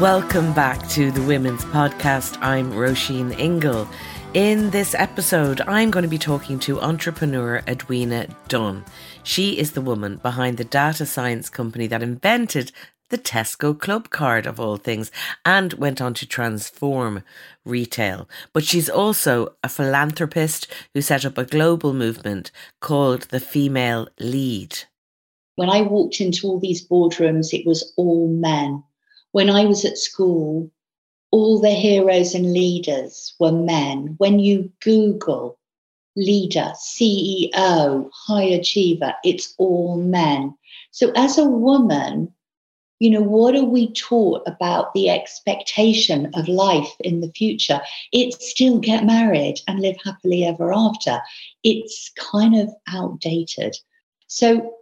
Welcome 0.00 0.54
back 0.54 0.88
to 0.92 1.10
the 1.10 1.20
Women's 1.20 1.62
Podcast. 1.66 2.38
I'm 2.40 2.72
Roisin 2.72 3.38
Ingle. 3.38 3.86
In 4.32 4.70
this 4.70 4.94
episode, 4.94 5.60
I'm 5.60 5.90
going 5.90 6.04
to 6.04 6.08
be 6.08 6.16
talking 6.16 6.58
to 6.60 6.80
entrepreneur 6.80 7.62
Edwina 7.68 8.28
Dunn. 8.48 8.86
She 9.24 9.58
is 9.58 9.72
the 9.72 9.82
woman 9.82 10.16
behind 10.16 10.56
the 10.56 10.64
data 10.64 11.04
science 11.04 11.50
company 11.50 11.86
that 11.88 12.02
invented 12.02 12.72
the 13.10 13.18
Tesco 13.18 13.74
Clubcard, 13.74 14.46
of 14.46 14.58
all 14.58 14.78
things, 14.78 15.12
and 15.44 15.74
went 15.74 16.00
on 16.00 16.14
to 16.14 16.26
transform 16.26 17.22
retail. 17.66 18.26
But 18.54 18.64
she's 18.64 18.88
also 18.88 19.54
a 19.62 19.68
philanthropist 19.68 20.66
who 20.94 21.02
set 21.02 21.26
up 21.26 21.36
a 21.36 21.44
global 21.44 21.92
movement 21.92 22.50
called 22.80 23.24
the 23.24 23.38
Female 23.38 24.08
Lead. 24.18 24.78
When 25.56 25.68
I 25.68 25.82
walked 25.82 26.22
into 26.22 26.46
all 26.46 26.58
these 26.58 26.88
boardrooms, 26.88 27.52
it 27.52 27.66
was 27.66 27.92
all 27.98 28.28
men 28.28 28.82
when 29.32 29.50
I 29.50 29.64
was 29.64 29.84
at 29.84 29.98
school, 29.98 30.70
all 31.30 31.60
the 31.60 31.70
heroes 31.70 32.34
and 32.34 32.52
leaders 32.52 33.34
were 33.38 33.52
men. 33.52 34.14
When 34.18 34.38
you 34.38 34.72
Google 34.82 35.58
leader, 36.16 36.72
CEO, 36.76 38.10
high 38.12 38.42
achiever, 38.42 39.14
it's 39.24 39.54
all 39.58 39.96
men. 39.96 40.54
So, 40.90 41.12
as 41.14 41.38
a 41.38 41.44
woman, 41.44 42.32
you 42.98 43.10
know, 43.10 43.22
what 43.22 43.54
are 43.54 43.64
we 43.64 43.92
taught 43.92 44.42
about 44.46 44.92
the 44.92 45.08
expectation 45.08 46.30
of 46.34 46.48
life 46.48 46.92
in 47.00 47.20
the 47.20 47.32
future? 47.32 47.80
It's 48.12 48.50
still 48.50 48.78
get 48.78 49.06
married 49.06 49.60
and 49.66 49.80
live 49.80 49.96
happily 50.04 50.44
ever 50.44 50.72
after. 50.72 51.20
It's 51.64 52.10
kind 52.10 52.56
of 52.56 52.70
outdated. 52.88 53.76
So, 54.26 54.74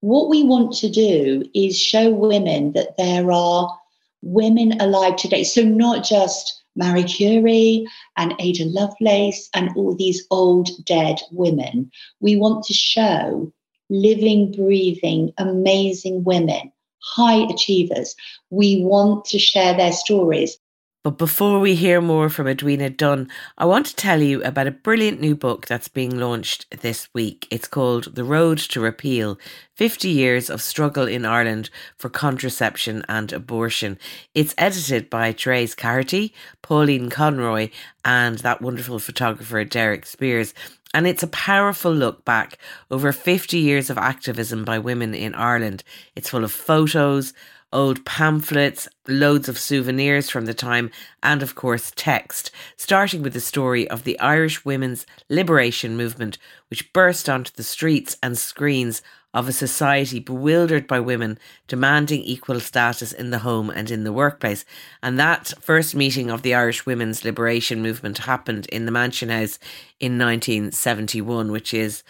what 0.00 0.30
we 0.30 0.42
want 0.42 0.72
to 0.78 0.88
do 0.88 1.44
is 1.54 1.78
show 1.78 2.10
women 2.10 2.72
that 2.72 2.96
there 2.96 3.30
are 3.30 3.78
women 4.22 4.80
alive 4.80 5.16
today. 5.16 5.44
So, 5.44 5.62
not 5.62 6.04
just 6.04 6.62
Marie 6.76 7.04
Curie 7.04 7.86
and 8.16 8.34
Ada 8.38 8.64
Lovelace 8.66 9.48
and 9.54 9.70
all 9.76 9.94
these 9.94 10.26
old 10.30 10.70
dead 10.84 11.20
women. 11.32 11.90
We 12.20 12.36
want 12.36 12.64
to 12.64 12.72
show 12.72 13.52
living, 13.90 14.52
breathing, 14.52 15.32
amazing 15.36 16.24
women, 16.24 16.72
high 17.02 17.46
achievers. 17.52 18.14
We 18.50 18.84
want 18.84 19.24
to 19.26 19.38
share 19.38 19.76
their 19.76 19.92
stories. 19.92 20.58
But 21.02 21.16
before 21.16 21.60
we 21.60 21.76
hear 21.76 22.02
more 22.02 22.28
from 22.28 22.46
Edwina 22.46 22.90
Dunn, 22.90 23.30
I 23.56 23.64
want 23.64 23.86
to 23.86 23.96
tell 23.96 24.20
you 24.20 24.42
about 24.42 24.66
a 24.66 24.70
brilliant 24.70 25.18
new 25.18 25.34
book 25.34 25.66
that's 25.66 25.88
being 25.88 26.18
launched 26.18 26.66
this 26.82 27.08
week. 27.14 27.48
It's 27.50 27.66
called 27.66 28.14
The 28.16 28.22
Road 28.22 28.58
to 28.58 28.82
Repeal 28.82 29.38
50 29.76 30.10
Years 30.10 30.50
of 30.50 30.60
Struggle 30.60 31.08
in 31.08 31.24
Ireland 31.24 31.70
for 31.96 32.10
Contraception 32.10 33.02
and 33.08 33.32
Abortion. 33.32 33.98
It's 34.34 34.54
edited 34.58 35.08
by 35.08 35.32
Therese 35.32 35.74
Caherty, 35.74 36.34
Pauline 36.60 37.08
Conroy, 37.08 37.70
and 38.04 38.40
that 38.40 38.60
wonderful 38.60 38.98
photographer 38.98 39.64
Derek 39.64 40.04
Speirs. 40.04 40.52
And 40.92 41.06
it's 41.06 41.22
a 41.22 41.28
powerful 41.28 41.94
look 41.94 42.26
back 42.26 42.58
over 42.90 43.10
50 43.10 43.56
years 43.56 43.88
of 43.88 43.96
activism 43.96 44.66
by 44.66 44.78
women 44.78 45.14
in 45.14 45.34
Ireland. 45.34 45.82
It's 46.14 46.28
full 46.28 46.44
of 46.44 46.52
photos, 46.52 47.32
old 47.72 48.04
pamphlets, 48.04 48.88
loads 49.06 49.48
of 49.48 49.58
souvenirs 49.58 50.28
from 50.28 50.46
the 50.46 50.54
time, 50.54 50.90
and 51.22 51.42
of 51.42 51.54
course 51.54 51.92
text, 51.94 52.50
starting 52.76 53.22
with 53.22 53.32
the 53.32 53.40
story 53.40 53.88
of 53.88 54.04
the 54.04 54.18
Irish 54.20 54.64
women's 54.64 55.06
liberation 55.28 55.96
movement, 55.96 56.38
which 56.68 56.92
burst 56.92 57.28
onto 57.28 57.52
the 57.54 57.62
streets 57.62 58.16
and 58.22 58.36
screens 58.36 59.02
of 59.32 59.48
a 59.48 59.52
society 59.52 60.18
bewildered 60.18 60.86
by 60.88 60.98
women 60.98 61.38
demanding 61.68 62.20
equal 62.22 62.58
status 62.58 63.12
in 63.12 63.30
the 63.30 63.40
home 63.40 63.70
and 63.70 63.90
in 63.90 64.02
the 64.02 64.12
workplace. 64.12 64.64
And 65.02 65.18
that 65.18 65.52
first 65.60 65.94
meeting 65.94 66.30
of 66.30 66.42
the 66.42 66.54
Irish 66.54 66.84
women's 66.84 67.24
liberation 67.24 67.80
movement 67.80 68.18
happened 68.18 68.66
in 68.66 68.86
the 68.86 68.92
Mansion 68.92 69.28
House 69.28 69.58
in 70.00 70.18
1971, 70.18 71.52
which 71.52 71.72
is 71.72 72.02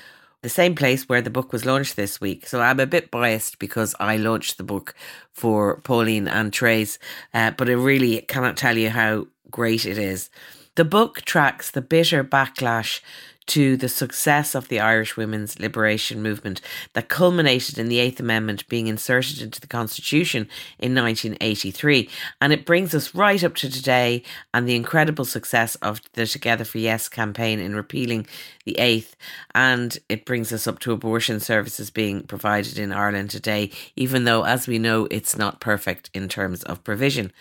the 0.43 0.49
same 0.49 0.75
place 0.75 1.09
where 1.09 1.21
the 1.21 1.31
book 1.31 1.53
was 1.53 1.67
launched 1.67 1.97
this 1.97 2.21
week. 2.21 2.47
So 2.47 2.61
I'm 2.61 2.81
a 2.81 2.87
bit 2.87 3.11
biased 3.11 3.59
because 3.59 3.95
I 4.01 4.17
launched 4.17 4.57
the 4.57 4.65
book 4.65 4.95
for 5.33 5.81
Pauline 5.81 6.29
and 6.29 6.55
Therese, 6.55 6.99
uh, 7.35 7.51
but 7.53 7.69
I 7.69 7.73
really 7.73 8.23
cannot 8.23 8.57
tell 8.57 8.77
you 8.77 8.91
how 8.91 9.27
great 9.51 9.85
it 9.85 9.99
is. 9.99 10.31
The 10.77 10.85
book 10.85 11.23
tracks 11.23 11.71
the 11.71 11.83
bitter 11.83 12.25
backlash 12.25 13.01
to 13.51 13.77
the 13.77 13.89
success 13.89 14.55
of 14.55 14.69
the 14.69 14.79
Irish 14.79 15.17
women's 15.17 15.59
liberation 15.59 16.23
movement 16.23 16.61
that 16.93 17.09
culminated 17.09 17.79
in 17.79 17.89
the 17.89 17.99
Eighth 17.99 18.21
Amendment 18.21 18.69
being 18.69 18.87
inserted 18.87 19.43
into 19.43 19.61
the 19.61 19.67
Constitution 19.67 20.43
in 20.79 20.95
1983. 20.95 22.09
And 22.41 22.53
it 22.53 22.65
brings 22.65 22.95
us 22.95 23.13
right 23.13 23.43
up 23.43 23.57
to 23.57 23.69
today 23.69 24.23
and 24.55 24.69
the 24.69 24.77
incredible 24.77 25.25
success 25.25 25.75
of 25.77 26.01
the 26.13 26.27
Together 26.27 26.65
for 26.65 26.79
Yes 26.79 27.09
campaign 27.09 27.59
in 27.59 27.75
repealing 27.75 28.29
the 28.65 28.79
Eighth. 28.79 29.17
And 29.53 29.99
it 30.09 30.25
brings 30.25 30.53
us 30.53 30.69
up 30.69 30.79
to 30.81 30.93
abortion 30.93 31.41
services 31.41 31.91
being 31.91 32.23
provided 32.23 32.79
in 32.79 32.93
Ireland 32.93 33.31
today, 33.31 33.73
even 33.97 34.23
though, 34.25 34.45
as 34.45 34.69
we 34.69 34.79
know, 34.79 35.09
it's 35.11 35.37
not 35.37 35.61
perfect 35.61 36.09
in 36.15 36.29
terms 36.29 36.63
of 36.63 36.85
provision. 36.85 37.33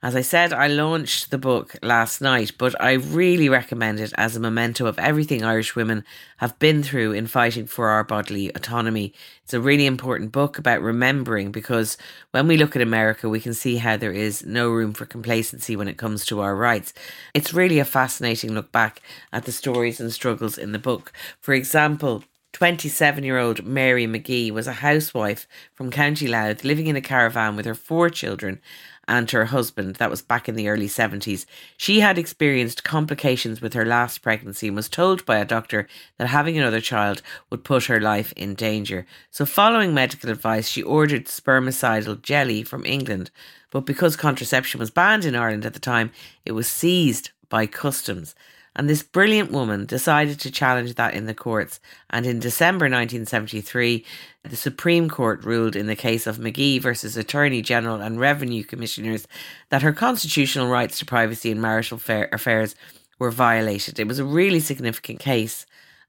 As 0.00 0.14
I 0.14 0.20
said, 0.20 0.52
I 0.52 0.68
launched 0.68 1.32
the 1.32 1.38
book 1.38 1.74
last 1.82 2.20
night, 2.20 2.52
but 2.56 2.80
I 2.80 2.92
really 2.92 3.48
recommend 3.48 3.98
it 3.98 4.12
as 4.16 4.36
a 4.36 4.40
memento 4.40 4.86
of 4.86 4.96
everything 4.96 5.42
Irish 5.42 5.74
women 5.74 6.04
have 6.36 6.56
been 6.60 6.84
through 6.84 7.12
in 7.12 7.26
fighting 7.26 7.66
for 7.66 7.88
our 7.88 8.04
bodily 8.04 8.48
autonomy. 8.54 9.12
It's 9.42 9.54
a 9.54 9.60
really 9.60 9.86
important 9.86 10.30
book 10.30 10.56
about 10.56 10.82
remembering 10.82 11.50
because 11.50 11.98
when 12.30 12.46
we 12.46 12.56
look 12.56 12.76
at 12.76 12.82
America, 12.82 13.28
we 13.28 13.40
can 13.40 13.54
see 13.54 13.78
how 13.78 13.96
there 13.96 14.12
is 14.12 14.46
no 14.46 14.70
room 14.70 14.92
for 14.92 15.04
complacency 15.04 15.74
when 15.74 15.88
it 15.88 15.98
comes 15.98 16.24
to 16.26 16.38
our 16.42 16.54
rights. 16.54 16.94
It's 17.34 17.52
really 17.52 17.80
a 17.80 17.84
fascinating 17.84 18.52
look 18.52 18.70
back 18.70 19.02
at 19.32 19.46
the 19.46 19.52
stories 19.52 19.98
and 19.98 20.12
struggles 20.12 20.56
in 20.58 20.70
the 20.70 20.78
book. 20.78 21.12
For 21.40 21.54
example, 21.54 22.22
27 22.52 23.24
year 23.24 23.38
old 23.38 23.66
Mary 23.66 24.06
McGee 24.06 24.50
was 24.52 24.66
a 24.66 24.74
housewife 24.74 25.46
from 25.74 25.90
County 25.90 26.28
Louth 26.28 26.64
living 26.64 26.86
in 26.86 26.96
a 26.96 27.00
caravan 27.00 27.56
with 27.56 27.66
her 27.66 27.74
four 27.74 28.08
children 28.10 28.60
and 29.08 29.30
her 29.30 29.46
husband. 29.46 29.96
That 29.96 30.10
was 30.10 30.22
back 30.22 30.48
in 30.48 30.54
the 30.54 30.68
early 30.68 30.86
70s. 30.86 31.46
She 31.76 32.00
had 32.00 32.18
experienced 32.18 32.84
complications 32.84 33.60
with 33.60 33.72
her 33.72 33.84
last 33.84 34.22
pregnancy 34.22 34.68
and 34.68 34.76
was 34.76 34.88
told 34.88 35.24
by 35.24 35.38
a 35.38 35.44
doctor 35.44 35.88
that 36.18 36.28
having 36.28 36.56
another 36.56 36.80
child 36.80 37.22
would 37.50 37.64
put 37.64 37.86
her 37.86 38.00
life 38.00 38.32
in 38.36 38.54
danger. 38.54 39.06
So, 39.30 39.46
following 39.46 39.94
medical 39.94 40.30
advice, 40.30 40.68
she 40.68 40.82
ordered 40.82 41.24
spermicidal 41.24 42.22
jelly 42.22 42.62
from 42.62 42.84
England. 42.84 43.30
But 43.70 43.86
because 43.86 44.16
contraception 44.16 44.78
was 44.78 44.90
banned 44.90 45.24
in 45.24 45.34
Ireland 45.34 45.66
at 45.66 45.74
the 45.74 45.80
time, 45.80 46.12
it 46.44 46.52
was 46.52 46.68
seized 46.68 47.30
by 47.48 47.66
customs. 47.66 48.34
And 48.78 48.88
this 48.88 49.02
brilliant 49.02 49.50
woman 49.50 49.86
decided 49.86 50.38
to 50.38 50.52
challenge 50.52 50.94
that 50.94 51.12
in 51.12 51.26
the 51.26 51.34
courts. 51.34 51.80
And 52.10 52.24
in 52.24 52.38
December 52.38 52.84
1973, 52.84 54.04
the 54.44 54.56
Supreme 54.56 55.10
Court 55.10 55.44
ruled 55.44 55.74
in 55.74 55.88
the 55.88 55.96
case 55.96 56.28
of 56.28 56.38
McGee 56.38 56.80
versus 56.80 57.16
Attorney 57.16 57.60
General 57.60 58.00
and 58.00 58.20
Revenue 58.20 58.62
Commissioners 58.62 59.26
that 59.70 59.82
her 59.82 59.92
constitutional 59.92 60.68
rights 60.68 61.00
to 61.00 61.06
privacy 61.06 61.50
in 61.50 61.60
marital 61.60 62.00
affairs 62.06 62.76
were 63.18 63.32
violated. 63.32 63.98
It 63.98 64.06
was 64.06 64.20
a 64.20 64.24
really 64.24 64.60
significant 64.60 65.18
case. 65.18 65.66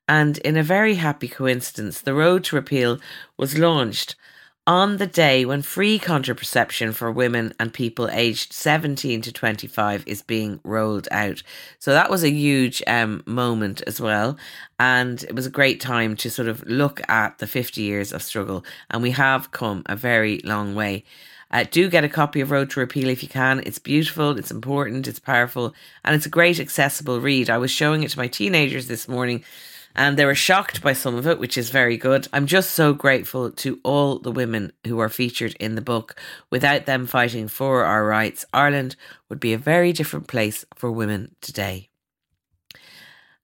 And 0.07 0.37
in 0.37 0.55
a 0.55 0.61
very 0.61 0.95
happy 0.95 1.27
coincidence, 1.27 2.01
the 2.01 2.13
road 2.13 2.43
to 2.45 2.55
repeal 2.55 2.99
was 3.35 3.57
launched 3.57 4.15
on 4.69 4.97
the 4.97 5.07
day 5.07 5.45
when 5.45 5.63
free 5.63 5.97
contraception 5.97 6.91
for 6.91 7.11
women 7.11 7.51
and 7.59 7.73
people 7.73 8.07
aged 8.11 8.53
17 8.53 9.19
to 9.19 9.31
25 9.31 10.03
is 10.05 10.21
being 10.21 10.59
rolled 10.63 11.07
out. 11.09 11.41
So 11.79 11.91
that 11.93 12.11
was 12.11 12.23
a 12.23 12.29
huge 12.29 12.83
um, 12.85 13.23
moment 13.25 13.81
as 13.87 13.99
well. 13.99 14.37
And 14.79 15.23
it 15.23 15.33
was 15.33 15.47
a 15.47 15.49
great 15.49 15.81
time 15.81 16.15
to 16.17 16.29
sort 16.29 16.47
of 16.47 16.63
look 16.67 17.01
at 17.09 17.39
the 17.39 17.47
50 17.47 17.81
years 17.81 18.13
of 18.13 18.21
struggle. 18.21 18.63
And 18.91 19.01
we 19.01 19.09
have 19.09 19.49
come 19.49 19.81
a 19.87 19.95
very 19.95 20.39
long 20.43 20.75
way. 20.75 21.03
Uh, 21.49 21.65
do 21.71 21.89
get 21.89 22.03
a 22.03 22.09
copy 22.09 22.39
of 22.39 22.51
Road 22.51 22.69
to 22.69 22.79
Repeal 22.79 23.09
if 23.09 23.23
you 23.23 23.29
can. 23.29 23.63
It's 23.65 23.79
beautiful, 23.79 24.37
it's 24.37 24.51
important, 24.51 25.07
it's 25.07 25.17
powerful, 25.17 25.73
and 26.05 26.15
it's 26.15 26.27
a 26.27 26.29
great 26.29 26.59
accessible 26.59 27.19
read. 27.19 27.49
I 27.49 27.57
was 27.57 27.71
showing 27.71 28.03
it 28.03 28.11
to 28.11 28.19
my 28.19 28.27
teenagers 28.27 28.85
this 28.85 29.07
morning 29.07 29.43
and 29.95 30.17
they 30.17 30.25
were 30.25 30.35
shocked 30.35 30.81
by 30.81 30.93
some 30.93 31.15
of 31.15 31.27
it, 31.27 31.39
which 31.39 31.57
is 31.57 31.69
very 31.69 31.97
good. 31.97 32.27
I'm 32.31 32.45
just 32.45 32.71
so 32.71 32.93
grateful 32.93 33.51
to 33.51 33.79
all 33.83 34.19
the 34.19 34.31
women 34.31 34.71
who 34.87 34.99
are 34.99 35.09
featured 35.09 35.55
in 35.59 35.75
the 35.75 35.81
book. 35.81 36.15
Without 36.49 36.85
them 36.85 37.05
fighting 37.05 37.47
for 37.47 37.83
our 37.83 38.05
rights, 38.05 38.45
Ireland 38.53 38.95
would 39.29 39.39
be 39.39 39.53
a 39.53 39.57
very 39.57 39.91
different 39.91 40.27
place 40.27 40.65
for 40.75 40.91
women 40.91 41.35
today. 41.41 41.89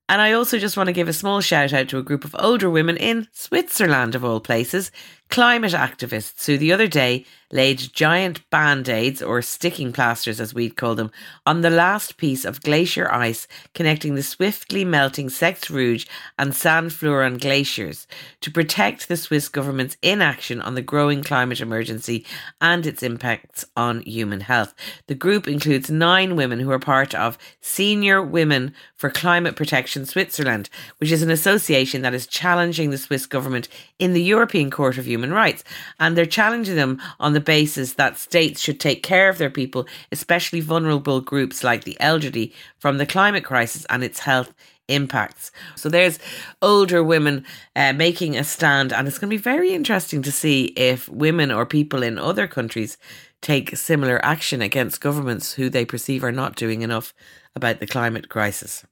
And 0.08 0.22
I 0.22 0.34
also 0.34 0.60
just 0.60 0.78
want 0.78 0.88
to 0.88 0.94
give 0.94 1.08
a 1.08 1.14
small 1.14 1.42
shout 1.42 1.74
out 1.74 1.90
to 1.90 1.98
a 1.98 2.04
group 2.04 2.26
of 2.26 2.36
older 2.38 2.70
women 2.70 2.96
in 2.96 3.28
Switzerland, 3.32 4.14
of 4.14 4.24
all 4.24 4.40
places, 4.40 4.92
climate 5.30 5.74
activists 5.74 6.46
who 6.46 6.58
the 6.58 6.72
other 6.72 6.88
day 6.88 7.26
laid 7.52 7.78
giant 7.94 8.48
band 8.50 8.90
aids, 8.90 9.22
or 9.22 9.42
sticking 9.42 9.94
plasters 9.94 10.42
as 10.42 10.54
we'd 10.54 10.76
call 10.76 10.96
them, 10.96 11.12
on 11.46 11.62
the 11.62 11.70
last 11.70 12.18
piece 12.18 12.44
of 12.44 12.62
glacier 12.62 13.10
ice 13.12 13.48
connecting 13.74 14.16
the 14.16 14.24
swiftly 14.24 14.84
melting 14.84 15.30
Scex 15.30 15.70
Rouge 15.70 16.06
and 16.38 16.52
Tsanfleuron 16.52 17.40
glaciers 17.40 18.08
to 18.42 18.52
protect 18.52 19.08
the 19.08 19.16
Swiss 19.16 19.48
government's 19.48 19.96
inaction 20.02 20.60
on 20.60 20.76
the 20.76 20.82
growing 20.82 21.24
climate 21.24 21.62
emergency 21.62 22.26
and 22.60 22.86
its 22.86 23.04
impacts 23.04 23.64
on 23.78 24.02
human 24.02 24.42
health. 24.42 24.74
The 25.08 25.16
group 25.16 25.48
includes 25.48 25.90
nine 25.90 26.36
women 26.36 26.60
who 26.60 26.72
are 26.72 26.80
part 26.80 27.14
of 27.14 27.38
Senior 27.62 28.22
Women 28.22 28.74
for 28.96 29.10
Climate 29.10 29.56
Protection 29.56 30.06
Switzerland, 30.06 30.70
which 30.98 31.12
is 31.12 31.22
an 31.22 31.32
association 31.32 32.02
that 32.02 32.14
is 32.14 32.28
challenging 32.28 32.90
the 32.90 32.98
Swiss 32.98 33.26
government 33.28 33.68
in 34.00 34.14
the 34.14 34.24
European 34.24 34.72
Court 34.72 34.98
of 34.98 35.06
Human 35.06 35.25
Rights. 35.32 35.64
And 36.00 36.18
they're 36.18 36.26
challenging 36.26 36.76
them 36.76 37.02
on 37.20 37.34
the 37.34 37.40
basis 37.40 37.94
that 37.94 38.18
states 38.18 38.62
should 38.62 38.80
take 38.80 39.04
care 39.04 39.30
of 39.30 39.38
their 39.38 39.50
people, 39.50 39.88
especially 40.12 40.62
vulnerable 40.62 41.22
groups 41.22 41.64
like 41.64 41.84
the 41.84 41.98
elderly, 42.00 42.54
from 42.78 42.98
the 42.98 43.06
climate 43.06 43.44
crisis 43.44 43.86
and 43.90 44.04
its 44.04 44.20
health 44.20 44.54
impacts. 44.88 45.52
So 45.76 45.90
there's 45.90 46.20
older 46.62 47.04
women 47.04 47.46
uh, 47.76 47.94
making 47.94 48.38
a 48.38 48.44
stand, 48.44 48.94
and 48.94 49.08
it's 49.08 49.18
going 49.18 49.30
to 49.30 49.38
be 49.38 49.42
very 49.42 49.74
interesting 49.74 50.22
to 50.24 50.32
see 50.32 50.66
if 50.76 51.10
women 51.10 51.52
or 51.52 51.66
people 51.66 52.04
in 52.04 52.18
other 52.18 52.48
countries 52.48 52.98
take 53.42 53.76
similar 53.78 54.24
action 54.24 54.62
against 54.62 55.02
governments 55.02 55.54
who 55.54 55.70
they 55.70 55.86
perceive 55.86 56.24
are 56.24 56.32
not 56.32 56.56
doing 56.56 56.82
enough 56.82 57.14
about 57.56 57.80
the 57.80 57.88
climate 57.88 58.30
crisis. 58.30 58.86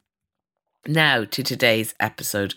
Now 0.85 1.23
to 1.23 1.43
today's 1.43 1.95
episode. 1.97 2.55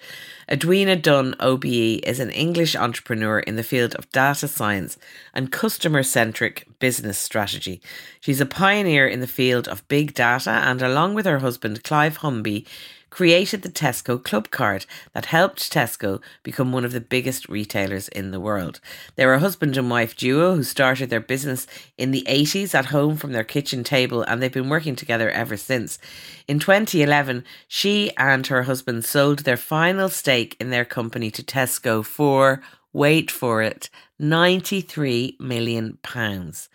Edwina 0.50 0.96
Dunn 0.96 1.36
OBE 1.38 2.00
is 2.02 2.18
an 2.18 2.30
English 2.30 2.74
entrepreneur 2.74 3.38
in 3.38 3.54
the 3.54 3.62
field 3.62 3.94
of 3.94 4.10
data 4.10 4.48
science 4.48 4.98
and 5.32 5.52
customer 5.52 6.02
centric 6.02 6.66
business 6.80 7.18
strategy. 7.18 7.80
She's 8.18 8.40
a 8.40 8.46
pioneer 8.46 9.06
in 9.06 9.20
the 9.20 9.28
field 9.28 9.68
of 9.68 9.86
big 9.86 10.12
data 10.12 10.50
and, 10.50 10.82
along 10.82 11.14
with 11.14 11.24
her 11.24 11.38
husband 11.38 11.84
Clive 11.84 12.16
Humby, 12.16 12.66
created 13.16 13.62
the 13.62 13.70
Tesco 13.70 14.18
Clubcard 14.18 14.84
that 15.14 15.24
helped 15.24 15.72
Tesco 15.72 16.20
become 16.42 16.70
one 16.70 16.84
of 16.84 16.92
the 16.92 17.00
biggest 17.00 17.48
retailers 17.48 18.08
in 18.08 18.30
the 18.30 18.38
world. 18.38 18.78
They're 19.14 19.32
a 19.32 19.38
husband 19.38 19.78
and 19.78 19.88
wife 19.88 20.14
duo 20.14 20.54
who 20.54 20.62
started 20.62 21.08
their 21.08 21.20
business 21.20 21.66
in 21.96 22.10
the 22.10 22.26
80s 22.28 22.74
at 22.74 22.92
home 22.96 23.16
from 23.16 23.32
their 23.32 23.42
kitchen 23.42 23.84
table 23.84 24.20
and 24.20 24.42
they've 24.42 24.52
been 24.52 24.68
working 24.68 24.96
together 24.96 25.30
ever 25.30 25.56
since. 25.56 25.98
In 26.46 26.58
2011, 26.58 27.42
she 27.66 28.14
and 28.18 28.46
her 28.48 28.64
husband 28.64 29.06
sold 29.06 29.40
their 29.40 29.56
final 29.56 30.10
stake 30.10 30.54
in 30.60 30.68
their 30.68 30.84
company 30.84 31.30
to 31.30 31.42
Tesco 31.42 32.04
for, 32.04 32.60
wait 32.92 33.30
for 33.30 33.62
it, 33.62 33.88
93 34.18 35.38
million 35.40 35.96
pounds 36.02 36.68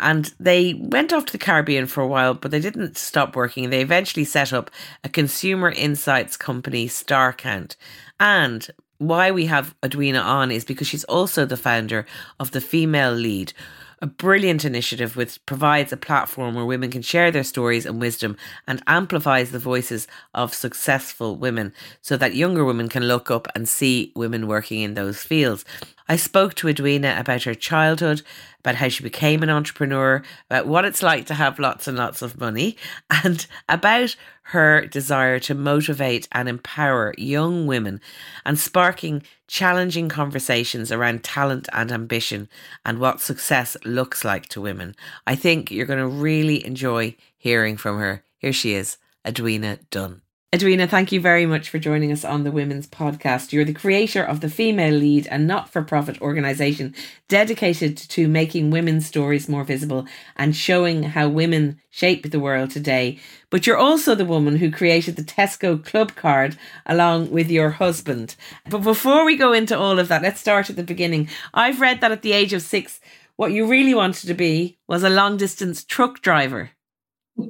and 0.00 0.32
they 0.38 0.74
went 0.74 1.12
off 1.12 1.26
to 1.26 1.32
the 1.32 1.38
Caribbean 1.38 1.86
for 1.86 2.02
a 2.02 2.06
while, 2.06 2.34
but 2.34 2.50
they 2.50 2.60
didn't 2.60 2.96
stop 2.96 3.34
working. 3.34 3.70
They 3.70 3.80
eventually 3.80 4.24
set 4.24 4.52
up 4.52 4.70
a 5.04 5.08
consumer 5.08 5.70
insights 5.70 6.36
company, 6.36 6.88
StarCount. 6.88 7.76
And 8.20 8.68
why 8.98 9.30
we 9.30 9.46
have 9.46 9.74
Edwina 9.84 10.20
on 10.20 10.50
is 10.50 10.64
because 10.64 10.88
she's 10.88 11.04
also 11.04 11.44
the 11.44 11.56
founder 11.56 12.06
of 12.38 12.50
the 12.50 12.60
Female 12.60 13.12
Lead, 13.12 13.52
a 14.00 14.06
brilliant 14.06 14.64
initiative 14.64 15.16
which 15.16 15.44
provides 15.46 15.92
a 15.92 15.96
platform 15.96 16.54
where 16.54 16.64
women 16.64 16.90
can 16.90 17.02
share 17.02 17.30
their 17.30 17.44
stories 17.44 17.84
and 17.84 18.00
wisdom 18.00 18.36
and 18.66 18.82
amplifies 18.86 19.50
the 19.50 19.58
voices 19.58 20.06
of 20.34 20.54
successful 20.54 21.36
women 21.36 21.72
so 22.00 22.16
that 22.16 22.34
younger 22.34 22.64
women 22.64 22.88
can 22.88 23.04
look 23.04 23.30
up 23.30 23.48
and 23.54 23.68
see 23.68 24.12
women 24.14 24.46
working 24.46 24.82
in 24.82 24.94
those 24.94 25.22
fields. 25.22 25.64
I 26.08 26.16
spoke 26.16 26.54
to 26.54 26.68
Edwina 26.68 27.16
about 27.18 27.42
her 27.42 27.54
childhood, 27.54 28.22
about 28.60 28.76
how 28.76 28.88
she 28.88 29.02
became 29.02 29.42
an 29.42 29.50
entrepreneur, 29.50 30.22
about 30.48 30.66
what 30.66 30.86
it's 30.86 31.02
like 31.02 31.26
to 31.26 31.34
have 31.34 31.58
lots 31.58 31.86
and 31.86 31.98
lots 31.98 32.22
of 32.22 32.40
money, 32.40 32.76
and 33.24 33.46
about 33.68 34.16
her 34.42 34.86
desire 34.86 35.38
to 35.38 35.54
motivate 35.54 36.26
and 36.32 36.48
empower 36.48 37.14
young 37.18 37.66
women 37.66 38.00
and 38.46 38.58
sparking 38.58 39.22
challenging 39.48 40.08
conversations 40.08 40.92
around 40.92 41.24
talent 41.24 41.68
and 41.72 41.90
ambition 41.90 42.48
and 42.84 43.00
what 43.00 43.20
success 43.20 43.76
looks 43.84 44.24
like 44.24 44.46
to 44.50 44.60
women. 44.60 44.94
I 45.26 45.34
think 45.34 45.70
you're 45.70 45.86
going 45.86 45.98
to 45.98 46.06
really 46.06 46.64
enjoy 46.64 47.16
hearing 47.36 47.76
from 47.76 47.98
her. 47.98 48.22
Here 48.38 48.52
she 48.52 48.74
is, 48.74 48.98
Edwina 49.26 49.80
Dunn. 49.90 50.22
Edwina, 50.50 50.86
thank 50.86 51.12
you 51.12 51.20
very 51.20 51.44
much 51.44 51.68
for 51.68 51.78
joining 51.78 52.10
us 52.10 52.24
on 52.24 52.42
the 52.42 52.50
Women's 52.50 52.86
Podcast. 52.86 53.52
You're 53.52 53.66
the 53.66 53.74
creator 53.74 54.22
of 54.22 54.40
the 54.40 54.48
Female 54.48 54.94
Lead, 54.94 55.28
a 55.30 55.36
not 55.36 55.68
for 55.68 55.82
profit 55.82 56.22
organisation 56.22 56.94
dedicated 57.28 57.98
to 57.98 58.26
making 58.26 58.70
women's 58.70 59.04
stories 59.04 59.46
more 59.46 59.62
visible 59.62 60.06
and 60.36 60.56
showing 60.56 61.02
how 61.02 61.28
women 61.28 61.78
shape 61.90 62.30
the 62.30 62.40
world 62.40 62.70
today. 62.70 63.18
But 63.50 63.66
you're 63.66 63.76
also 63.76 64.14
the 64.14 64.24
woman 64.24 64.56
who 64.56 64.70
created 64.70 65.16
the 65.16 65.22
Tesco 65.22 65.76
Clubcard 65.76 66.56
along 66.86 67.30
with 67.30 67.50
your 67.50 67.72
husband. 67.72 68.34
But 68.70 68.78
before 68.78 69.26
we 69.26 69.36
go 69.36 69.52
into 69.52 69.78
all 69.78 69.98
of 69.98 70.08
that, 70.08 70.22
let's 70.22 70.40
start 70.40 70.70
at 70.70 70.76
the 70.76 70.82
beginning. 70.82 71.28
I've 71.52 71.82
read 71.82 72.00
that 72.00 72.12
at 72.12 72.22
the 72.22 72.32
age 72.32 72.54
of 72.54 72.62
six, 72.62 73.00
what 73.36 73.52
you 73.52 73.66
really 73.66 73.92
wanted 73.92 74.26
to 74.28 74.34
be 74.34 74.78
was 74.86 75.02
a 75.02 75.10
long 75.10 75.36
distance 75.36 75.84
truck 75.84 76.22
driver. 76.22 76.70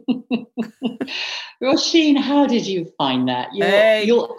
Roisin, 1.62 2.16
how 2.18 2.46
did 2.46 2.66
you 2.66 2.90
find 2.96 3.28
that? 3.28 3.48
You're, 3.54 3.68
hey. 3.68 4.04
you're 4.04 4.34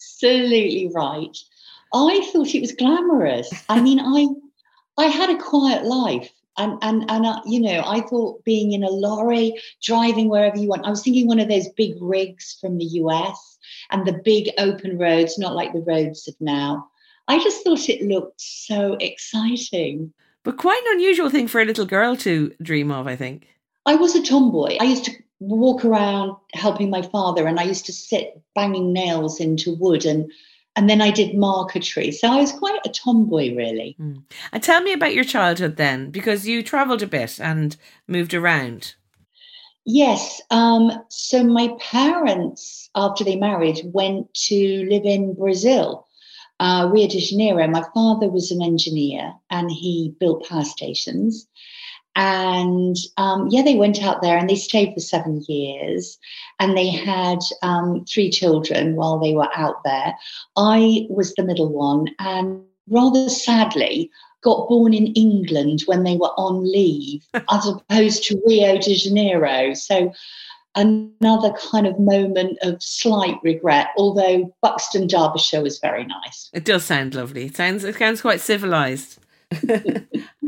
absolutely 0.00 0.90
right. 0.94 1.36
I 1.94 2.30
thought 2.32 2.54
it 2.54 2.60
was 2.60 2.72
glamorous. 2.72 3.52
I 3.68 3.80
mean, 3.80 4.00
I 4.00 4.26
I 4.96 5.06
had 5.06 5.30
a 5.30 5.38
quiet 5.38 5.84
life, 5.84 6.30
and 6.56 6.78
and 6.82 7.10
and 7.10 7.26
uh, 7.26 7.40
you 7.46 7.60
know, 7.60 7.82
I 7.86 8.00
thought 8.00 8.44
being 8.44 8.72
in 8.72 8.82
a 8.82 8.90
lorry, 8.90 9.60
driving 9.82 10.28
wherever 10.28 10.56
you 10.56 10.68
want. 10.68 10.86
I 10.86 10.90
was 10.90 11.02
thinking 11.02 11.26
one 11.26 11.40
of 11.40 11.48
those 11.48 11.68
big 11.70 11.94
rigs 12.00 12.56
from 12.60 12.78
the 12.78 12.84
US 12.84 13.58
and 13.90 14.06
the 14.06 14.20
big 14.24 14.50
open 14.58 14.98
roads, 14.98 15.38
not 15.38 15.54
like 15.54 15.72
the 15.72 15.80
roads 15.80 16.26
of 16.28 16.34
now. 16.40 16.88
I 17.28 17.38
just 17.42 17.62
thought 17.62 17.88
it 17.88 18.02
looked 18.02 18.40
so 18.40 18.96
exciting. 19.00 20.12
But 20.44 20.56
quite 20.56 20.82
an 20.86 20.96
unusual 20.96 21.30
thing 21.30 21.46
for 21.46 21.60
a 21.60 21.64
little 21.64 21.86
girl 21.86 22.16
to 22.16 22.52
dream 22.60 22.90
of, 22.90 23.06
I 23.06 23.16
think. 23.16 23.46
I 23.86 23.94
was 23.96 24.14
a 24.14 24.22
tomboy. 24.22 24.76
I 24.80 24.84
used 24.84 25.04
to 25.06 25.12
walk 25.40 25.84
around 25.84 26.36
helping 26.54 26.90
my 26.90 27.02
father, 27.02 27.46
and 27.46 27.58
I 27.58 27.64
used 27.64 27.86
to 27.86 27.92
sit 27.92 28.40
banging 28.54 28.92
nails 28.92 29.40
into 29.40 29.74
wood 29.74 30.04
and 30.04 30.30
and 30.74 30.88
then 30.88 31.02
I 31.02 31.10
did 31.10 31.36
marquetry. 31.36 32.10
So 32.12 32.28
I 32.28 32.36
was 32.36 32.52
quite 32.52 32.80
a 32.84 32.88
tomboy, 32.88 33.54
really. 33.54 33.94
Mm. 34.00 34.22
And 34.52 34.62
tell 34.62 34.80
me 34.80 34.94
about 34.94 35.14
your 35.14 35.24
childhood 35.24 35.76
then, 35.76 36.10
because 36.10 36.48
you 36.48 36.62
travelled 36.62 37.02
a 37.02 37.06
bit 37.06 37.38
and 37.38 37.76
moved 38.08 38.32
around. 38.32 38.94
Yes. 39.84 40.40
Um, 40.50 40.92
so 41.08 41.44
my 41.44 41.76
parents, 41.78 42.88
after 42.94 43.24
they 43.24 43.36
married, 43.36 43.80
went 43.84 44.32
to 44.46 44.86
live 44.88 45.04
in 45.04 45.34
Brazil, 45.34 46.06
uh, 46.60 46.88
Rio 46.90 47.08
de 47.08 47.18
Janeiro. 47.18 47.66
My 47.66 47.84
father 47.92 48.28
was 48.28 48.50
an 48.50 48.62
engineer 48.62 49.34
and 49.50 49.70
he 49.70 50.14
built 50.20 50.48
power 50.48 50.64
stations. 50.64 51.46
And 52.14 52.96
um, 53.16 53.48
yeah, 53.50 53.62
they 53.62 53.76
went 53.76 54.02
out 54.02 54.22
there 54.22 54.36
and 54.36 54.48
they 54.48 54.56
stayed 54.56 54.92
for 54.92 55.00
seven 55.00 55.42
years 55.48 56.18
and 56.60 56.76
they 56.76 56.90
had 56.90 57.38
um, 57.62 58.04
three 58.04 58.30
children 58.30 58.96
while 58.96 59.18
they 59.18 59.34
were 59.34 59.48
out 59.54 59.82
there. 59.84 60.14
I 60.56 61.06
was 61.08 61.34
the 61.34 61.44
middle 61.44 61.72
one 61.72 62.08
and 62.18 62.62
rather 62.88 63.28
sadly 63.28 64.10
got 64.42 64.68
born 64.68 64.92
in 64.92 65.06
England 65.08 65.82
when 65.86 66.02
they 66.02 66.16
were 66.16 66.32
on 66.36 66.70
leave 66.70 67.24
as 67.50 67.66
opposed 67.66 68.24
to 68.24 68.42
Rio 68.46 68.78
de 68.78 68.94
Janeiro. 68.94 69.72
So 69.74 70.12
another 70.74 71.52
kind 71.52 71.86
of 71.86 71.98
moment 71.98 72.58
of 72.62 72.82
slight 72.82 73.36
regret, 73.42 73.88
although 73.96 74.54
Buxton, 74.60 75.06
Derbyshire 75.06 75.62
was 75.62 75.78
very 75.78 76.04
nice. 76.04 76.50
It 76.52 76.64
does 76.64 76.84
sound 76.84 77.14
lovely. 77.14 77.46
It 77.46 77.56
sounds 77.56 77.84
it 77.84 77.96
sounds 77.96 78.20
quite 78.20 78.40
civilized. 78.40 79.18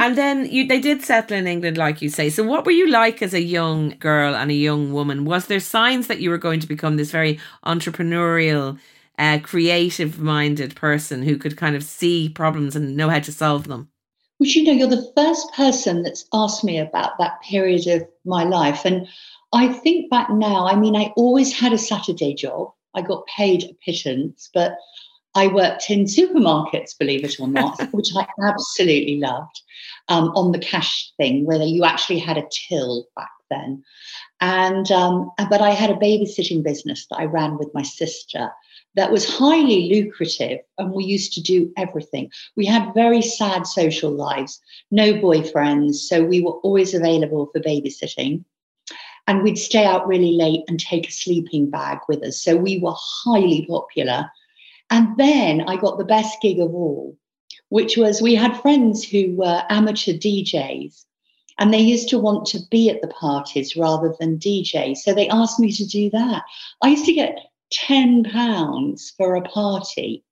And 0.00 0.16
then 0.16 0.46
you 0.46 0.66
they 0.66 0.80
did 0.80 1.02
settle 1.02 1.36
in 1.36 1.46
England, 1.46 1.76
like 1.76 2.02
you 2.02 2.08
say. 2.08 2.30
So 2.30 2.42
what 2.42 2.64
were 2.64 2.72
you 2.72 2.88
like 2.88 3.22
as 3.22 3.34
a 3.34 3.40
young 3.40 3.90
girl 3.98 4.34
and 4.34 4.50
a 4.50 4.54
young 4.54 4.92
woman? 4.92 5.24
Was 5.24 5.46
there 5.46 5.60
signs 5.60 6.06
that 6.06 6.20
you 6.20 6.30
were 6.30 6.38
going 6.38 6.60
to 6.60 6.66
become 6.66 6.96
this 6.96 7.10
very 7.10 7.38
entrepreneurial, 7.64 8.78
uh, 9.18 9.38
creative 9.42 10.18
minded 10.18 10.74
person 10.74 11.22
who 11.22 11.36
could 11.36 11.56
kind 11.56 11.76
of 11.76 11.82
see 11.82 12.28
problems 12.28 12.76
and 12.76 12.96
know 12.96 13.08
how 13.08 13.20
to 13.20 13.32
solve 13.32 13.68
them? 13.68 13.88
Which 14.38 14.56
you 14.56 14.64
know, 14.64 14.72
you're 14.72 14.88
the 14.88 15.12
first 15.16 15.52
person 15.54 16.02
that's 16.02 16.24
asked 16.32 16.64
me 16.64 16.78
about 16.78 17.18
that 17.18 17.40
period 17.42 17.86
of 17.86 18.08
my 18.24 18.44
life. 18.44 18.84
And 18.84 19.06
I 19.52 19.72
think 19.72 20.10
back 20.10 20.28
now, 20.30 20.66
I 20.66 20.76
mean, 20.76 20.96
I 20.96 21.12
always 21.16 21.52
had 21.52 21.72
a 21.72 21.78
Saturday 21.78 22.34
job. 22.34 22.72
I 22.94 23.02
got 23.02 23.26
paid 23.26 23.64
a 23.64 23.74
pittance, 23.84 24.50
but 24.52 24.76
I 25.34 25.48
worked 25.48 25.90
in 25.90 26.04
supermarkets, 26.04 26.96
believe 26.98 27.24
it 27.24 27.40
or 27.40 27.48
not, 27.48 27.80
which 27.92 28.10
I 28.16 28.26
absolutely 28.42 29.18
loved, 29.18 29.60
um, 30.08 30.28
on 30.36 30.52
the 30.52 30.58
cash 30.58 31.12
thing, 31.16 31.44
where 31.44 31.60
you 31.62 31.84
actually 31.84 32.20
had 32.20 32.38
a 32.38 32.48
till 32.68 33.06
back 33.16 33.30
then. 33.50 33.82
And 34.40 34.90
um, 34.92 35.30
but 35.50 35.60
I 35.60 35.70
had 35.70 35.90
a 35.90 35.94
babysitting 35.94 36.62
business 36.62 37.06
that 37.10 37.18
I 37.18 37.24
ran 37.24 37.58
with 37.58 37.68
my 37.74 37.82
sister 37.82 38.50
that 38.96 39.10
was 39.10 39.28
highly 39.28 39.88
lucrative, 39.92 40.60
and 40.78 40.92
we 40.92 41.04
used 41.04 41.32
to 41.32 41.42
do 41.42 41.72
everything. 41.76 42.30
We 42.56 42.66
had 42.66 42.94
very 42.94 43.22
sad 43.22 43.66
social 43.66 44.12
lives, 44.12 44.60
no 44.90 45.14
boyfriends, 45.14 45.94
so 45.94 46.22
we 46.22 46.42
were 46.42 46.58
always 46.62 46.94
available 46.94 47.50
for 47.52 47.60
babysitting. 47.60 48.44
And 49.26 49.42
we'd 49.42 49.56
stay 49.56 49.86
out 49.86 50.06
really 50.06 50.32
late 50.32 50.64
and 50.68 50.78
take 50.78 51.08
a 51.08 51.12
sleeping 51.12 51.70
bag 51.70 51.98
with 52.08 52.22
us. 52.22 52.42
So 52.42 52.56
we 52.56 52.78
were 52.78 52.94
highly 52.94 53.64
popular 53.64 54.30
and 54.90 55.16
then 55.16 55.62
I 55.62 55.76
got 55.76 55.98
the 55.98 56.04
best 56.04 56.40
gig 56.40 56.60
of 56.60 56.74
all, 56.74 57.16
which 57.68 57.96
was 57.96 58.22
we 58.22 58.34
had 58.34 58.60
friends 58.60 59.04
who 59.04 59.34
were 59.36 59.64
amateur 59.68 60.12
DJs 60.12 61.04
and 61.58 61.72
they 61.72 61.80
used 61.80 62.08
to 62.10 62.18
want 62.18 62.46
to 62.46 62.60
be 62.70 62.90
at 62.90 63.00
the 63.00 63.08
parties 63.08 63.76
rather 63.76 64.14
than 64.18 64.38
DJ. 64.38 64.96
So 64.96 65.14
they 65.14 65.28
asked 65.28 65.60
me 65.60 65.72
to 65.72 65.86
do 65.86 66.10
that. 66.10 66.42
I 66.82 66.88
used 66.88 67.06
to 67.06 67.12
get 67.12 67.38
10 67.70 68.24
pounds 68.24 69.12
for 69.16 69.36
a 69.36 69.42
party 69.42 70.24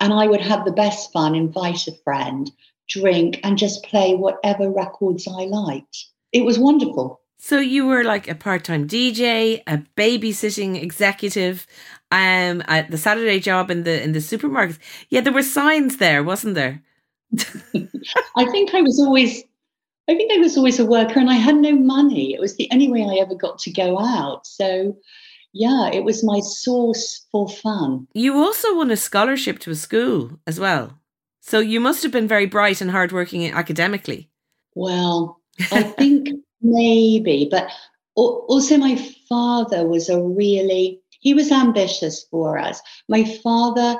and 0.00 0.12
I 0.12 0.26
would 0.26 0.40
have 0.40 0.64
the 0.64 0.72
best 0.72 1.12
fun, 1.12 1.34
invite 1.34 1.86
a 1.86 1.92
friend, 2.04 2.50
drink, 2.88 3.40
and 3.42 3.58
just 3.58 3.84
play 3.84 4.14
whatever 4.14 4.70
records 4.70 5.26
I 5.26 5.44
liked. 5.44 6.06
It 6.32 6.44
was 6.44 6.58
wonderful. 6.58 7.20
So 7.38 7.60
you 7.60 7.86
were 7.86 8.04
like 8.04 8.28
a 8.28 8.34
part-time 8.34 8.88
DJ, 8.88 9.62
a 9.66 9.78
babysitting 9.96 10.80
executive, 10.82 11.66
um, 12.10 12.62
at 12.66 12.90
the 12.90 12.98
Saturday 12.98 13.38
job 13.40 13.70
in 13.70 13.84
the 13.84 14.02
in 14.02 14.12
the 14.12 14.18
supermarkets. 14.18 14.78
Yeah, 15.10 15.20
there 15.20 15.32
were 15.32 15.42
signs 15.42 15.98
there, 15.98 16.22
wasn't 16.22 16.54
there? 16.54 16.82
I 18.36 18.44
think 18.46 18.74
I 18.74 18.80
was 18.80 18.98
always 18.98 19.44
I 20.08 20.14
think 20.14 20.32
I 20.32 20.38
was 20.38 20.56
always 20.56 20.80
a 20.80 20.86
worker 20.86 21.20
and 21.20 21.30
I 21.30 21.34
had 21.34 21.56
no 21.56 21.72
money. 21.72 22.32
It 22.32 22.40
was 22.40 22.56
the 22.56 22.68
only 22.72 22.90
way 22.90 23.02
I 23.02 23.20
ever 23.20 23.34
got 23.34 23.58
to 23.60 23.72
go 23.72 23.98
out. 23.98 24.46
So 24.46 24.96
yeah, 25.52 25.90
it 25.92 26.04
was 26.04 26.24
my 26.24 26.40
source 26.40 27.26
for 27.30 27.48
fun. 27.48 28.08
You 28.14 28.36
also 28.36 28.76
won 28.76 28.90
a 28.90 28.96
scholarship 28.96 29.58
to 29.60 29.70
a 29.70 29.74
school 29.74 30.38
as 30.46 30.58
well. 30.58 30.98
So 31.40 31.60
you 31.60 31.80
must 31.80 32.02
have 32.02 32.12
been 32.12 32.28
very 32.28 32.46
bright 32.46 32.80
and 32.80 32.90
hardworking 32.90 33.50
academically. 33.50 34.30
Well, 34.74 35.40
I 35.72 35.82
think 35.82 36.28
maybe, 36.60 37.48
but 37.50 37.70
also 38.14 38.76
my 38.76 38.96
father 39.28 39.86
was 39.86 40.08
a 40.08 40.20
really 40.20 41.00
he 41.20 41.34
was 41.34 41.50
ambitious 41.50 42.24
for 42.30 42.58
us. 42.58 42.80
My 43.08 43.24
father 43.24 43.96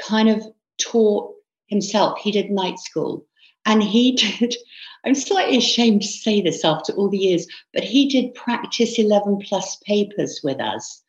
kind 0.00 0.28
of 0.28 0.46
taught 0.80 1.34
himself. 1.66 2.18
He 2.20 2.30
did 2.30 2.50
night 2.50 2.78
school 2.78 3.26
and 3.66 3.82
he 3.82 4.12
did 4.40 4.56
i'm 5.04 5.14
slightly 5.14 5.56
ashamed 5.56 6.02
to 6.02 6.08
say 6.08 6.40
this 6.40 6.64
after 6.64 6.92
all 6.92 7.08
the 7.08 7.18
years 7.18 7.46
but 7.72 7.84
he 7.84 8.08
did 8.08 8.34
practice 8.34 8.98
11 8.98 9.38
plus 9.44 9.76
papers 9.86 10.40
with 10.42 10.60
us 10.60 11.02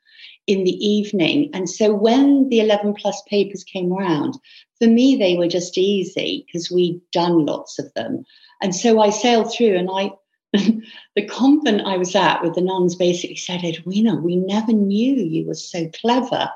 in 0.48 0.64
the 0.64 0.86
evening 0.86 1.50
and 1.54 1.70
so 1.70 1.94
when 1.94 2.50
the 2.50 2.60
11 2.60 2.94
plus 2.96 3.22
papers 3.30 3.64
came 3.64 3.94
around 3.94 4.38
for 4.80 4.88
me 4.88 5.16
they 5.16 5.38
were 5.38 5.48
just 5.48 5.78
easy 5.78 6.46
because 6.46 6.70
we'd 6.70 7.00
done 7.12 7.46
lots 7.46 7.80
of 7.80 7.94
them 7.94 8.24
and 8.62 8.76
so 8.76 9.00
i 9.00 9.10
sailed 9.10 9.54
through 9.54 9.76
and 9.76 9.90
i 9.92 10.12
the 10.54 11.26
convent 11.30 11.82
I 11.86 11.98
was 11.98 12.16
at 12.16 12.42
with 12.42 12.56
the 12.56 12.62
nuns 12.62 12.96
basically 12.96 13.36
said, 13.36 13.64
Edwina, 13.64 14.16
we 14.16 14.36
never 14.36 14.72
knew 14.72 15.16
you 15.16 15.48
were 15.48 15.56
so 15.56 15.90
clever. 15.90 16.50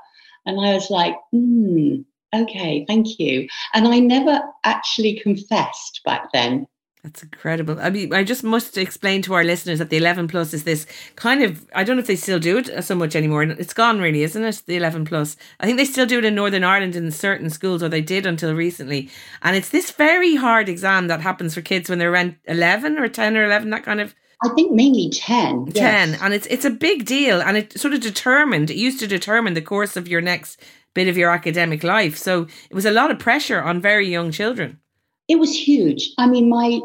And 0.46 0.60
I 0.60 0.74
was 0.74 0.89
like, 0.89 1.16
hmm, 1.32 2.01
okay, 2.34 2.86
thank 2.88 3.20
you. 3.20 3.48
And 3.74 3.88
I 3.88 4.00
never 4.00 4.42
actually 4.63 5.20
confessed 5.20 6.01
back 6.06 6.32
then. 6.32 6.68
That's 7.04 7.24
incredible. 7.24 7.80
I 7.80 7.89
mean, 7.89 8.13
I 8.13 8.24
just 8.24 8.44
must 8.44 8.77
explain 8.77 9.22
to 9.24 9.34
our 9.34 9.44
listeners 9.44 9.80
that 9.80 9.89
the 9.89 9.98
11 9.98 10.27
plus 10.27 10.54
is 10.54 10.63
this 10.63 10.86
kind 11.16 11.42
of, 11.44 11.66
I 11.74 11.84
don't 11.84 11.96
know 11.96 12.01
if 12.01 12.08
they 12.08 12.16
still 12.16 12.39
do 12.39 12.58
it 12.58 12.84
so 12.84 12.96
much 12.96 13.16
anymore. 13.16 13.44
It's 13.44 13.74
gone 13.74 14.01
really, 14.01 14.24
isn't 14.24 14.44
it? 14.44 14.63
The 14.66 14.75
11 14.75 15.06
plus. 15.06 15.38
I 15.60 15.66
think 15.66 15.77
they 15.77 15.86
still 15.86 16.06
do 16.06 16.18
it 16.18 16.25
in 16.25 16.36
Northern 16.36 16.63
Ireland 16.63 16.96
in 16.96 17.10
certain 17.12 17.50
schools, 17.50 17.82
or 17.82 17.88
they 17.88 18.01
did 18.01 18.25
until 18.25 18.54
recently. 18.54 19.10
And 19.42 19.56
it's 19.56 19.70
this 19.70 19.92
very 19.92 20.36
hard 20.36 20.68
exam 20.68 21.08
that 21.08 21.22
happens 21.22 21.54
for 21.54 21.62
kids 21.62 21.89
when 21.89 22.00
they're 22.00 22.12
around 22.12 22.36
11 22.46 22.98
or 22.98 23.08
10 23.08 23.38
or 23.38 23.46
11, 23.46 23.70
that 23.70 23.84
kind 23.84 24.01
of. 24.01 24.13
I 24.44 24.50
think 24.50 24.74
mainly 24.74 25.10
10. 25.10 25.68
10. 25.68 25.74
Yes. 25.75 26.22
And 26.22 26.34
it's, 26.34 26.48
it's 26.48 26.66
a 26.66 26.70
big 26.70 27.06
deal. 27.06 27.42
And 27.42 27.56
it 27.56 27.80
sort 27.80 27.94
of 27.94 28.01
determined, 28.01 28.70
it 28.70 28.77
used 28.77 29.00
to 29.00 29.08
determine 29.08 29.54
the 29.54 29.62
course 29.62 29.96
of 29.96 30.08
your 30.08 30.22
next 30.22 30.62
bit 30.94 31.08
of 31.08 31.16
your 31.16 31.30
academic 31.30 31.84
life. 31.84 32.18
So 32.18 32.48
it 32.70 32.75
was 32.75 32.86
a 32.86 32.92
lot 32.92 33.12
of 33.12 33.20
pressure 33.20 33.62
on 33.62 33.82
very 33.82 34.10
young 34.10 34.32
children. 34.32 34.80
It 35.27 35.39
was 35.39 35.53
huge. 35.53 36.12
I 36.17 36.27
mean, 36.27 36.50
my 36.50 36.79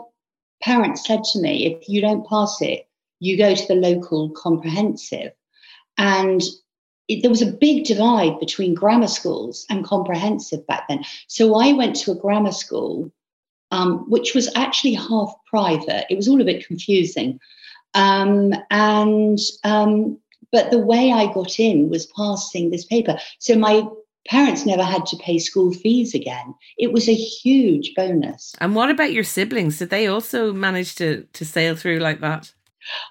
parents 0.63 1.07
said 1.07 1.25
to 1.25 1.41
me, 1.41 1.67
if 1.67 1.89
you 1.89 2.01
don't 2.01 2.27
pass 2.27 2.61
it, 2.61 2.89
you 3.21 3.37
go 3.37 3.55
to 3.55 3.69
the 3.69 3.75
local 3.75 4.31
comprehensive. 4.31 5.33
And 5.99 6.43
it, 7.09 7.23
there 7.23 7.31
was 7.31 7.43
a 7.43 7.53
big 7.53 7.85
divide 7.85 8.41
between 8.41 8.75
grammar 8.75 9.09
schools 9.09 9.67
and 9.71 9.85
comprehensive 9.85 10.67
back 10.67 10.89
then. 10.89 11.05
So 11.29 11.55
I 11.55 11.73
went 11.73 11.97
to 11.97 12.13
a 12.13 12.17
grammar 12.17 12.53
school, 12.53 13.13
um, 13.71 14.11
which 14.11 14.35
was 14.35 14.51
actually 14.57 14.95
half 14.95 15.33
private. 15.47 16.07
It 16.11 16.17
was 16.17 16.29
all 16.29 16.41
a 16.41 16.45
bit 16.45 16.67
confusing. 16.67 17.39
Um, 17.95 18.55
and 18.71 19.39
um, 19.65 20.19
but 20.51 20.71
the 20.71 20.79
way 20.79 21.13
I 21.13 21.33
got 21.33 21.59
in 21.59 21.89
was 21.89 22.07
passing 22.07 22.71
this 22.71 22.85
paper. 22.85 23.19
So 23.39 23.57
my 23.57 23.87
parents 24.29 24.65
never 24.67 24.85
had 24.85 25.07
to 25.07 25.17
pay 25.17 25.39
school 25.39 25.73
fees 25.73 26.15
again. 26.15 26.55
It 26.79 26.93
was 26.93 27.09
a 27.09 27.15
huge 27.15 27.93
bonus. 27.95 28.55
And 28.61 28.75
what 28.75 28.91
about 28.91 29.13
your 29.13 29.25
siblings? 29.25 29.79
Did 29.79 29.91
they 29.91 30.07
also 30.07 30.53
manage 30.53 30.95
to 30.97 31.27
to 31.33 31.45
sail 31.45 31.77
through 31.77 31.99
like 31.99 32.21
that? 32.21 32.53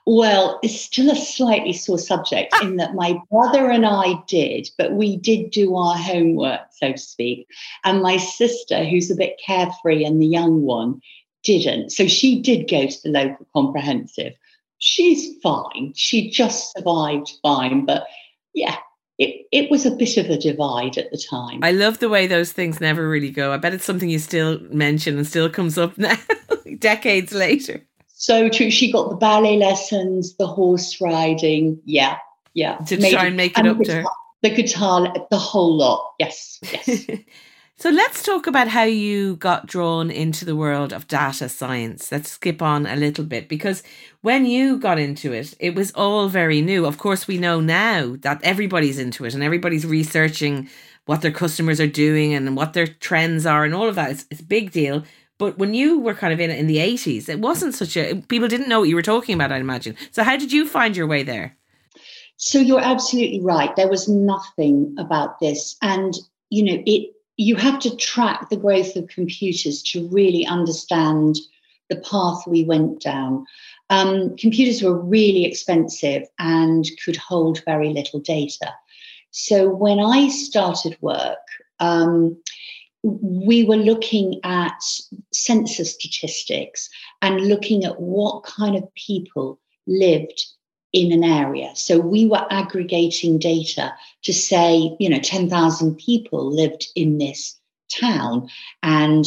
Well, 0.06 0.60
it's 0.64 0.80
still 0.80 1.10
a 1.12 1.16
slightly 1.16 1.74
sore 1.74 1.98
subject 1.98 2.54
ah! 2.54 2.66
in 2.66 2.76
that 2.78 2.94
my 2.94 3.18
brother 3.30 3.70
and 3.70 3.86
I 3.86 4.22
did, 4.28 4.70
but 4.78 4.94
we 4.94 5.18
did 5.18 5.52
do 5.52 5.76
our 5.76 5.96
homework, 5.96 6.62
so 6.72 6.92
to 6.92 6.98
speak. 6.98 7.48
And 7.84 8.02
my 8.02 8.18
sister, 8.18 8.84
who's 8.84 9.10
a 9.10 9.16
bit 9.16 9.40
carefree 9.46 10.04
and 10.04 10.22
the 10.22 10.28
young 10.28 10.64
one, 10.64 11.02
didn't. 11.44 11.92
So 11.92 12.08
she 12.08 12.42
did 12.42 12.70
go 12.70 12.88
to 12.88 13.02
the 13.04 13.10
local 13.10 13.48
comprehensive. 13.54 14.34
She's 14.80 15.40
fine. 15.42 15.94
She 15.96 16.30
just 16.30 16.74
survived 16.76 17.32
fine. 17.42 17.86
But 17.86 18.06
yeah, 18.54 18.78
it, 19.22 19.46
it 19.52 19.70
was 19.70 19.86
a 19.86 19.92
bit 19.92 20.18
of 20.18 20.32
a 20.32 20.38
divide 20.38 20.98
at 20.98 21.12
the 21.12 21.18
time. 21.18 21.60
I 21.62 21.72
love 21.72 22.00
the 22.00 22.10
way 22.10 22.26
those 22.26 22.52
things 22.52 22.82
never 22.82 23.08
really 23.08 23.30
go. 23.30 23.54
I 23.54 23.58
bet 23.58 23.72
it's 23.72 23.86
something 23.86 24.10
you 24.10 24.18
still 24.18 24.60
mention 24.72 25.16
and 25.16 25.28
still 25.28 25.48
comes 25.48 25.78
up 25.78 25.96
now, 25.96 26.18
decades 26.80 27.32
later. 27.32 27.86
So 28.08 28.50
true. 28.50 28.72
She 28.72 28.92
got 28.92 29.12
the 29.12 29.16
ballet 29.16 29.58
lessons, 29.58 30.36
the 30.38 30.48
horse 30.48 31.00
riding. 31.00 31.80
Yeah, 31.86 32.18
yeah. 32.56 32.78
To 32.78 32.98
try 32.98 33.28
and 33.28 33.38
make 33.38 33.60
it 33.60 33.68
up 33.68 33.80
to 33.82 34.02
her. 34.02 34.04
The 34.42 34.50
guitar, 34.50 35.14
the 35.30 35.38
whole 35.38 35.78
lot. 35.78 36.14
Yes, 36.18 36.60
yes. 36.64 37.06
So 37.82 37.90
let's 37.90 38.22
talk 38.22 38.46
about 38.46 38.68
how 38.68 38.84
you 38.84 39.38
got 39.38 39.66
drawn 39.66 40.12
into 40.12 40.46
the 40.46 40.56
world 40.56 40.94
of 40.94 41.08
data 41.08 41.50
science. 41.50 42.12
Let's 42.12 42.30
skip 42.30 42.62
on 42.62 42.86
a 42.86 42.96
little 42.96 43.26
bit 43.26 43.50
because 43.50 43.82
when 44.22 44.46
you 44.46 44.78
got 44.78 45.00
into 45.00 45.34
it, 45.34 45.56
it 45.60 45.74
was 45.74 45.92
all 45.94 46.30
very 46.30 46.62
new. 46.62 46.86
Of 46.86 47.00
course, 47.00 47.28
we 47.28 47.40
know 47.40 47.60
now 47.60 48.18
that 48.20 48.40
everybody's 48.44 49.00
into 49.00 49.26
it 49.26 49.34
and 49.34 49.42
everybody's 49.42 49.84
researching 49.84 50.70
what 51.08 51.24
their 51.24 51.32
customers 51.32 51.80
are 51.80 51.88
doing 51.88 52.36
and 52.36 52.56
what 52.56 52.74
their 52.74 52.86
trends 52.86 53.48
are 53.48 53.66
and 53.66 53.74
all 53.74 53.90
of 53.90 53.96
that. 53.96 54.12
It's, 54.12 54.26
it's 54.30 54.42
a 54.42 54.44
big 54.44 54.70
deal. 54.70 55.04
But 55.40 55.58
when 55.58 55.74
you 55.74 55.98
were 55.98 56.14
kind 56.14 56.34
of 56.34 56.40
in 56.40 56.52
it 56.52 56.60
in 56.60 56.68
the 56.68 56.78
80s, 56.78 57.30
it 57.30 57.40
wasn't 57.40 57.74
such 57.74 57.98
a, 57.98 58.22
people 58.28 58.48
didn't 58.48 58.70
know 58.70 58.82
what 58.82 58.90
you 58.90 58.96
were 58.96 59.02
talking 59.02 59.34
about, 59.34 59.52
I 59.52 59.58
imagine. 59.58 59.98
So 60.12 60.24
how 60.24 60.38
did 60.38 60.52
you 60.52 60.68
find 60.68 60.96
your 60.96 61.08
way 61.08 61.24
there? 61.24 61.58
So 62.38 62.60
you're 62.60 62.80
absolutely 62.80 63.42
right. 63.42 63.76
There 63.76 63.90
was 63.90 64.08
nothing 64.08 64.94
about 65.00 65.40
this. 65.40 65.78
And, 65.82 66.14
you 66.52 66.64
know, 66.64 66.84
it, 66.86 67.16
you 67.38 67.56
have 67.56 67.80
to 67.80 67.96
track 67.96 68.50
the 68.50 68.58
growth 68.58 68.96
of 68.96 69.08
computers 69.08 69.82
to 69.84 70.08
really 70.10 70.46
understand 70.46 71.38
the 71.90 71.98
path 71.98 72.44
we 72.48 72.64
went 72.64 73.02
down. 73.02 73.46
Um, 73.90 74.36
computers 74.38 74.82
were 74.82 74.98
really 74.98 75.46
expensive 75.46 76.24
and 76.40 76.86
could 77.04 77.18
hold 77.18 77.64
very 77.66 77.90
little 77.90 78.20
data. 78.20 78.74
So 79.32 79.70
when 79.70 80.00
I 80.00 80.30
started 80.30 80.98
work, 81.02 81.40
um, 81.80 82.38
we 83.04 83.64
were 83.64 83.78
looking 83.78 84.40
at 84.44 84.80
census 85.34 85.94
statistics 85.94 86.90
and 87.22 87.48
looking 87.48 87.84
at 87.84 88.00
what 88.00 88.44
kind 88.44 88.76
of 88.76 88.94
people 88.94 89.60
lived 89.88 90.46
in 90.94 91.12
an 91.12 91.24
area. 91.24 91.72
So 91.76 92.00
we 92.00 92.28
were 92.28 92.46
aggregating 92.50 93.40
data 93.40 93.94
to 94.24 94.34
say, 94.34 94.96
you 95.00 95.10
know, 95.10 95.20
10,000 95.20 95.96
people 95.96 96.54
lived 96.54 96.88
in 96.96 97.18
this 97.18 97.58
town 97.90 98.50
and, 98.84 99.26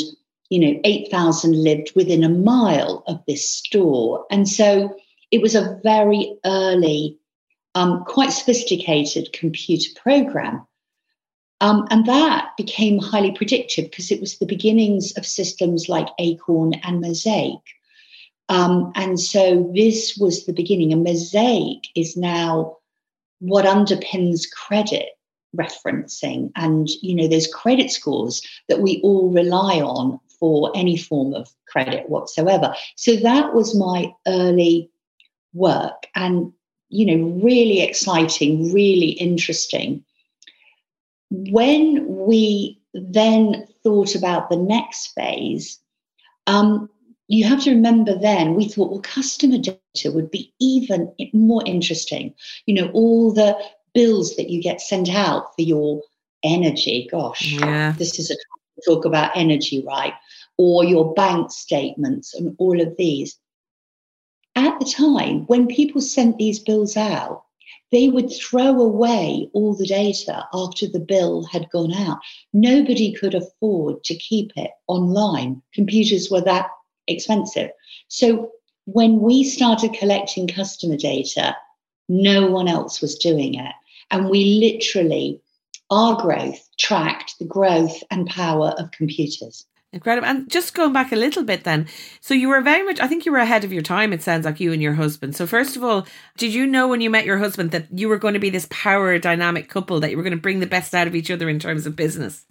you 0.50 0.58
know, 0.58 0.80
8,000 0.84 1.52
lived 1.52 1.92
within 1.94 2.22
a 2.22 2.28
mile 2.28 3.02
of 3.06 3.22
this 3.26 3.48
store. 3.48 4.26
And 4.30 4.48
so 4.48 4.94
it 5.30 5.40
was 5.40 5.54
a 5.54 5.80
very 5.82 6.36
early, 6.44 7.18
um, 7.74 8.04
quite 8.04 8.32
sophisticated 8.32 9.32
computer 9.32 9.90
program. 10.00 10.66
Um, 11.60 11.86
and 11.90 12.04
that 12.06 12.50
became 12.58 12.98
highly 12.98 13.32
predictive 13.32 13.86
because 13.86 14.10
it 14.10 14.20
was 14.20 14.38
the 14.38 14.46
beginnings 14.46 15.12
of 15.16 15.24
systems 15.24 15.88
like 15.88 16.08
Acorn 16.18 16.74
and 16.74 17.00
Mosaic. 17.00 17.60
Um, 18.48 18.92
and 18.94 19.18
so 19.18 19.70
this 19.74 20.16
was 20.18 20.44
the 20.44 20.52
beginning. 20.52 20.92
And 20.92 21.04
Mosaic 21.04 21.84
is 21.94 22.16
now 22.16 22.76
what 23.40 23.64
underpins 23.64 24.42
credit 24.50 25.08
referencing. 25.56 26.50
And, 26.56 26.88
you 27.00 27.14
know, 27.14 27.28
there's 27.28 27.46
credit 27.46 27.90
scores 27.90 28.42
that 28.68 28.80
we 28.80 29.00
all 29.02 29.30
rely 29.30 29.80
on 29.80 30.20
for 30.38 30.72
any 30.74 30.96
form 30.96 31.32
of 31.32 31.48
credit 31.68 32.08
whatsoever. 32.08 32.74
So 32.96 33.16
that 33.16 33.54
was 33.54 33.74
my 33.74 34.12
early 34.26 34.90
work 35.52 36.06
and, 36.14 36.52
you 36.88 37.06
know, 37.06 37.40
really 37.42 37.80
exciting, 37.80 38.72
really 38.72 39.10
interesting. 39.10 40.04
When 41.30 42.04
we 42.06 42.80
then 42.92 43.66
thought 43.82 44.14
about 44.14 44.50
the 44.50 44.56
next 44.56 45.08
phase, 45.14 45.80
um, 46.46 46.90
you 47.28 47.44
have 47.44 47.62
to 47.64 47.70
remember 47.70 48.18
then 48.18 48.54
we 48.54 48.68
thought 48.68 48.90
well 48.90 49.00
customer 49.00 49.58
data 49.58 50.10
would 50.12 50.30
be 50.30 50.52
even 50.60 51.12
more 51.32 51.62
interesting. 51.66 52.34
You 52.66 52.74
know 52.74 52.90
all 52.90 53.32
the 53.32 53.56
bills 53.94 54.36
that 54.36 54.50
you 54.50 54.60
get 54.60 54.80
sent 54.80 55.08
out 55.08 55.54
for 55.54 55.62
your 55.62 56.02
energy 56.42 57.08
gosh 57.10 57.52
yeah. 57.52 57.94
this 57.96 58.18
is 58.18 58.30
a 58.30 58.36
talk 58.84 59.04
about 59.04 59.30
energy 59.34 59.82
right? 59.86 60.12
Or 60.58 60.84
your 60.84 61.14
bank 61.14 61.50
statements 61.50 62.34
and 62.34 62.54
all 62.58 62.80
of 62.80 62.96
these. 62.96 63.38
At 64.56 64.78
the 64.78 64.86
time 64.86 65.46
when 65.46 65.66
people 65.66 66.00
sent 66.00 66.38
these 66.38 66.58
bills 66.58 66.96
out 66.96 67.44
they 67.92 68.08
would 68.08 68.32
throw 68.32 68.80
away 68.80 69.48
all 69.52 69.74
the 69.74 69.86
data 69.86 70.44
after 70.52 70.88
the 70.88 70.98
bill 70.98 71.44
had 71.44 71.70
gone 71.70 71.92
out. 71.92 72.18
Nobody 72.52 73.12
could 73.12 73.34
afford 73.34 74.02
to 74.04 74.16
keep 74.16 74.50
it 74.56 74.72
online. 74.88 75.62
Computers 75.72 76.28
were 76.28 76.40
that 76.40 76.70
expensive. 77.06 77.70
So 78.08 78.50
when 78.86 79.20
we 79.20 79.44
started 79.44 79.94
collecting 79.94 80.46
customer 80.46 80.96
data, 80.96 81.56
no 82.08 82.50
one 82.50 82.68
else 82.68 83.00
was 83.00 83.16
doing 83.16 83.54
it. 83.54 83.72
And 84.10 84.28
we 84.28 84.60
literally, 84.60 85.40
our 85.90 86.20
growth 86.20 86.68
tracked 86.78 87.38
the 87.38 87.44
growth 87.44 88.02
and 88.10 88.26
power 88.26 88.74
of 88.78 88.90
computers. 88.90 89.66
Incredible. 89.92 90.26
And 90.26 90.50
just 90.50 90.74
going 90.74 90.92
back 90.92 91.12
a 91.12 91.16
little 91.16 91.44
bit 91.44 91.62
then. 91.62 91.86
So 92.20 92.34
you 92.34 92.48
were 92.48 92.60
very 92.60 92.84
much, 92.84 92.98
I 92.98 93.06
think 93.06 93.24
you 93.24 93.30
were 93.30 93.38
ahead 93.38 93.62
of 93.62 93.72
your 93.72 93.80
time, 93.80 94.12
it 94.12 94.22
sounds 94.22 94.44
like 94.44 94.58
you 94.58 94.72
and 94.72 94.82
your 94.82 94.94
husband. 94.94 95.36
So, 95.36 95.46
first 95.46 95.76
of 95.76 95.84
all, 95.84 96.04
did 96.36 96.52
you 96.52 96.66
know 96.66 96.88
when 96.88 97.00
you 97.00 97.10
met 97.10 97.24
your 97.24 97.38
husband 97.38 97.70
that 97.70 97.86
you 97.96 98.08
were 98.08 98.18
going 98.18 98.34
to 98.34 98.40
be 98.40 98.50
this 98.50 98.66
power 98.70 99.16
dynamic 99.20 99.68
couple, 99.68 100.00
that 100.00 100.10
you 100.10 100.16
were 100.16 100.24
going 100.24 100.32
to 100.32 100.36
bring 100.36 100.58
the 100.58 100.66
best 100.66 100.96
out 100.96 101.06
of 101.06 101.14
each 101.14 101.30
other 101.30 101.48
in 101.48 101.60
terms 101.60 101.86
of 101.86 101.94
business? 101.94 102.44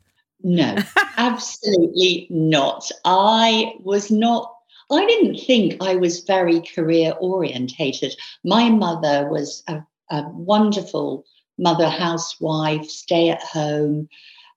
No, 0.43 0.75
absolutely 1.17 2.27
not. 2.29 2.89
I 3.05 3.73
was 3.79 4.11
not 4.11 4.53
I 4.91 5.05
didn't 5.05 5.37
think 5.37 5.81
I 5.81 5.95
was 5.95 6.19
very 6.21 6.61
career 6.61 7.13
orientated. 7.19 8.15
My 8.43 8.69
mother 8.69 9.27
was 9.29 9.63
a, 9.67 9.81
a 10.11 10.29
wonderful 10.29 11.25
mother, 11.57 11.89
housewife, 11.89 12.89
stay 12.89 13.29
at 13.29 13.41
home, 13.41 14.09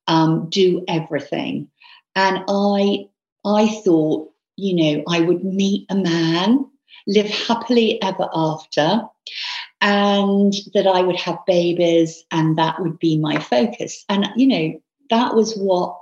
um, 0.08 0.48
do 0.50 0.84
everything. 0.88 1.68
And 2.16 2.42
I, 2.48 3.06
I 3.44 3.68
thought, 3.84 4.30
you 4.56 4.74
know, 4.74 5.04
I 5.08 5.20
would 5.20 5.44
meet 5.44 5.86
a 5.90 5.94
man, 5.94 6.66
live 7.06 7.26
happily 7.26 8.02
ever 8.02 8.28
after, 8.34 9.02
and 9.80 10.52
that 10.74 10.86
I 10.86 11.02
would 11.02 11.16
have 11.16 11.38
babies, 11.46 12.24
and 12.30 12.58
that 12.58 12.80
would 12.80 12.98
be 12.98 13.18
my 13.18 13.38
focus. 13.38 14.04
And, 14.08 14.28
you 14.36 14.46
know, 14.46 14.80
that 15.10 15.34
was 15.34 15.54
what 15.56 15.98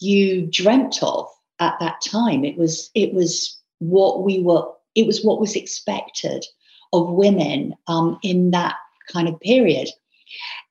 you 0.00 0.46
dreamt 0.50 1.02
of 1.02 1.28
at 1.60 1.76
that 1.80 2.00
time. 2.04 2.44
It 2.44 2.56
was, 2.56 2.90
it 2.94 3.12
was 3.14 3.58
what 3.78 4.22
we 4.22 4.40
were, 4.40 4.66
it 4.94 5.06
was 5.06 5.24
what 5.24 5.40
was 5.40 5.56
expected 5.56 6.44
of 6.92 7.10
women 7.10 7.74
um, 7.86 8.18
in 8.22 8.50
that 8.52 8.76
kind 9.12 9.28
of 9.28 9.40
period. 9.40 9.88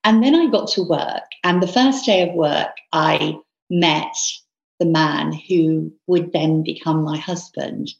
And 0.04 0.22
then 0.22 0.34
I 0.34 0.50
got 0.50 0.68
to 0.72 0.82
work, 0.82 1.22
and 1.42 1.62
the 1.62 1.68
first 1.68 2.04
day 2.04 2.28
of 2.28 2.34
work, 2.34 2.76
I 2.92 3.38
met 3.70 4.14
the 4.78 4.86
man 4.86 5.32
who 5.32 5.92
would 6.06 6.32
then 6.32 6.62
become 6.62 7.02
my 7.02 7.16
husband. 7.16 7.90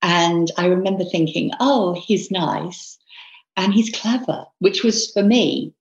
And 0.00 0.50
I 0.56 0.66
remember 0.66 1.04
thinking, 1.04 1.50
oh, 1.60 1.94
he's 1.94 2.30
nice 2.30 2.98
and 3.56 3.74
he's 3.74 3.90
clever, 3.90 4.46
which 4.60 4.82
was 4.82 5.10
for 5.10 5.22
me 5.22 5.74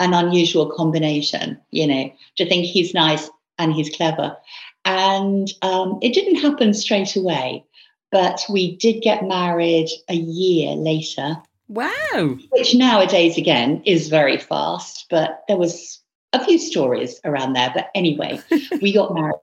an 0.00 0.14
unusual 0.14 0.70
combination, 0.70 1.60
you 1.70 1.86
know, 1.86 2.12
to 2.36 2.48
think 2.48 2.66
he's 2.66 2.94
nice 2.94 3.30
and 3.58 3.72
he's 3.72 3.94
clever. 3.94 4.36
And 4.84 5.50
um, 5.62 5.98
it 6.02 6.14
didn't 6.14 6.36
happen 6.36 6.74
straight 6.74 7.16
away. 7.16 7.64
But 8.10 8.44
we 8.48 8.76
did 8.76 9.02
get 9.02 9.24
married 9.24 9.88
a 10.08 10.14
year 10.14 10.76
later. 10.76 11.36
Wow. 11.68 12.36
Which 12.50 12.74
nowadays, 12.74 13.36
again, 13.36 13.82
is 13.84 14.08
very 14.08 14.38
fast. 14.38 15.06
But 15.10 15.42
there 15.48 15.56
was 15.56 16.00
a 16.32 16.44
few 16.44 16.58
stories 16.58 17.20
around 17.24 17.54
there. 17.54 17.72
But 17.74 17.88
anyway, 17.94 18.40
we 18.82 18.92
got 18.92 19.14
married. 19.14 19.34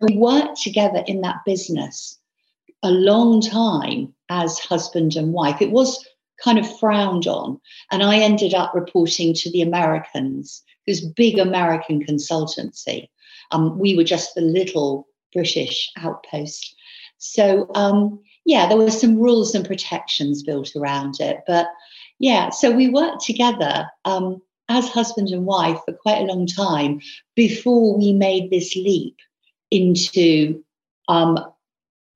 We 0.00 0.16
worked 0.16 0.60
together 0.60 1.02
in 1.06 1.22
that 1.22 1.44
business 1.46 2.18
a 2.82 2.90
long 2.90 3.40
time 3.40 4.14
as 4.28 4.58
husband 4.58 5.16
and 5.16 5.32
wife. 5.32 5.62
It 5.62 5.70
was 5.70 6.06
kind 6.42 6.58
of 6.58 6.78
frowned 6.78 7.26
on. 7.26 7.60
And 7.90 8.02
I 8.02 8.18
ended 8.18 8.54
up 8.54 8.74
reporting 8.74 9.34
to 9.34 9.50
the 9.50 9.62
Americans, 9.62 10.62
this 10.86 11.04
big 11.04 11.38
American 11.38 12.04
consultancy. 12.04 13.08
Um, 13.50 13.78
we 13.78 13.96
were 13.96 14.04
just 14.04 14.34
the 14.34 14.40
little 14.40 15.06
British 15.32 15.90
outpost. 15.96 16.74
So, 17.18 17.70
um, 17.74 18.20
yeah, 18.44 18.68
there 18.68 18.78
were 18.78 18.90
some 18.90 19.18
rules 19.18 19.54
and 19.54 19.66
protections 19.66 20.42
built 20.42 20.74
around 20.76 21.20
it. 21.20 21.40
But 21.46 21.66
yeah, 22.18 22.50
so 22.50 22.70
we 22.70 22.88
worked 22.88 23.24
together 23.24 23.86
um, 24.04 24.40
as 24.68 24.88
husband 24.88 25.28
and 25.28 25.44
wife 25.44 25.78
for 25.84 25.92
quite 25.92 26.22
a 26.22 26.32
long 26.32 26.46
time 26.46 27.00
before 27.34 27.96
we 27.96 28.12
made 28.12 28.50
this 28.50 28.74
leap 28.76 29.16
into 29.70 30.62
um, 31.08 31.38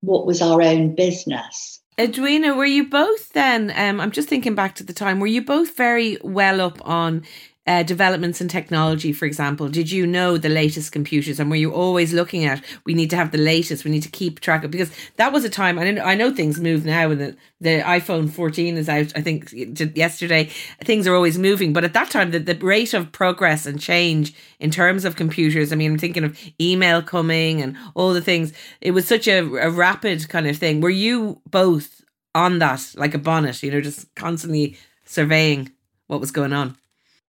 what 0.01 0.27
was 0.27 0.41
our 0.43 0.63
own 0.63 0.95
business. 0.95 1.82
Edwina, 1.99 2.55
were 2.55 2.65
you 2.65 2.89
both 2.89 3.33
then? 3.33 3.73
Um, 3.77 4.01
I'm 4.01 4.11
just 4.11 4.29
thinking 4.29 4.55
back 4.55 4.75
to 4.77 4.85
the 4.85 4.93
time. 4.95 5.21
Were 5.21 5.27
you 5.27 5.45
both 5.45 5.77
very 5.77 6.19
well 6.23 6.61
up 6.61 6.79
on 6.87 7.25
uh, 7.67 7.83
developments 7.85 8.41
in 8.41 8.49
technology, 8.49 9.13
for 9.13 9.25
example? 9.25 9.69
Did 9.69 9.93
you 9.93 10.05
know 10.05 10.37
the 10.37 10.49
latest 10.49 10.91
computers, 10.91 11.39
and 11.39 11.49
were 11.49 11.57
you 11.57 11.73
always 11.73 12.13
looking 12.13 12.45
at 12.45 12.63
we 12.85 12.95
need 12.95 13.11
to 13.11 13.17
have 13.17 13.31
the 13.31 13.39
latest, 13.39 13.85
we 13.85 13.91
need 13.91 14.03
to 14.03 14.09
keep 14.09 14.41
track 14.41 14.65
of 14.65 14.73
because 14.73 14.91
that 15.17 15.33
was 15.33 15.45
a 15.45 15.51
time. 15.51 15.79
I 15.79 15.93
know, 15.93 16.03
I 16.03 16.15
know 16.17 16.35
things 16.35 16.61
move 16.61 16.85
now, 16.85 17.11
and 17.11 17.21
the, 17.21 17.37
the 17.61 17.81
iPhone 17.81 18.31
14 18.31 18.77
is 18.77 18.89
out. 18.89 19.13
I 19.15 19.23
think 19.23 19.53
yesterday 19.53 20.51
things 20.83 21.07
are 21.07 21.15
always 21.15 21.39
moving, 21.39 21.73
but 21.73 21.85
at 21.85 21.95
that 21.95 22.11
time, 22.11 22.33
the, 22.33 22.41
the 22.41 22.57
rate 22.57 22.95
of 22.95 23.13
progress 23.13 23.65
and 23.65 23.81
change 23.81 24.35
in 24.59 24.73
terms 24.73 25.05
of 25.05 25.15
computers. 25.15 25.73
I 25.73 25.77
mean, 25.77 25.93
I'm 25.93 25.99
thinking 25.99 26.25
of 26.25 26.39
email 26.61 27.01
coming 27.01 27.63
and 27.63 27.77
all 27.95 28.13
the 28.13 28.21
things. 28.23 28.53
It 28.81 28.91
was 28.91 29.07
such 29.07 29.29
a, 29.29 29.39
a 29.39 29.71
rapid 29.71 30.29
kind 30.29 30.49
of 30.49 30.57
thing. 30.57 30.81
Were 30.81 30.91
you 30.91 31.41
both 31.49 32.05
on 32.35 32.59
that 32.59 32.93
like 32.97 33.15
a 33.15 33.19
bonnet? 33.19 33.63
You 33.63 33.71
know, 33.71 33.81
just 33.81 34.13
constantly 34.17 34.77
surveying 35.05 35.71
what 36.09 36.21
was 36.21 36.33
going 36.33 36.53
on 36.53 36.77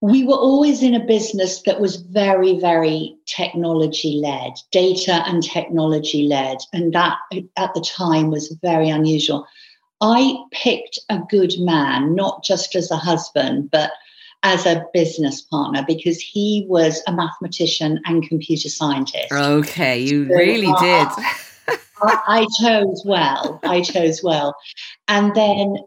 we 0.01 0.23
were 0.23 0.35
always 0.35 0.81
in 0.81 0.95
a 0.95 1.05
business 1.05 1.61
that 1.61 1.79
was 1.79 1.97
very, 1.97 2.59
very 2.59 3.15
technology 3.27 4.19
led, 4.21 4.53
data 4.71 5.23
and 5.27 5.43
technology 5.43 6.23
led. 6.23 6.57
And 6.73 6.91
that 6.93 7.17
at 7.55 7.73
the 7.75 7.81
time 7.81 8.31
was 8.31 8.57
very 8.63 8.89
unusual. 8.89 9.47
I 10.01 10.35
picked 10.51 10.97
a 11.09 11.19
good 11.29 11.53
man, 11.59 12.15
not 12.15 12.43
just 12.43 12.75
as 12.75 12.89
a 12.89 12.97
husband, 12.97 13.69
but 13.71 13.91
as 14.41 14.65
a 14.65 14.83
business 14.91 15.41
partner 15.41 15.85
because 15.87 16.19
he 16.19 16.65
was 16.67 17.03
a 17.05 17.11
mathematician 17.11 18.01
and 18.05 18.27
computer 18.27 18.69
scientist. 18.69 19.31
Okay, 19.31 19.99
you 19.99 20.27
so 20.27 20.33
really 20.33 20.65
uh, 20.65 20.79
did. 20.79 21.77
I, 22.01 22.17
I 22.27 22.47
chose 22.59 23.03
well. 23.05 23.59
I 23.63 23.81
chose 23.81 24.23
well. 24.23 24.55
And 25.07 25.35
then 25.35 25.77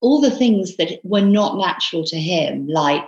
all 0.00 0.22
the 0.22 0.30
things 0.30 0.76
that 0.76 0.98
were 1.04 1.20
not 1.20 1.58
natural 1.58 2.04
to 2.04 2.16
him, 2.16 2.66
like 2.66 3.04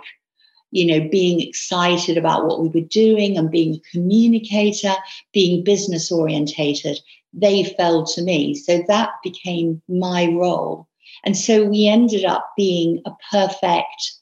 you 0.73 0.87
know, 0.87 1.07
being 1.07 1.39
excited 1.39 2.17
about 2.17 2.47
what 2.47 2.59
we 2.59 2.67
were 2.67 2.87
doing 2.87 3.37
and 3.37 3.51
being 3.51 3.75
a 3.75 3.91
communicator, 3.91 4.95
being 5.31 5.63
business 5.63 6.11
orientated, 6.11 6.99
they 7.31 7.63
fell 7.77 8.03
to 8.07 8.23
me. 8.23 8.55
So 8.55 8.83
that 8.87 9.11
became 9.23 9.83
my 9.87 10.25
role. 10.25 10.87
And 11.23 11.37
so 11.37 11.63
we 11.63 11.87
ended 11.87 12.25
up 12.25 12.49
being 12.57 13.03
a 13.05 13.11
perfect, 13.31 14.13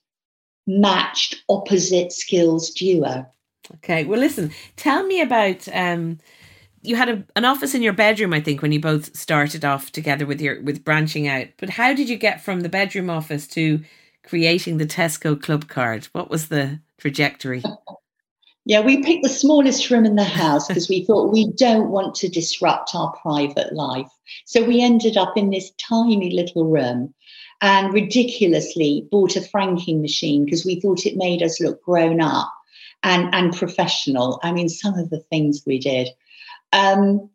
matched, 0.67 1.41
opposite 1.47 2.11
skills 2.11 2.69
duo. 2.71 3.25
Okay. 3.75 4.03
Well, 4.03 4.19
listen, 4.19 4.51
tell 4.75 5.03
me 5.07 5.21
about. 5.21 5.67
Um, 5.73 6.19
you 6.83 6.95
had 6.95 7.09
a, 7.09 7.23
an 7.35 7.45
office 7.45 7.75
in 7.75 7.83
your 7.83 7.93
bedroom, 7.93 8.33
I 8.33 8.41
think, 8.41 8.61
when 8.61 8.71
you 8.71 8.79
both 8.79 9.15
started 9.15 9.63
off 9.63 9.91
together 9.91 10.25
with 10.25 10.41
your 10.41 10.61
with 10.61 10.83
branching 10.83 11.27
out. 11.27 11.47
But 11.57 11.69
how 11.69 11.93
did 11.93 12.09
you 12.09 12.17
get 12.17 12.43
from 12.43 12.61
the 12.61 12.69
bedroom 12.69 13.09
office 13.09 13.47
to 13.49 13.81
creating 14.23 14.77
the 14.77 14.85
Tesco 14.85 15.35
Clubcard? 15.35 16.05
What 16.13 16.29
was 16.29 16.47
the 16.47 16.79
trajectory? 16.97 17.63
Yeah, 18.65 18.81
we 18.81 19.01
picked 19.01 19.23
the 19.23 19.29
smallest 19.29 19.89
room 19.89 20.05
in 20.05 20.15
the 20.15 20.23
house 20.23 20.67
because 20.67 20.87
we 20.87 21.03
thought 21.03 21.31
we 21.31 21.51
don't 21.53 21.89
want 21.89 22.13
to 22.15 22.29
disrupt 22.29 22.93
our 22.93 23.11
private 23.13 23.73
life. 23.73 24.11
So 24.45 24.63
we 24.63 24.83
ended 24.83 25.17
up 25.17 25.35
in 25.35 25.49
this 25.49 25.71
tiny 25.79 26.29
little 26.31 26.65
room 26.65 27.13
and 27.61 27.93
ridiculously 27.93 29.07
bought 29.11 29.35
a 29.35 29.41
franking 29.41 30.01
machine 30.01 30.45
because 30.45 30.65
we 30.65 30.79
thought 30.79 31.05
it 31.05 31.17
made 31.17 31.41
us 31.41 31.59
look 31.59 31.81
grown 31.83 32.21
up 32.21 32.53
and, 33.03 33.33
and 33.33 33.55
professional. 33.55 34.39
I 34.43 34.51
mean, 34.51 34.69
some 34.69 34.97
of 34.97 35.09
the 35.09 35.19
things 35.19 35.63
we 35.65 35.79
did. 35.79 36.09
Um, 36.73 37.29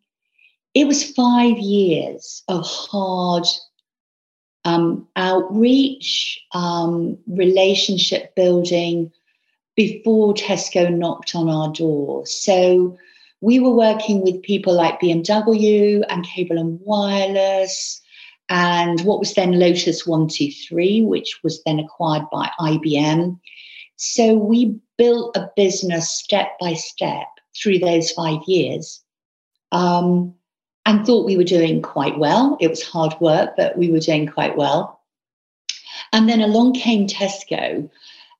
it 0.75 0.87
was 0.87 1.12
five 1.12 1.59
years 1.59 2.42
of 2.49 2.64
hard 2.66 3.46
um, 4.66 5.07
outreach, 5.14 6.44
um, 6.52 7.16
relationship 7.29 8.35
building 8.35 9.12
before 9.76 10.35
Tesco 10.35 10.92
knocked 10.92 11.37
on 11.37 11.48
our 11.48 11.72
door. 11.72 12.26
So 12.26 12.98
we 13.40 13.61
were 13.61 13.70
working 13.70 14.22
with 14.22 14.42
people 14.42 14.74
like 14.74 15.00
BMW 15.00 16.02
and 16.09 16.26
Cable 16.26 16.59
and 16.59 16.81
Wireless 16.83 18.02
and 18.48 19.00
what 19.02 19.20
was 19.20 19.35
then 19.35 19.59
Lotus 19.59 20.05
123, 20.05 21.02
which 21.02 21.38
was 21.44 21.62
then 21.64 21.79
acquired 21.79 22.24
by 22.33 22.50
IBM. 22.59 23.38
So 23.94 24.35
we 24.35 24.76
built 24.98 25.37
a 25.37 25.48
business 25.55 26.11
step 26.11 26.59
by 26.61 26.74
step 26.74 27.26
through 27.57 27.79
those 27.79 28.11
five 28.11 28.40
years. 28.48 29.00
Um, 29.70 30.35
and 30.87 31.05
thought 31.05 31.27
we 31.27 31.37
were 31.37 31.44
doing 31.44 31.83
quite 31.83 32.16
well. 32.16 32.57
It 32.61 32.68
was 32.68 32.83
hard 32.83 33.14
work, 33.20 33.55
but 33.57 33.77
we 33.77 33.90
were 33.90 33.99
doing 33.99 34.27
quite 34.27 34.57
well. 34.57 35.03
And 36.12 36.29
then 36.29 36.40
along 36.40 36.75
came 36.75 37.09
Tesco, 37.09 37.90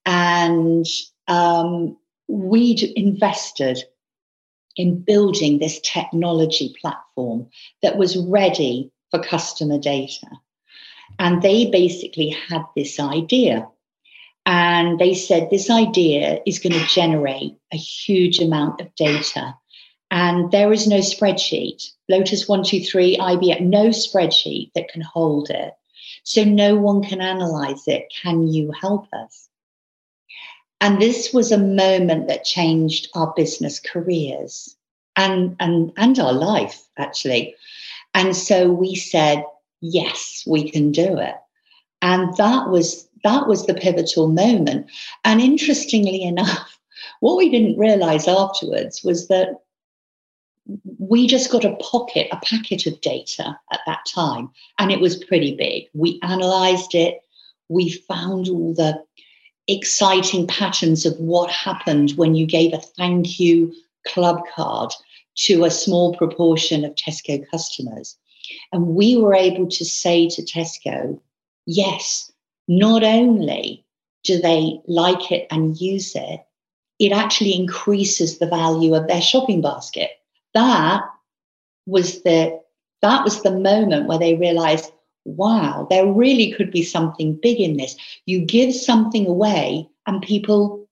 and 0.07 0.87
um, 1.27 1.97
we'd 2.29 2.83
invested 2.97 3.83
in 4.77 5.01
building 5.01 5.59
this 5.59 5.81
technology 5.81 6.75
platform 6.81 7.49
that 7.83 7.99
was 7.99 8.17
ready 8.17 8.93
for 9.11 9.21
customer 9.21 9.79
data. 9.79 10.29
And 11.19 11.43
they 11.43 11.71
basically 11.71 12.37
had 12.49 12.63
this 12.77 13.01
idea. 13.01 13.69
And 14.45 15.01
they 15.01 15.15
said 15.15 15.49
this 15.51 15.71
idea 15.71 16.41
is 16.47 16.61
going 16.61 16.75
to 16.75 16.87
generate 16.87 17.55
a 17.73 17.77
huge 17.77 18.39
amount 18.39 18.81
of 18.81 18.95
data 18.95 19.57
and 20.11 20.51
there 20.51 20.73
is 20.73 20.87
no 20.87 20.99
spreadsheet. 20.99 21.91
Lotus 22.09 22.49
123, 22.49 23.19
IBM, 23.19 23.63
no 23.63 23.89
spreadsheet 23.89 24.73
that 24.75 24.89
can 24.89 25.03
hold 25.03 25.51
it. 25.51 25.75
So 26.25 26.45
no 26.45 26.77
one 26.77 27.03
can 27.03 27.21
analyze 27.21 27.87
it. 27.87 28.13
Can 28.23 28.49
you 28.49 28.73
help 28.73 29.07
us? 29.13 29.49
And 30.81 31.01
this 31.01 31.33
was 31.33 31.53
a 31.53 31.59
moment 31.59 32.29
that 32.29 32.45
changed 32.45 33.09
our 33.15 33.33
business 33.35 33.81
careers 33.81 34.77
and, 35.17 35.57
and, 35.59 35.93
and 35.97 36.19
our 36.19 36.33
life, 36.33 36.87
actually. 36.99 37.57
And 38.15 38.37
so 38.37 38.71
we 38.71 38.95
said, 38.95 39.45
yes, 39.81 40.45
we 40.47 40.71
can 40.71 40.93
do 40.93 41.19
it. 41.19 41.35
And 42.03 42.37
that 42.37 42.69
was 42.69 43.09
that 43.25 43.49
was 43.49 43.67
the 43.67 43.75
pivotal 43.75 44.29
moment. 44.29 44.89
And 45.25 45.41
interestingly 45.41 46.23
enough, 46.23 46.79
what 47.21 47.37
we 47.37 47.51
didn't 47.51 47.79
realize 47.79 48.29
afterwards 48.29 49.03
was 49.03 49.27
that 49.29 49.63
we 50.99 51.27
just 51.27 51.51
got 51.51 51.65
a 51.65 51.77
pocket, 51.77 52.29
a 52.33 52.41
packet 52.45 52.87
of 52.87 53.01
data 53.01 53.59
at 53.73 53.81
that 53.87 54.01
time, 54.13 54.51
and 54.79 54.91
it 54.91 55.01
was 55.01 55.25
pretty 55.25 55.55
big. 55.55 55.85
We 55.95 56.19
analyzed 56.23 56.95
it, 56.95 57.21
we 57.69 57.91
found 57.91 58.49
all 58.49 58.75
the 58.75 59.03
exciting 59.69 60.47
patterns 60.47 61.05
of 61.07 61.17
what 61.19 61.51
happened 61.51 62.13
when 62.13 62.35
you 62.35 62.47
gave 62.47 62.73
a 62.73 62.79
thank 62.79 63.41
you 63.41 63.73
club 64.07 64.41
card 64.55 64.93
to 65.37 65.65
a 65.65 65.71
small 65.71 66.15
proportion 66.15 66.85
of 66.85 66.95
Tesco 66.95 67.45
customers. 67.51 68.17
And 68.73 68.89
we 68.89 69.17
were 69.17 69.35
able 69.35 69.69
to 69.69 69.85
say 69.85 70.29
to 70.29 70.43
Tesco, 70.43 71.21
yes, 71.67 72.31
not 72.69 73.03
only 73.03 73.85
do 74.25 74.41
they 74.41 74.81
like 74.87 75.31
it 75.31 75.47
and 75.51 75.81
use 75.81 76.15
it, 76.15 76.41
it 76.99 77.13
actually 77.13 77.55
increases 77.55 78.39
the 78.39 78.47
value 78.47 78.95
of 78.95 79.07
their 79.09 79.21
shopping 79.21 79.61
basket 79.61 80.11
that 80.57 81.03
was 81.85 82.23
the 82.23 82.61
that 83.03 83.23
was 83.23 83.43
the 83.43 83.51
moment 83.51 84.07
where 84.07 84.19
they 84.19 84.35
realized 84.35 84.91
wow 85.27 85.87
there 85.91 86.07
really 86.07 86.51
could 86.53 86.71
be 86.71 86.83
something 86.83 87.39
big 87.43 87.61
in 87.61 87.77
this. 87.77 87.95
You 88.25 88.41
give 88.41 88.75
something 88.75 89.27
away 89.27 89.89
and 90.07 90.23
people 90.23 90.86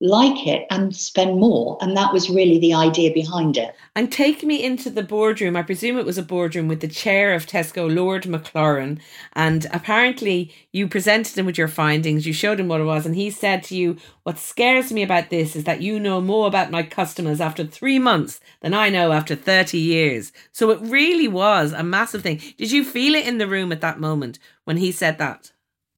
like 0.00 0.46
it 0.46 0.66
and 0.70 0.96
spend 0.96 1.38
more. 1.38 1.76
And 1.80 1.96
that 1.96 2.12
was 2.12 2.30
really 2.30 2.58
the 2.58 2.72
idea 2.72 3.12
behind 3.12 3.58
it. 3.58 3.74
And 3.94 4.10
take 4.10 4.42
me 4.42 4.64
into 4.64 4.88
the 4.88 5.02
boardroom. 5.02 5.56
I 5.56 5.62
presume 5.62 5.98
it 5.98 6.06
was 6.06 6.16
a 6.16 6.22
boardroom 6.22 6.68
with 6.68 6.80
the 6.80 6.88
chair 6.88 7.34
of 7.34 7.46
Tesco, 7.46 7.94
Lord 7.94 8.24
Maclaurin. 8.24 8.98
And 9.34 9.66
apparently 9.72 10.54
you 10.72 10.88
presented 10.88 11.36
him 11.36 11.44
with 11.44 11.58
your 11.58 11.68
findings, 11.68 12.26
you 12.26 12.32
showed 12.32 12.58
him 12.58 12.68
what 12.68 12.80
it 12.80 12.84
was, 12.84 13.04
and 13.04 13.14
he 13.14 13.30
said 13.30 13.62
to 13.64 13.76
you, 13.76 13.98
What 14.22 14.38
scares 14.38 14.90
me 14.90 15.02
about 15.02 15.28
this 15.28 15.54
is 15.54 15.64
that 15.64 15.82
you 15.82 16.00
know 16.00 16.20
more 16.20 16.46
about 16.46 16.70
my 16.70 16.82
customers 16.82 17.40
after 17.40 17.64
three 17.64 17.98
months 17.98 18.40
than 18.62 18.72
I 18.72 18.88
know 18.88 19.12
after 19.12 19.34
30 19.34 19.76
years. 19.78 20.32
So 20.52 20.70
it 20.70 20.80
really 20.80 21.28
was 21.28 21.72
a 21.72 21.82
massive 21.82 22.22
thing. 22.22 22.40
Did 22.56 22.72
you 22.72 22.84
feel 22.84 23.14
it 23.14 23.26
in 23.26 23.38
the 23.38 23.48
room 23.48 23.70
at 23.70 23.82
that 23.82 24.00
moment 24.00 24.38
when 24.64 24.78
he 24.78 24.92
said 24.92 25.18
that? 25.18 25.52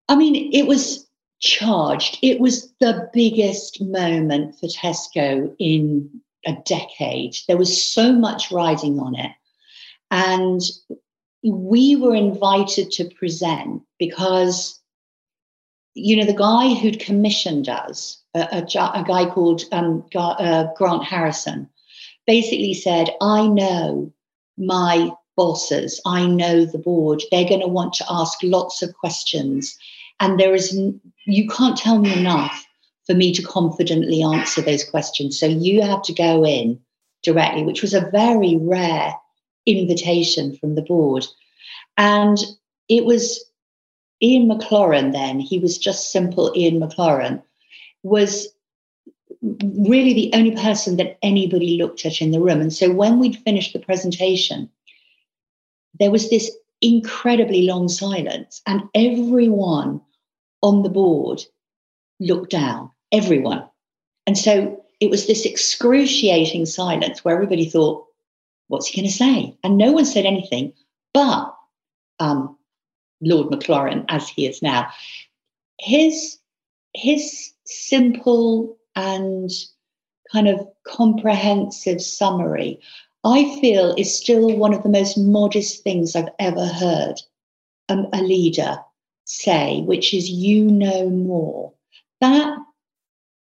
I 0.08 0.16
mean, 0.16 0.52
it 0.52 0.66
was 0.66 1.06
charged. 1.42 2.18
It 2.22 2.40
was 2.40 2.72
the 2.80 3.10
biggest 3.12 3.82
moment 3.82 4.58
for 4.58 4.68
Tesco 4.68 5.54
in 5.58 6.08
a 6.46 6.54
decade. 6.64 7.36
There 7.46 7.56
was 7.56 7.84
so 7.84 8.12
much 8.12 8.50
riding 8.50 8.98
on 8.98 9.14
it. 9.16 9.32
And 10.10 10.60
we 11.44 11.96
were 11.96 12.14
invited 12.14 12.90
to 12.92 13.10
present 13.10 13.82
because, 13.98 14.80
you 15.94 16.16
know, 16.16 16.24
the 16.24 16.32
guy 16.32 16.74
who'd 16.74 17.00
commissioned 17.00 17.68
us, 17.68 18.22
a, 18.34 18.40
a, 18.52 18.62
a 18.94 19.04
guy 19.06 19.28
called 19.28 19.62
um, 19.72 20.04
uh, 20.14 20.66
Grant 20.76 21.04
Harrison, 21.04 21.68
basically 22.26 22.74
said, 22.74 23.10
I 23.20 23.48
know 23.48 24.12
my 24.56 25.10
bosses, 25.36 26.00
I 26.06 26.26
know 26.26 26.64
the 26.64 26.78
board, 26.78 27.22
they're 27.30 27.48
going 27.48 27.60
to 27.60 27.66
want 27.66 27.94
to 27.94 28.04
ask 28.08 28.38
lots 28.42 28.82
of 28.82 28.94
questions 28.94 29.76
and 30.22 30.38
there 30.38 30.54
is, 30.54 30.72
you 31.26 31.48
can't 31.48 31.76
tell 31.76 31.98
me 31.98 32.16
enough 32.16 32.64
for 33.06 33.14
me 33.14 33.34
to 33.34 33.42
confidently 33.42 34.22
answer 34.22 34.62
those 34.62 34.84
questions. 34.84 35.38
So 35.38 35.46
you 35.46 35.82
have 35.82 36.02
to 36.02 36.14
go 36.14 36.46
in 36.46 36.78
directly, 37.24 37.64
which 37.64 37.82
was 37.82 37.92
a 37.92 38.08
very 38.12 38.56
rare 38.56 39.12
invitation 39.66 40.56
from 40.56 40.76
the 40.76 40.82
board. 40.82 41.26
And 41.96 42.38
it 42.88 43.04
was 43.04 43.44
Ian 44.22 44.48
Maclaurin 44.48 45.12
then, 45.12 45.40
he 45.40 45.58
was 45.58 45.76
just 45.76 46.12
simple 46.12 46.52
Ian 46.56 46.78
Maclaurin, 46.78 47.42
was 48.04 48.46
really 49.42 50.14
the 50.14 50.30
only 50.34 50.54
person 50.54 50.98
that 50.98 51.18
anybody 51.22 51.76
looked 51.76 52.06
at 52.06 52.20
in 52.20 52.30
the 52.30 52.40
room. 52.40 52.60
And 52.60 52.72
so 52.72 52.92
when 52.92 53.18
we'd 53.18 53.38
finished 53.38 53.72
the 53.72 53.80
presentation, 53.80 54.70
there 55.98 56.12
was 56.12 56.30
this 56.30 56.48
incredibly 56.80 57.62
long 57.62 57.88
silence, 57.88 58.62
and 58.66 58.82
everyone 58.94 60.00
on 60.62 60.82
the 60.82 60.88
board 60.88 61.42
looked 62.20 62.50
down, 62.50 62.90
everyone. 63.10 63.64
And 64.26 64.38
so 64.38 64.82
it 65.00 65.10
was 65.10 65.26
this 65.26 65.44
excruciating 65.44 66.66
silence 66.66 67.24
where 67.24 67.34
everybody 67.34 67.68
thought, 67.68 68.06
what's 68.68 68.86
he 68.86 69.00
going 69.00 69.10
to 69.10 69.16
say? 69.16 69.56
And 69.64 69.76
no 69.76 69.92
one 69.92 70.06
said 70.06 70.24
anything, 70.24 70.72
but 71.12 71.54
um, 72.20 72.56
Lord 73.20 73.48
Maclaurin, 73.48 74.04
as 74.08 74.28
he 74.28 74.46
is 74.46 74.62
now, 74.62 74.88
his, 75.80 76.38
his 76.94 77.52
simple 77.64 78.76
and 78.94 79.50
kind 80.30 80.48
of 80.48 80.66
comprehensive 80.86 82.00
summary, 82.00 82.80
I 83.24 83.58
feel 83.60 83.94
is 83.96 84.16
still 84.16 84.56
one 84.56 84.74
of 84.74 84.82
the 84.82 84.88
most 84.88 85.16
modest 85.18 85.82
things 85.82 86.16
I've 86.16 86.30
ever 86.38 86.66
heard 86.66 87.20
um, 87.88 88.06
a 88.12 88.22
leader 88.22 88.78
say, 89.24 89.82
which 89.82 90.14
is 90.14 90.30
you 90.30 90.64
know 90.64 91.08
more. 91.08 91.72
That 92.20 92.58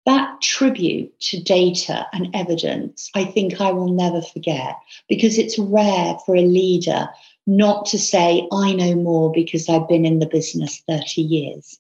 that 0.06 0.42
tribute 0.42 1.20
to 1.20 1.42
data 1.42 2.08
and 2.12 2.30
evidence, 2.34 3.12
I 3.14 3.24
think 3.24 3.62
I 3.62 3.72
will 3.72 3.94
never 3.94 4.22
forget 4.22 4.76
because 5.08 5.38
it's 5.38 5.60
rare 5.60 6.16
for 6.26 6.36
a 6.36 6.42
leader 6.42 7.08
not 7.48 7.86
to 7.88 8.00
say, 8.00 8.48
I 8.52 8.74
know 8.74 8.96
more 8.96 9.32
because 9.32 9.70
I've 9.70 9.88
been 9.88 10.06
in 10.06 10.20
the 10.20 10.26
business 10.26 10.82
30 10.88 11.22
years. 11.22 11.80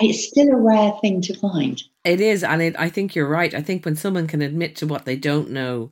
It's 0.00 0.28
still 0.28 0.48
a 0.48 0.56
rare 0.56 0.92
thing 1.00 1.22
to 1.22 1.34
find. 1.34 1.82
It 2.04 2.20
is. 2.20 2.44
And 2.44 2.60
it, 2.60 2.76
I 2.78 2.90
think 2.90 3.14
you're 3.14 3.28
right. 3.28 3.54
I 3.54 3.62
think 3.62 3.84
when 3.84 3.96
someone 3.96 4.26
can 4.26 4.42
admit 4.42 4.76
to 4.76 4.86
what 4.86 5.06
they 5.06 5.16
don't 5.16 5.50
know, 5.50 5.90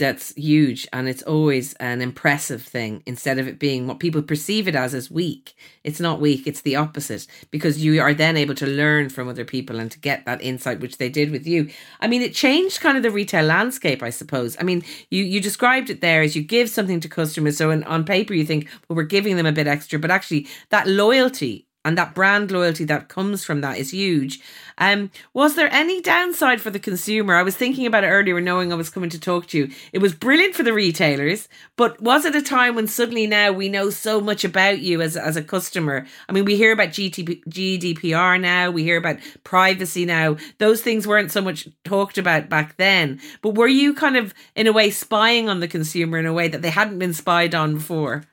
that's 0.00 0.34
huge 0.34 0.88
and 0.94 1.08
it's 1.08 1.22
always 1.22 1.74
an 1.74 2.00
impressive 2.00 2.62
thing 2.62 3.02
instead 3.04 3.38
of 3.38 3.46
it 3.46 3.58
being 3.58 3.86
what 3.86 4.00
people 4.00 4.22
perceive 4.22 4.66
it 4.66 4.74
as 4.74 4.94
as 4.94 5.10
weak. 5.10 5.54
It's 5.84 6.00
not 6.00 6.20
weak 6.22 6.46
it's 6.46 6.62
the 6.62 6.74
opposite 6.76 7.26
because 7.50 7.84
you 7.84 8.00
are 8.00 8.14
then 8.14 8.38
able 8.38 8.54
to 8.54 8.66
learn 8.66 9.10
from 9.10 9.28
other 9.28 9.44
people 9.44 9.78
and 9.78 9.92
to 9.92 10.00
get 10.00 10.24
that 10.24 10.40
insight 10.40 10.80
which 10.80 10.96
they 10.96 11.10
did 11.10 11.30
with 11.30 11.46
you. 11.46 11.68
I 12.00 12.08
mean 12.08 12.22
it 12.22 12.34
changed 12.34 12.80
kind 12.80 12.96
of 12.96 13.02
the 13.02 13.10
retail 13.10 13.44
landscape 13.44 14.02
i 14.02 14.10
suppose. 14.10 14.56
I 14.58 14.62
mean 14.62 14.82
you 15.10 15.22
you 15.22 15.38
described 15.38 15.90
it 15.90 16.00
there 16.00 16.22
as 16.22 16.34
you 16.34 16.42
give 16.42 16.70
something 16.70 17.00
to 17.00 17.08
customers 17.08 17.58
so 17.58 17.70
in, 17.70 17.84
on 17.84 18.04
paper 18.04 18.32
you 18.32 18.46
think 18.46 18.68
well 18.88 18.96
we're 18.96 19.02
giving 19.02 19.36
them 19.36 19.46
a 19.46 19.52
bit 19.52 19.66
extra 19.66 19.98
but 19.98 20.10
actually 20.10 20.48
that 20.70 20.88
loyalty 20.88 21.66
and 21.84 21.96
that 21.96 22.14
brand 22.14 22.50
loyalty 22.50 22.84
that 22.84 23.08
comes 23.08 23.44
from 23.44 23.62
that 23.62 23.78
is 23.78 23.92
huge. 23.92 24.40
Um, 24.76 25.10
was 25.32 25.56
there 25.56 25.72
any 25.72 26.00
downside 26.02 26.60
for 26.60 26.70
the 26.70 26.78
consumer? 26.78 27.34
I 27.34 27.42
was 27.42 27.56
thinking 27.56 27.86
about 27.86 28.04
it 28.04 28.08
earlier, 28.08 28.40
knowing 28.40 28.72
I 28.72 28.76
was 28.76 28.90
coming 28.90 29.10
to 29.10 29.20
talk 29.20 29.46
to 29.48 29.58
you. 29.58 29.70
It 29.92 29.98
was 29.98 30.14
brilliant 30.14 30.54
for 30.54 30.62
the 30.62 30.74
retailers, 30.74 31.48
but 31.76 32.00
was 32.00 32.24
it 32.24 32.34
a 32.34 32.42
time 32.42 32.74
when 32.74 32.86
suddenly 32.86 33.26
now 33.26 33.52
we 33.52 33.68
know 33.68 33.88
so 33.90 34.20
much 34.20 34.44
about 34.44 34.80
you 34.80 35.00
as 35.00 35.16
as 35.16 35.36
a 35.36 35.42
customer? 35.42 36.06
I 36.28 36.32
mean, 36.32 36.44
we 36.44 36.56
hear 36.56 36.72
about 36.72 36.88
GTP, 36.90 37.44
GDPR 37.46 38.40
now, 38.40 38.70
we 38.70 38.82
hear 38.82 38.98
about 38.98 39.18
privacy 39.44 40.04
now. 40.04 40.36
Those 40.58 40.82
things 40.82 41.06
weren't 41.06 41.32
so 41.32 41.40
much 41.40 41.68
talked 41.84 42.18
about 42.18 42.48
back 42.50 42.76
then. 42.76 43.20
But 43.42 43.54
were 43.54 43.68
you 43.68 43.94
kind 43.94 44.16
of 44.16 44.34
in 44.54 44.66
a 44.66 44.72
way 44.72 44.90
spying 44.90 45.48
on 45.48 45.60
the 45.60 45.68
consumer 45.68 46.18
in 46.18 46.26
a 46.26 46.32
way 46.32 46.48
that 46.48 46.62
they 46.62 46.70
hadn't 46.70 46.98
been 46.98 47.14
spied 47.14 47.54
on 47.54 47.74
before? 47.74 48.24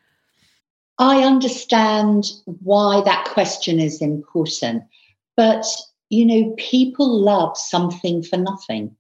I 1.00 1.24
understand 1.24 2.26
why 2.46 3.02
that 3.02 3.26
question 3.26 3.80
is 3.80 4.02
important, 4.02 4.84
but 5.36 5.66
you 6.10 6.26
know, 6.26 6.54
people 6.58 7.22
love 7.22 7.58
something 7.58 8.24
for 8.24 8.38
nothing. 8.38 8.96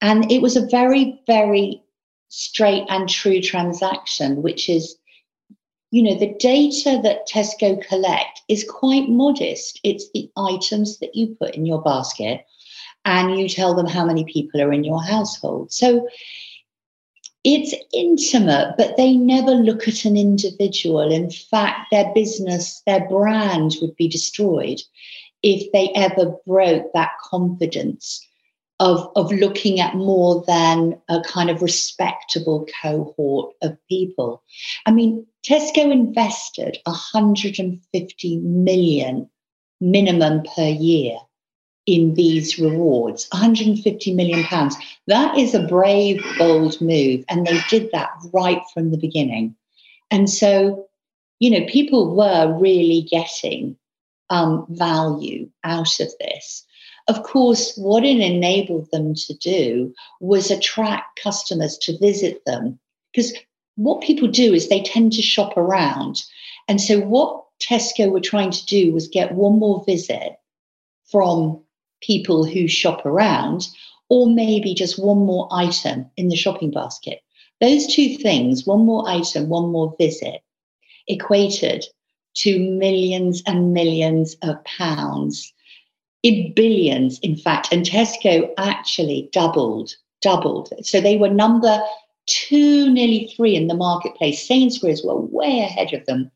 And 0.00 0.30
it 0.30 0.42
was 0.42 0.56
a 0.56 0.66
very, 0.66 1.20
very 1.26 1.82
straight 2.28 2.84
and 2.88 3.08
true 3.08 3.40
transaction, 3.40 4.42
which 4.42 4.68
is, 4.68 4.96
you 5.90 6.02
know, 6.02 6.18
the 6.18 6.34
data 6.38 7.00
that 7.02 7.28
Tesco 7.28 7.80
collect 7.86 8.42
is 8.48 8.68
quite 8.68 9.08
modest. 9.08 9.80
It's 9.84 10.10
the 10.12 10.30
items 10.36 10.98
that 10.98 11.14
you 11.14 11.36
put 11.38 11.54
in 11.54 11.66
your 11.66 11.82
basket 11.82 12.44
and 13.04 13.38
you 13.38 13.48
tell 13.48 13.74
them 13.74 13.86
how 13.86 14.04
many 14.04 14.24
people 14.24 14.60
are 14.60 14.72
in 14.72 14.84
your 14.84 15.02
household. 15.02 15.72
So 15.72 16.08
it's 17.44 17.74
intimate, 17.92 18.74
but 18.78 18.96
they 18.96 19.16
never 19.16 19.50
look 19.50 19.88
at 19.88 20.04
an 20.04 20.16
individual. 20.16 21.10
In 21.10 21.30
fact, 21.30 21.90
their 21.90 22.12
business, 22.14 22.82
their 22.86 23.08
brand 23.08 23.76
would 23.80 23.96
be 23.96 24.08
destroyed 24.08 24.80
if 25.42 25.72
they 25.72 25.90
ever 25.96 26.36
broke 26.46 26.92
that 26.92 27.12
confidence 27.22 28.24
of, 28.78 29.10
of 29.16 29.32
looking 29.32 29.80
at 29.80 29.96
more 29.96 30.44
than 30.46 31.00
a 31.08 31.20
kind 31.22 31.50
of 31.50 31.62
respectable 31.62 32.66
cohort 32.80 33.54
of 33.62 33.76
people. 33.88 34.42
I 34.86 34.92
mean, 34.92 35.26
Tesco 35.44 35.90
invested 35.90 36.78
150 36.84 38.36
million 38.38 39.28
minimum 39.80 40.44
per 40.54 40.68
year 40.68 41.18
in 41.86 42.14
these 42.14 42.58
rewards. 42.58 43.28
150 43.32 44.14
million 44.14 44.44
pounds. 44.44 44.76
That 45.06 45.36
is 45.36 45.54
a 45.54 45.66
brave 45.66 46.22
bold 46.38 46.80
move 46.80 47.24
and 47.28 47.46
they 47.46 47.58
did 47.68 47.90
that 47.92 48.10
right 48.32 48.62
from 48.72 48.90
the 48.90 48.98
beginning. 48.98 49.56
And 50.10 50.30
so 50.30 50.88
you 51.40 51.50
know 51.50 51.66
people 51.66 52.14
were 52.14 52.56
really 52.58 53.02
getting 53.10 53.76
um, 54.30 54.66
value 54.70 55.50
out 55.64 55.98
of 56.00 56.08
this. 56.20 56.64
Of 57.08 57.24
course 57.24 57.76
what 57.76 58.04
it 58.04 58.20
enabled 58.20 58.88
them 58.92 59.14
to 59.14 59.34
do 59.34 59.92
was 60.20 60.50
attract 60.50 61.20
customers 61.20 61.76
to 61.78 61.98
visit 61.98 62.44
them 62.46 62.78
because 63.12 63.32
what 63.76 64.02
people 64.02 64.28
do 64.28 64.54
is 64.54 64.68
they 64.68 64.82
tend 64.82 65.12
to 65.14 65.22
shop 65.22 65.56
around. 65.56 66.22
And 66.68 66.80
so 66.80 67.00
what 67.00 67.44
tesco 67.60 68.10
were 68.10 68.20
trying 68.20 68.50
to 68.50 68.66
do 68.66 68.92
was 68.92 69.08
get 69.08 69.34
one 69.34 69.58
more 69.58 69.82
visit 69.84 70.36
from 71.10 71.62
people 72.02 72.44
who 72.44 72.68
shop 72.68 73.06
around, 73.06 73.66
or 74.08 74.28
maybe 74.28 74.74
just 74.74 75.02
one 75.02 75.18
more 75.18 75.48
item 75.50 76.06
in 76.16 76.28
the 76.28 76.36
shopping 76.36 76.70
basket. 76.70 77.20
Those 77.60 77.86
two 77.86 78.18
things, 78.18 78.66
one 78.66 78.84
more 78.84 79.08
item, 79.08 79.48
one 79.48 79.70
more 79.70 79.94
visit, 79.98 80.42
equated 81.08 81.84
to 82.34 82.58
millions 82.58 83.42
and 83.46 83.72
millions 83.72 84.36
of 84.42 84.62
pounds, 84.64 85.52
in 86.22 86.52
billions, 86.54 87.18
in 87.20 87.36
fact. 87.36 87.72
And 87.72 87.84
Tesco 87.84 88.50
actually 88.58 89.28
doubled, 89.32 89.94
doubled. 90.20 90.72
So 90.82 91.00
they 91.00 91.16
were 91.16 91.30
number 91.30 91.80
two, 92.26 92.90
nearly 92.90 93.32
three 93.36 93.56
in 93.56 93.66
the 93.66 93.74
marketplace. 93.74 94.46
Sainsbury's 94.46 95.04
were 95.04 95.20
way 95.20 95.60
ahead 95.60 95.92
of 95.92 96.04
them. 96.06 96.30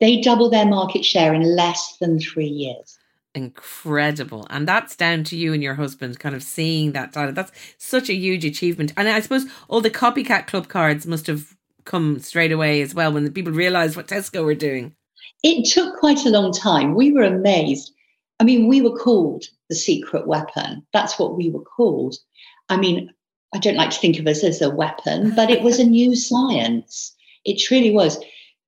They 0.00 0.20
doubled 0.20 0.52
their 0.52 0.66
market 0.66 1.04
share 1.04 1.34
in 1.34 1.56
less 1.56 1.96
than 1.98 2.18
three 2.18 2.46
years 2.46 2.98
incredible. 3.34 4.46
And 4.50 4.66
that's 4.66 4.96
down 4.96 5.24
to 5.24 5.36
you 5.36 5.52
and 5.52 5.62
your 5.62 5.74
husband 5.74 6.18
kind 6.18 6.34
of 6.34 6.42
seeing 6.42 6.92
that 6.92 7.12
data. 7.12 7.32
That's 7.32 7.52
such 7.78 8.08
a 8.08 8.14
huge 8.14 8.44
achievement. 8.44 8.92
And 8.96 9.08
i 9.08 9.20
suppose 9.20 9.46
all 9.68 9.80
the 9.80 9.90
copycat 9.90 10.46
club 10.46 10.68
cards 10.68 11.06
must 11.06 11.26
have 11.26 11.56
come 11.84 12.18
straight 12.20 12.52
away 12.52 12.80
as 12.80 12.94
well 12.94 13.12
when 13.12 13.24
the 13.24 13.30
people 13.30 13.52
realized 13.52 13.96
what 13.96 14.08
tesco 14.08 14.44
were 14.44 14.54
doing. 14.54 14.94
It 15.42 15.70
took 15.70 15.98
quite 15.98 16.24
a 16.24 16.30
long 16.30 16.52
time. 16.52 16.94
We 16.94 17.12
were 17.12 17.24
amazed. 17.24 17.92
I 18.40 18.44
mean 18.44 18.68
we 18.68 18.80
were 18.80 18.96
called 18.96 19.44
the 19.68 19.74
secret 19.74 20.26
weapon. 20.26 20.86
That's 20.92 21.18
what 21.18 21.36
we 21.36 21.50
were 21.50 21.64
called. 21.64 22.16
I 22.68 22.76
mean 22.76 23.10
i 23.54 23.58
don't 23.58 23.76
like 23.76 23.90
to 23.90 24.00
think 24.00 24.18
of 24.18 24.26
us 24.26 24.42
as 24.42 24.60
a 24.60 24.68
weapon 24.68 25.32
but 25.36 25.48
it 25.48 25.62
was 25.62 25.78
a 25.78 25.84
new 25.84 26.16
science. 26.28 27.14
It 27.44 27.58
truly 27.58 27.90
was 27.90 28.18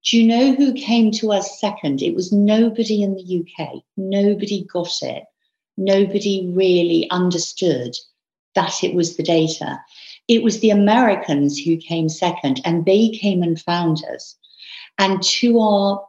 do 0.07 0.17
you 0.17 0.27
know 0.27 0.55
who 0.55 0.73
came 0.73 1.11
to 1.11 1.33
us 1.33 1.61
second? 1.61 2.01
It 2.01 2.15
was 2.15 2.33
nobody 2.33 3.03
in 3.03 3.15
the 3.15 3.45
UK. 3.45 3.83
Nobody 3.97 4.65
got 4.73 5.03
it. 5.03 5.25
Nobody 5.77 6.49
really 6.55 7.11
understood 7.11 7.97
that 8.55 8.85
it 8.85 8.95
was 8.95 9.17
the 9.17 9.25
data. 9.25 9.81
It 10.29 10.45
was 10.45 10.61
the 10.61 10.71
Americans 10.71 11.59
who 11.59 11.77
came 11.77 12.09
second, 12.09 12.61
and 12.65 12.85
they 12.85 13.09
came 13.09 13.43
and 13.43 13.61
found 13.61 14.05
us. 14.15 14.37
And 14.99 15.23
to 15.23 15.59
our 15.59 16.07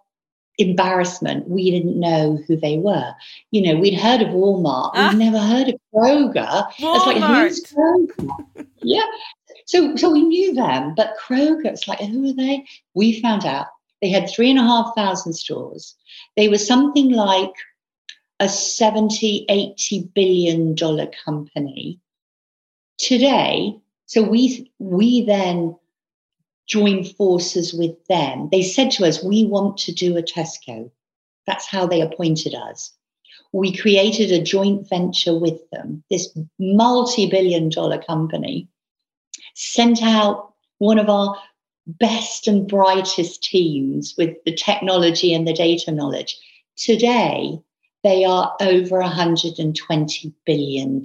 embarrassment, 0.60 1.50
we 1.50 1.72
didn't 1.72 2.00
know 2.00 2.40
who 2.48 2.56
they 2.56 2.78
were. 2.78 3.14
You 3.50 3.62
know, 3.64 3.80
we'd 3.80 4.00
heard 4.00 4.22
of 4.22 4.30
Walmart, 4.30 4.92
ah. 4.94 5.10
we'd 5.12 5.20
never 5.20 5.40
heard 5.40 5.70
of 5.70 5.76
Kroger. 5.94 6.72
Walmart. 6.80 6.96
It's 6.96 7.06
like, 7.06 7.18
who's 7.18 7.64
Kroger? 7.64 8.68
yeah. 8.84 9.06
So, 9.66 9.96
so 9.96 10.12
we 10.12 10.22
knew 10.22 10.54
them, 10.54 10.94
but 10.96 11.16
Kroger, 11.20 11.66
it's 11.66 11.88
like, 11.88 12.00
who 12.00 12.30
are 12.30 12.34
they? 12.34 12.66
We 12.94 13.20
found 13.22 13.46
out 13.46 13.68
they 14.02 14.10
had 14.10 14.30
three 14.30 14.50
and 14.50 14.60
a 14.60 14.64
half 14.64 14.94
thousand 14.96 15.34
stores. 15.34 15.96
They 16.36 16.50
were 16.50 16.58
something 16.58 17.12
like 17.12 17.54
a 18.40 18.48
70, 18.48 19.46
80 19.50 20.12
billion 20.14 20.76
dollar 20.76 21.08
company. 21.26 22.00
Today, 22.98 23.80
so 24.06 24.24
we 24.24 24.72
we 24.80 25.24
then 25.24 25.76
joined 26.68 27.16
forces 27.16 27.74
with 27.74 28.06
them. 28.08 28.50
They 28.52 28.62
said 28.62 28.92
to 28.92 29.06
us, 29.06 29.24
we 29.24 29.46
want 29.46 29.78
to 29.80 29.92
do 29.92 30.18
a 30.18 30.24
Tesco. 30.24 30.92
That's 31.46 31.68
how 31.68 31.88
they 31.88 32.02
appointed 32.02 32.54
us. 32.54 32.94
We 33.54 33.76
created 33.76 34.32
a 34.32 34.44
joint 34.44 34.90
venture 34.90 35.38
with 35.38 35.70
them, 35.72 36.04
this 36.10 36.38
multi 36.60 37.30
billion 37.30 37.70
dollar 37.70 38.02
company, 38.02 38.68
sent 39.56 40.04
out 40.04 40.54
one 40.80 41.00
of 41.00 41.10
our 41.10 41.38
best 41.88 42.48
and 42.48 42.68
brightest 42.68 43.42
teams 43.44 44.16
with 44.18 44.36
the 44.46 44.54
technology 44.54 45.34
and 45.34 45.48
the 45.48 45.54
data 45.54 45.92
knowledge. 45.92 46.38
Today, 46.76 47.60
they 48.04 48.26
are 48.26 48.56
over 48.62 49.02
$120 49.02 50.34
billion. 50.46 51.02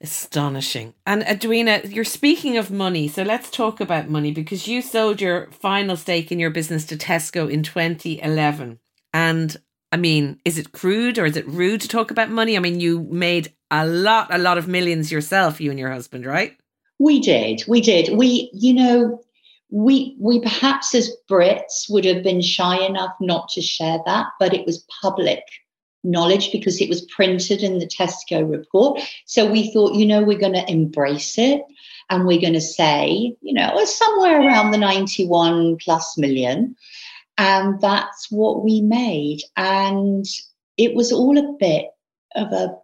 Astonishing. 0.00 0.94
And 1.06 1.22
Edwina, 1.22 1.82
you're 1.84 2.04
speaking 2.04 2.56
of 2.56 2.70
money. 2.70 3.06
So 3.06 3.22
let's 3.22 3.50
talk 3.50 3.80
about 3.80 4.10
money 4.10 4.32
because 4.32 4.66
you 4.66 4.82
sold 4.82 5.20
your 5.20 5.48
final 5.52 5.96
stake 5.96 6.32
in 6.32 6.40
your 6.40 6.50
business 6.50 6.84
to 6.86 6.96
Tesco 6.96 7.50
in 7.50 7.62
2011. 7.62 8.80
And 9.14 9.56
I 9.92 9.96
mean, 9.96 10.40
is 10.44 10.58
it 10.58 10.72
crude 10.72 11.18
or 11.18 11.26
is 11.26 11.36
it 11.36 11.46
rude 11.46 11.80
to 11.82 11.88
talk 11.88 12.10
about 12.10 12.30
money? 12.30 12.56
I 12.56 12.60
mean, 12.60 12.80
you 12.80 13.06
made 13.10 13.52
a 13.70 13.86
lot, 13.86 14.34
a 14.34 14.38
lot 14.38 14.58
of 14.58 14.66
millions 14.66 15.12
yourself, 15.12 15.60
you 15.60 15.70
and 15.70 15.78
your 15.78 15.90
husband, 15.90 16.26
right? 16.26 16.56
We 16.98 17.20
did. 17.20 17.62
We 17.68 17.80
did. 17.80 18.16
We, 18.16 18.50
you 18.52 18.74
know, 18.74 19.20
we 19.72 20.14
we 20.20 20.38
perhaps 20.38 20.94
as 20.94 21.10
Brits 21.30 21.88
would 21.88 22.04
have 22.04 22.22
been 22.22 22.42
shy 22.42 22.84
enough 22.84 23.14
not 23.20 23.48
to 23.50 23.62
share 23.62 23.98
that, 24.04 24.26
but 24.38 24.52
it 24.52 24.66
was 24.66 24.86
public 25.00 25.42
knowledge 26.04 26.52
because 26.52 26.80
it 26.80 26.88
was 26.88 27.06
printed 27.06 27.62
in 27.62 27.78
the 27.78 27.86
Tesco 27.86 28.48
report. 28.48 29.00
So 29.24 29.50
we 29.50 29.72
thought, 29.72 29.94
you 29.94 30.04
know, 30.04 30.22
we're 30.22 30.38
going 30.38 30.52
to 30.52 30.70
embrace 30.70 31.38
it 31.38 31.62
and 32.10 32.26
we're 32.26 32.40
going 32.40 32.52
to 32.52 32.60
say, 32.60 33.34
you 33.40 33.54
know, 33.54 33.68
it 33.68 33.74
was 33.74 33.96
somewhere 33.96 34.40
around 34.40 34.72
the 34.72 34.78
91 34.78 35.78
plus 35.78 36.18
million. 36.18 36.76
And 37.38 37.80
that's 37.80 38.30
what 38.30 38.62
we 38.62 38.82
made. 38.82 39.40
And 39.56 40.26
it 40.76 40.94
was 40.94 41.12
all 41.12 41.38
a 41.38 41.56
bit 41.58 41.86
of 42.34 42.52
a, 42.52 42.76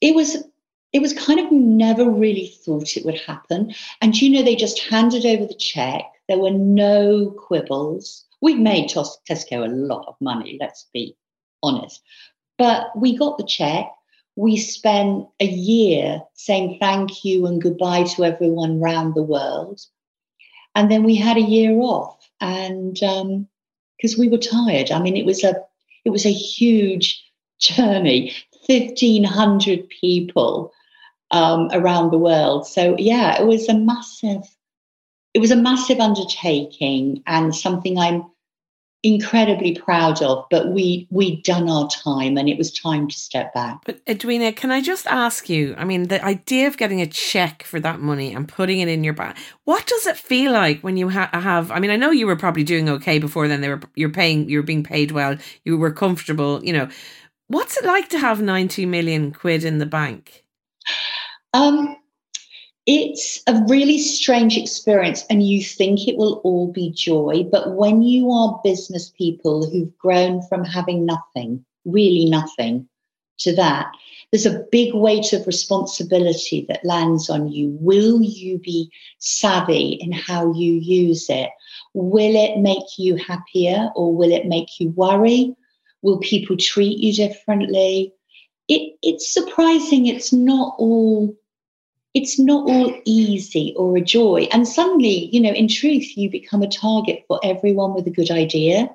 it 0.00 0.14
was 0.14 0.44
it 0.92 1.00
was 1.00 1.12
kind 1.12 1.38
of 1.38 1.52
never 1.52 2.08
really 2.10 2.48
thought 2.64 2.96
it 2.96 3.04
would 3.04 3.20
happen. 3.20 3.72
And 4.00 4.20
you 4.20 4.30
know, 4.30 4.42
they 4.42 4.56
just 4.56 4.80
handed 4.80 5.24
over 5.24 5.46
the 5.46 5.54
check. 5.54 6.04
There 6.28 6.38
were 6.38 6.50
no 6.50 7.30
quibbles. 7.30 8.24
We 8.40 8.54
made 8.54 8.90
Tesco 8.90 9.64
a 9.64 9.70
lot 9.70 10.06
of 10.08 10.16
money, 10.20 10.56
let's 10.60 10.86
be 10.92 11.16
honest. 11.62 12.02
But 12.58 12.90
we 12.96 13.16
got 13.16 13.38
the 13.38 13.44
check. 13.44 13.90
We 14.36 14.56
spent 14.56 15.26
a 15.40 15.46
year 15.46 16.22
saying 16.34 16.78
thank 16.80 17.24
you 17.24 17.46
and 17.46 17.62
goodbye 17.62 18.04
to 18.04 18.24
everyone 18.24 18.80
around 18.80 19.14
the 19.14 19.22
world. 19.22 19.80
And 20.74 20.90
then 20.90 21.04
we 21.04 21.16
had 21.16 21.36
a 21.36 21.42
year 21.42 21.76
off. 21.78 22.16
And 22.40 22.94
because 22.94 24.14
um, 24.14 24.18
we 24.18 24.28
were 24.28 24.38
tired. 24.38 24.90
I 24.90 25.00
mean, 25.00 25.16
it 25.16 25.26
was 25.26 25.44
a 25.44 25.54
it 26.04 26.10
was 26.10 26.24
a 26.24 26.32
huge 26.32 27.22
journey. 27.58 28.34
1,500 28.66 29.88
people 29.88 30.72
um, 31.30 31.68
around 31.72 32.10
the 32.10 32.18
world. 32.18 32.66
So 32.66 32.96
yeah, 32.98 33.40
it 33.40 33.46
was 33.46 33.68
a 33.68 33.74
massive, 33.74 34.42
it 35.34 35.38
was 35.38 35.50
a 35.50 35.56
massive 35.56 36.00
undertaking 36.00 37.22
and 37.26 37.54
something 37.54 37.98
I'm 37.98 38.24
incredibly 39.02 39.74
proud 39.74 40.20
of. 40.22 40.44
But 40.50 40.68
we 40.68 41.06
we'd 41.10 41.42
done 41.42 41.68
our 41.68 41.88
time, 41.88 42.36
and 42.36 42.48
it 42.48 42.58
was 42.58 42.72
time 42.72 43.08
to 43.08 43.16
step 43.16 43.54
back. 43.54 43.80
But 43.84 44.00
Edwina, 44.08 44.52
can 44.52 44.70
I 44.70 44.80
just 44.80 45.06
ask 45.06 45.48
you? 45.48 45.74
I 45.78 45.84
mean, 45.84 46.04
the 46.08 46.22
idea 46.24 46.66
of 46.66 46.76
getting 46.76 47.00
a 47.00 47.06
check 47.06 47.62
for 47.62 47.80
that 47.80 48.00
money 48.00 48.34
and 48.34 48.48
putting 48.48 48.80
it 48.80 48.88
in 48.88 49.04
your 49.04 49.14
bank, 49.14 49.36
what 49.64 49.86
does 49.86 50.06
it 50.06 50.16
feel 50.16 50.52
like 50.52 50.80
when 50.80 50.96
you 50.96 51.08
ha- 51.08 51.30
have? 51.32 51.70
I 51.70 51.80
mean, 51.80 51.90
I 51.90 51.96
know 51.96 52.10
you 52.10 52.26
were 52.26 52.36
probably 52.36 52.64
doing 52.64 52.88
okay 52.88 53.18
before 53.18 53.48
then. 53.48 53.60
They 53.60 53.68
were 53.68 53.80
you're 53.94 54.10
paying, 54.10 54.48
you're 54.48 54.62
being 54.62 54.84
paid 54.84 55.12
well, 55.12 55.36
you 55.64 55.78
were 55.78 55.92
comfortable. 55.92 56.62
You 56.64 56.72
know, 56.72 56.88
what's 57.48 57.76
it 57.76 57.84
like 57.84 58.08
to 58.10 58.18
have 58.18 58.42
ninety 58.42 58.84
million 58.84 59.32
quid 59.32 59.64
in 59.64 59.78
the 59.78 59.86
bank? 59.86 60.44
Um, 61.52 61.96
it's 62.86 63.42
a 63.46 63.62
really 63.68 63.98
strange 63.98 64.56
experience, 64.56 65.24
and 65.30 65.46
you 65.46 65.62
think 65.62 66.08
it 66.08 66.16
will 66.16 66.40
all 66.44 66.72
be 66.72 66.90
joy. 66.90 67.44
But 67.50 67.76
when 67.76 68.02
you 68.02 68.30
are 68.30 68.60
business 68.64 69.10
people 69.10 69.68
who've 69.68 69.96
grown 69.98 70.42
from 70.48 70.64
having 70.64 71.04
nothing, 71.04 71.64
really 71.84 72.24
nothing, 72.24 72.88
to 73.38 73.54
that, 73.56 73.92
there's 74.30 74.46
a 74.46 74.64
big 74.70 74.94
weight 74.94 75.32
of 75.32 75.46
responsibility 75.46 76.64
that 76.68 76.84
lands 76.84 77.28
on 77.28 77.48
you. 77.48 77.76
Will 77.80 78.22
you 78.22 78.58
be 78.58 78.90
savvy 79.18 79.98
in 80.00 80.12
how 80.12 80.52
you 80.52 80.74
use 80.74 81.28
it? 81.28 81.50
Will 81.94 82.36
it 82.36 82.58
make 82.58 82.98
you 82.98 83.16
happier 83.16 83.90
or 83.96 84.14
will 84.14 84.30
it 84.30 84.46
make 84.46 84.78
you 84.78 84.90
worry? 84.90 85.54
Will 86.02 86.18
people 86.18 86.56
treat 86.56 86.98
you 86.98 87.12
differently? 87.12 88.14
It, 88.70 88.96
it's 89.02 89.30
surprising 89.30 90.06
it's 90.06 90.32
not 90.32 90.76
all 90.78 91.36
it's 92.14 92.38
not 92.38 92.68
all 92.68 92.92
easy 93.04 93.74
or 93.76 93.96
a 93.96 94.00
joy. 94.00 94.48
And 94.52 94.66
suddenly, 94.66 95.28
you 95.32 95.40
know, 95.40 95.52
in 95.52 95.68
truth, 95.68 96.16
you 96.16 96.28
become 96.28 96.62
a 96.62 96.68
target 96.68 97.24
for 97.28 97.38
everyone 97.44 97.94
with 97.94 98.06
a 98.06 98.10
good 98.10 98.30
idea 98.30 98.90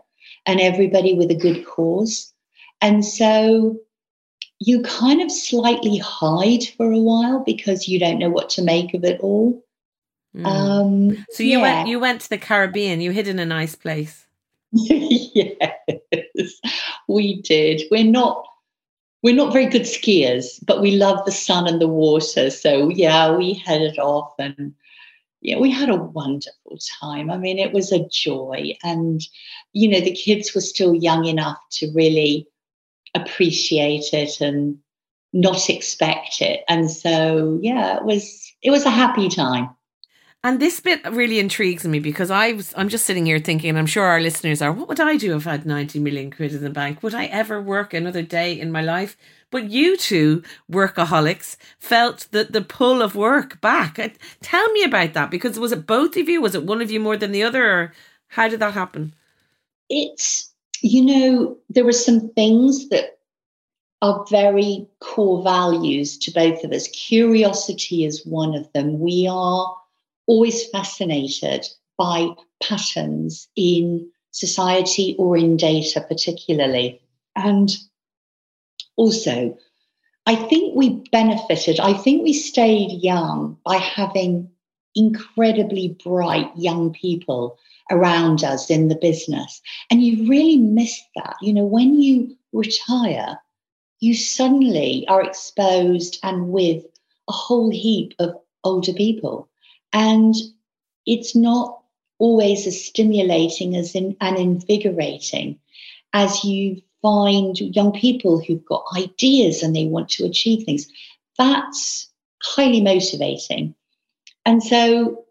and 0.46 0.60
everybody 0.60 1.14
with 1.14 1.32
a 1.32 1.36
good 1.36 1.66
cause. 1.66 2.34
And 2.82 3.06
so 3.06 3.78
you 4.60 4.82
kind 4.82 5.22
of 5.22 5.32
slightly 5.32 5.98
hide 5.98 6.64
for 6.76 6.92
a 6.92 7.00
while 7.00 7.44
because 7.46 7.88
you 7.88 8.00
don't 8.00 8.20
know 8.20 8.30
what 8.30 8.50
to 8.52 8.62
make 8.62 8.94
of 8.94 9.04
it 9.04 9.20
all. 9.22 9.64
Mm. 10.36 10.46
Um, 10.46 11.26
so 11.32 11.44
you 11.44 11.60
yeah. 11.60 11.62
went 11.62 11.88
you 11.88 12.00
went 12.00 12.22
to 12.22 12.30
the 12.30 12.38
Caribbean, 12.38 13.00
you 13.00 13.12
hid 13.12 13.28
in 13.28 13.40
a 13.40 13.46
nice 13.46 13.76
place. 13.76 14.26
yes, 14.72 15.80
we 17.08 17.42
did. 17.42 17.84
We're 17.90 18.04
not 18.04 18.46
we're 19.26 19.34
not 19.34 19.52
very 19.52 19.66
good 19.66 19.82
skiers, 19.82 20.64
but 20.68 20.84
we 20.84 20.98
love 20.98 21.26
the 21.26 21.32
sun 21.32 21.68
and 21.68 21.82
the 21.82 21.88
water. 21.88 22.52
So 22.52 22.90
yeah, 22.90 23.36
we 23.36 23.56
headed 23.56 23.98
off 23.98 24.34
and 24.38 24.72
yeah, 25.42 25.58
we 25.58 25.72
had 25.72 25.90
a 25.90 25.96
wonderful 25.96 26.78
time. 27.02 27.32
I 27.32 27.38
mean, 27.40 27.58
it 27.58 27.74
was 27.74 27.92
a 27.92 28.08
joy. 28.08 28.78
And, 28.84 29.22
you 29.74 29.88
know, 29.90 30.00
the 30.00 30.12
kids 30.12 30.54
were 30.54 30.62
still 30.62 30.94
young 30.94 31.26
enough 31.26 31.58
to 31.72 31.92
really 31.92 32.48
appreciate 33.16 34.14
it 34.14 34.42
and 34.42 34.78
not 35.34 35.72
expect 35.72 36.40
it. 36.40 36.64
And 36.70 36.92
so, 36.92 37.58
yeah, 37.64 37.98
it 37.98 38.04
was 38.04 38.54
it 38.62 38.70
was 38.70 38.86
a 38.86 38.92
happy 38.92 39.28
time. 39.28 39.72
And 40.46 40.60
this 40.60 40.80
bit 40.80 41.04
really 41.10 41.40
intrigues 41.40 41.88
me 41.88 41.98
because 41.98 42.30
I 42.30 42.52
was, 42.52 42.72
I'm 42.78 42.88
just 42.88 43.08
sitting 43.08 43.26
here 43.26 43.40
thinking, 43.40 43.72
and 43.72 43.80
I'm 43.80 43.88
sure 43.88 44.04
our 44.04 44.22
listeners 44.22 44.62
are, 44.62 44.72
what 44.72 44.88
would 44.88 45.00
I 45.00 45.18
do 45.18 45.36
if 45.36 45.48
I 45.48 45.54
had 45.54 45.66
90 45.66 45.98
million 45.98 46.30
quid 46.30 46.54
in 46.54 46.62
the 46.62 46.70
bank? 46.70 47.02
Would 47.02 47.16
I 47.16 47.26
ever 47.26 47.60
work 47.60 47.96
another 47.96 48.22
day 48.22 48.54
in 48.54 48.72
my 48.72 48.84
life? 48.84 49.18
But 49.50 49.72
you 49.72 49.98
two 49.98 50.44
workaholics 50.72 51.58
felt 51.80 52.28
that 52.30 52.52
the 52.52 52.62
pull 52.62 53.02
of 53.02 53.16
work 53.16 53.60
back. 53.60 53.98
Uh, 53.98 54.10
tell 54.42 54.72
me 54.74 54.84
about 54.84 55.14
that 55.14 55.32
because 55.32 55.58
was 55.58 55.72
it 55.72 55.88
both 55.88 56.16
of 56.16 56.30
you? 56.30 56.44
Was 56.44 56.54
it 56.54 56.64
one 56.64 56.84
of 56.84 56.92
you 56.92 57.00
more 57.00 57.18
than 57.18 57.32
the 57.32 57.42
other? 57.42 57.66
Or 57.66 57.94
how 58.28 58.48
did 58.48 58.60
that 58.60 58.76
happen? 58.76 59.16
It's, 59.90 60.54
you 60.80 61.04
know, 61.04 61.58
there 61.72 61.86
were 61.86 61.92
some 61.92 62.30
things 62.34 62.90
that 62.90 63.18
are 64.04 64.24
very 64.30 64.86
core 65.00 65.42
values 65.42 66.20
to 66.20 66.32
both 66.32 66.64
of 66.64 66.72
us. 66.72 66.88
Curiosity 66.90 68.06
is 68.06 68.24
one 68.28 68.54
of 68.54 68.72
them. 68.74 69.00
We 69.00 69.28
are 69.28 69.76
always 70.28 70.68
fascinated 70.70 71.68
by 71.98 72.30
patterns 72.62 73.48
in 73.56 74.10
society 74.32 75.16
or 75.18 75.38
in 75.38 75.58
data, 75.58 76.02
particularly. 76.02 77.02
And 77.36 77.70
also, 78.98 79.58
I 80.26 80.36
think 80.36 80.76
we 80.76 81.04
benefited, 81.12 81.80
I 81.80 81.94
think 81.94 82.24
we 82.24 82.34
stayed 82.34 83.04
young 83.04 83.58
by 83.64 83.78
having 83.78 84.50
incredibly 84.96 85.98
bright 86.04 86.50
young 86.56 86.92
people 86.94 87.58
around 87.92 88.44
us 88.44 88.70
in 88.70 88.88
the 88.88 88.96
business. 88.96 89.62
And 89.92 90.02
you 90.02 90.28
really 90.28 90.58
miss 90.58 91.00
that. 91.16 91.36
You 91.42 91.54
know, 91.54 91.66
when 91.66 92.02
you 92.02 92.36
retire, 92.54 93.38
you 94.00 94.16
suddenly 94.16 95.06
are 95.08 95.22
exposed 95.22 96.18
and 96.24 96.50
with 96.50 96.84
a 97.30 97.34
whole 97.34 97.70
heap 97.70 98.14
of 98.20 98.36
older 98.64 98.94
people 98.94 99.50
and 99.96 100.36
it's 101.06 101.36
not 101.36 101.82
always 102.20 102.68
as 102.68 102.84
stimulating 102.84 103.76
as 103.76 103.96
in, 103.96 104.16
and 104.20 104.38
invigorating 104.38 105.58
as 106.14 106.44
you 106.44 106.82
find 107.02 107.60
young 107.60 107.94
people 107.94 108.40
who've 108.40 108.66
got 108.66 108.84
ideas 108.98 109.64
and 109.64 109.74
they 109.76 109.86
want 109.86 110.10
to 110.10 110.26
achieve 110.26 110.66
things. 110.66 110.88
That's 111.38 112.10
highly 112.44 112.82
motivating. 112.82 113.74
And 114.46 114.62
so, 114.62 115.24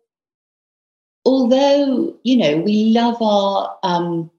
although, 1.27 2.16
you 2.22 2.37
know, 2.37 2.57
we 2.57 2.87
love 2.87 3.20
our, 3.20 3.77
um, 3.83 4.31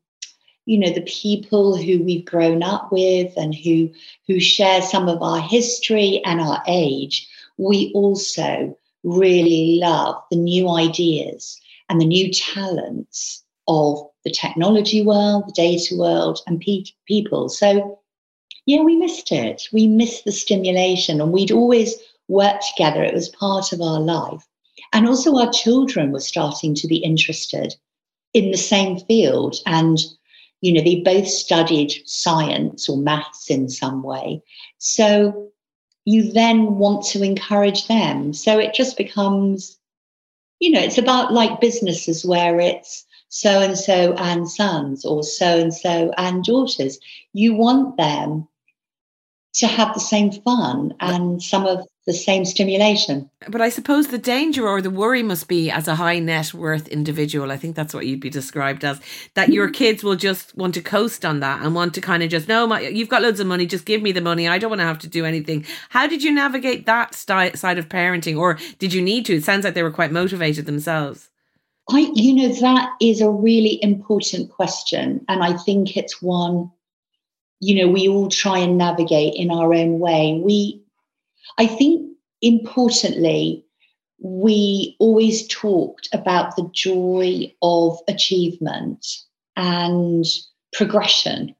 you 0.65 0.79
know, 0.79 0.91
the 0.91 1.01
people 1.01 1.77
who 1.77 2.01
we've 2.01 2.25
grown 2.25 2.63
up 2.63 2.91
with 2.91 3.31
and 3.37 3.53
who, 3.53 3.91
who 4.27 4.39
share 4.39 4.81
some 4.81 5.07
of 5.07 5.21
our 5.21 5.39
history 5.39 6.21
and 6.25 6.41
our 6.41 6.63
age, 6.67 7.29
we 7.57 7.91
also 7.93 8.75
really 9.05 9.77
love 9.79 10.15
the 10.31 10.37
new 10.37 10.69
ideas 10.69 11.59
and 11.89 12.01
the 12.01 12.05
new 12.05 12.31
talents 12.31 13.43
of 13.67 14.01
the 14.23 14.31
technology 14.31 15.03
world, 15.03 15.43
the 15.47 15.53
data 15.53 15.95
world, 15.95 16.39
and 16.47 16.59
pe- 16.59 16.83
people. 17.07 17.47
So, 17.47 17.99
yeah, 18.65 18.81
we 18.81 18.95
missed 18.95 19.31
it. 19.31 19.63
We 19.71 19.87
missed 19.87 20.25
the 20.25 20.31
stimulation, 20.31 21.21
and 21.21 21.31
we'd 21.31 21.51
always 21.51 21.93
worked 22.27 22.65
together. 22.75 23.03
It 23.03 23.13
was 23.13 23.29
part 23.29 23.71
of 23.71 23.81
our 23.81 23.99
life. 23.99 24.45
And 24.91 25.07
also, 25.07 25.37
our 25.37 25.51
children 25.51 26.11
were 26.11 26.19
starting 26.19 26.73
to 26.75 26.87
be 26.87 26.97
interested 26.97 27.75
in 28.33 28.51
the 28.51 28.57
same 28.57 28.99
field. 28.99 29.57
And, 29.67 29.99
you 30.61 30.73
know, 30.73 30.81
they 30.81 31.01
both 31.01 31.27
studied 31.27 31.93
science 32.05 32.89
or 32.89 32.97
maths 32.97 33.49
in 33.49 33.69
some 33.69 34.01
way. 34.01 34.41
So, 34.79 35.51
you 36.05 36.31
then 36.31 36.75
want 36.75 37.03
to 37.03 37.23
encourage 37.23 37.87
them. 37.87 38.33
So 38.33 38.59
it 38.59 38.73
just 38.73 38.95
becomes, 38.95 39.77
you 40.59 40.71
know, 40.71 40.79
it's 40.79 40.99
about 40.99 41.33
like 41.33 41.59
businesses 41.59 42.23
where 42.23 42.59
it's 42.59 43.05
so 43.29 43.59
and 43.61 43.77
so 43.77 44.13
and 44.13 44.49
sons 44.49 45.03
or 45.03 45.23
so 45.23 45.61
and 45.61 45.73
so 45.73 46.13
and 46.17 46.43
daughters. 46.43 46.99
You 47.33 47.55
want 47.55 47.97
them 47.97 48.47
to 49.55 49.67
have 49.67 49.93
the 49.93 49.99
same 49.99 50.31
fun 50.31 50.93
and 50.99 51.41
some 51.41 51.65
of 51.65 51.87
the 52.05 52.13
same 52.13 52.45
stimulation. 52.45 53.29
But 53.49 53.61
I 53.61 53.69
suppose 53.69 54.07
the 54.07 54.19
danger 54.19 54.67
or 54.67 54.79
the 54.79 54.91
worry 54.91 55.23
must 55.23 55.47
be 55.47 55.71
as 55.71 55.87
a 55.87 55.95
high 55.95 56.19
net 56.19 56.53
worth 56.53 56.87
individual, 56.87 57.51
I 57.51 57.57
think 57.57 57.75
that's 57.75 57.93
what 57.93 58.05
you'd 58.05 58.19
be 58.19 58.29
described 58.29 58.85
as, 58.85 59.01
that 59.33 59.49
your 59.49 59.67
mm-hmm. 59.67 59.73
kids 59.73 60.03
will 60.03 60.15
just 60.15 60.55
want 60.55 60.75
to 60.75 60.81
coast 60.81 61.25
on 61.25 61.39
that 61.39 61.63
and 61.63 61.73
want 61.73 61.95
to 61.95 62.01
kind 62.01 62.21
of 62.21 62.29
just, 62.29 62.47
no, 62.47 62.67
my, 62.67 62.81
you've 62.81 63.09
got 63.09 63.23
loads 63.23 63.39
of 63.39 63.47
money, 63.47 63.65
just 63.65 63.85
give 63.85 64.03
me 64.03 64.11
the 64.11 64.21
money. 64.21 64.47
I 64.47 64.59
don't 64.59 64.69
want 64.69 64.81
to 64.81 64.85
have 64.85 64.99
to 64.99 65.07
do 65.07 65.25
anything. 65.25 65.65
How 65.89 66.05
did 66.05 66.21
you 66.21 66.31
navigate 66.31 66.85
that 66.85 67.15
st- 67.15 67.57
side 67.57 67.79
of 67.79 67.89
parenting 67.89 68.37
or 68.37 68.59
did 68.77 68.93
you 68.93 69.01
need 69.01 69.25
to? 69.25 69.35
It 69.35 69.43
sounds 69.43 69.65
like 69.65 69.73
they 69.73 69.83
were 69.83 69.91
quite 69.91 70.11
motivated 70.11 70.67
themselves. 70.67 71.29
I, 71.89 72.11
you 72.13 72.33
know, 72.33 72.53
that 72.61 72.89
is 73.01 73.21
a 73.21 73.29
really 73.29 73.81
important 73.83 74.51
question. 74.51 75.25
And 75.27 75.43
I 75.43 75.57
think 75.57 75.97
it's 75.97 76.21
one, 76.21 76.71
you 77.59 77.75
know, 77.75 77.91
we 77.91 78.07
all 78.07 78.29
try 78.29 78.59
and 78.59 78.77
navigate 78.77 79.35
in 79.35 79.49
our 79.49 79.73
own 79.73 79.99
way. 79.99 80.39
We, 80.43 80.84
I 81.57 81.67
think 81.67 82.11
importantly, 82.41 83.65
we 84.19 84.95
always 84.99 85.47
talked 85.47 86.09
about 86.13 86.55
the 86.55 86.69
joy 86.73 87.53
of 87.61 87.99
achievement 88.07 89.05
and 89.55 90.25
progression 90.73 91.55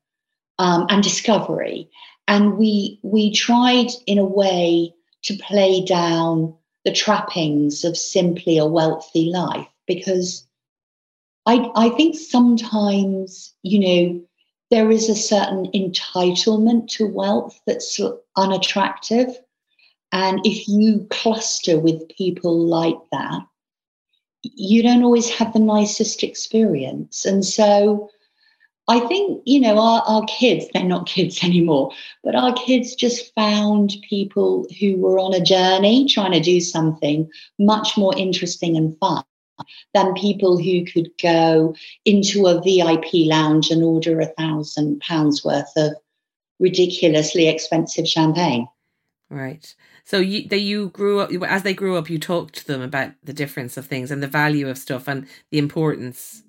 um, 0.60 0.86
and 0.90 1.04
discovery. 1.04 1.90
And 2.28 2.58
we, 2.58 3.00
we 3.04 3.34
tried 3.34 3.90
in 4.08 4.18
a 4.18 4.26
way 4.26 4.94
to 5.24 5.38
play 5.38 5.84
down 5.84 6.56
the 6.86 6.94
trappings 6.94 7.84
of 7.84 7.98
simply 7.98 8.58
a 8.58 8.66
wealthy 8.66 9.30
life 9.30 9.68
because 9.88 10.48
I, 11.46 11.70
I 11.76 11.90
think 11.90 12.16
sometimes, 12.16 13.54
you 13.64 13.80
know, 13.80 14.22
there 14.72 14.90
is 14.90 15.10
a 15.10 15.16
certain 15.16 15.68
entitlement 15.74 16.90
to 16.94 17.06
wealth 17.06 17.60
that's 17.68 18.00
unattractive. 18.36 19.36
And 20.16 20.40
if 20.46 20.66
you 20.66 21.06
cluster 21.10 21.78
with 21.78 22.08
people 22.08 22.58
like 22.58 22.96
that, 23.12 23.46
you 24.44 24.82
don't 24.82 25.04
always 25.04 25.30
have 25.30 25.52
the 25.52 25.60
nicest 25.60 26.24
experience. 26.24 27.26
And 27.26 27.44
so 27.44 28.10
I 28.88 29.02
think, 29.02 29.42
you 29.46 29.60
know, 29.60 29.78
our, 29.78 30.04
our 30.08 30.24
kids, 30.24 30.68
they're 30.72 30.86
not 30.86 31.06
kids 31.06 31.40
anymore, 31.44 31.92
but 32.24 32.34
our 32.34 32.54
kids 32.54 32.96
just 32.96 33.36
found 33.36 33.98
people 34.10 34.66
who 34.80 34.96
were 34.96 35.20
on 35.20 35.34
a 35.34 35.44
journey 35.44 36.08
trying 36.08 36.32
to 36.32 36.40
do 36.40 36.62
something 36.62 37.30
much 37.60 37.98
more 37.98 38.18
interesting 38.18 38.78
and 38.78 38.98
fun 39.00 39.26
than 39.94 40.14
people 40.14 40.58
who 40.58 40.86
could 40.86 41.10
go 41.22 41.76
into 42.06 42.48
a 42.48 42.62
VIP 42.62 43.28
lounge 43.28 43.70
and 43.70 43.84
order 43.84 44.22
a 44.22 44.28
thousand 44.28 45.02
pounds 45.02 45.44
worth 45.44 45.74
of 45.76 45.92
ridiculously 46.58 47.50
expensive 47.50 48.08
champagne. 48.08 48.66
Right. 49.30 49.76
So 50.06 50.20
you 50.20 50.48
that 50.50 50.60
you 50.60 50.90
grew 50.90 51.20
up 51.20 51.32
as 51.32 51.64
they 51.64 51.74
grew 51.74 51.98
up, 51.98 52.10
you 52.10 52.20
talked 52.20 52.56
to 52.56 52.68
them 52.68 52.82
about 52.82 53.12
the 53.24 53.34
difference 53.34 53.76
of 53.76 53.88
things 53.88 54.12
and 54.12 54.22
the 54.22 54.28
value 54.28 54.70
of 54.70 54.78
stuff 54.78 55.08
and 55.08 55.28
the 55.52 55.58
importance 55.58 56.44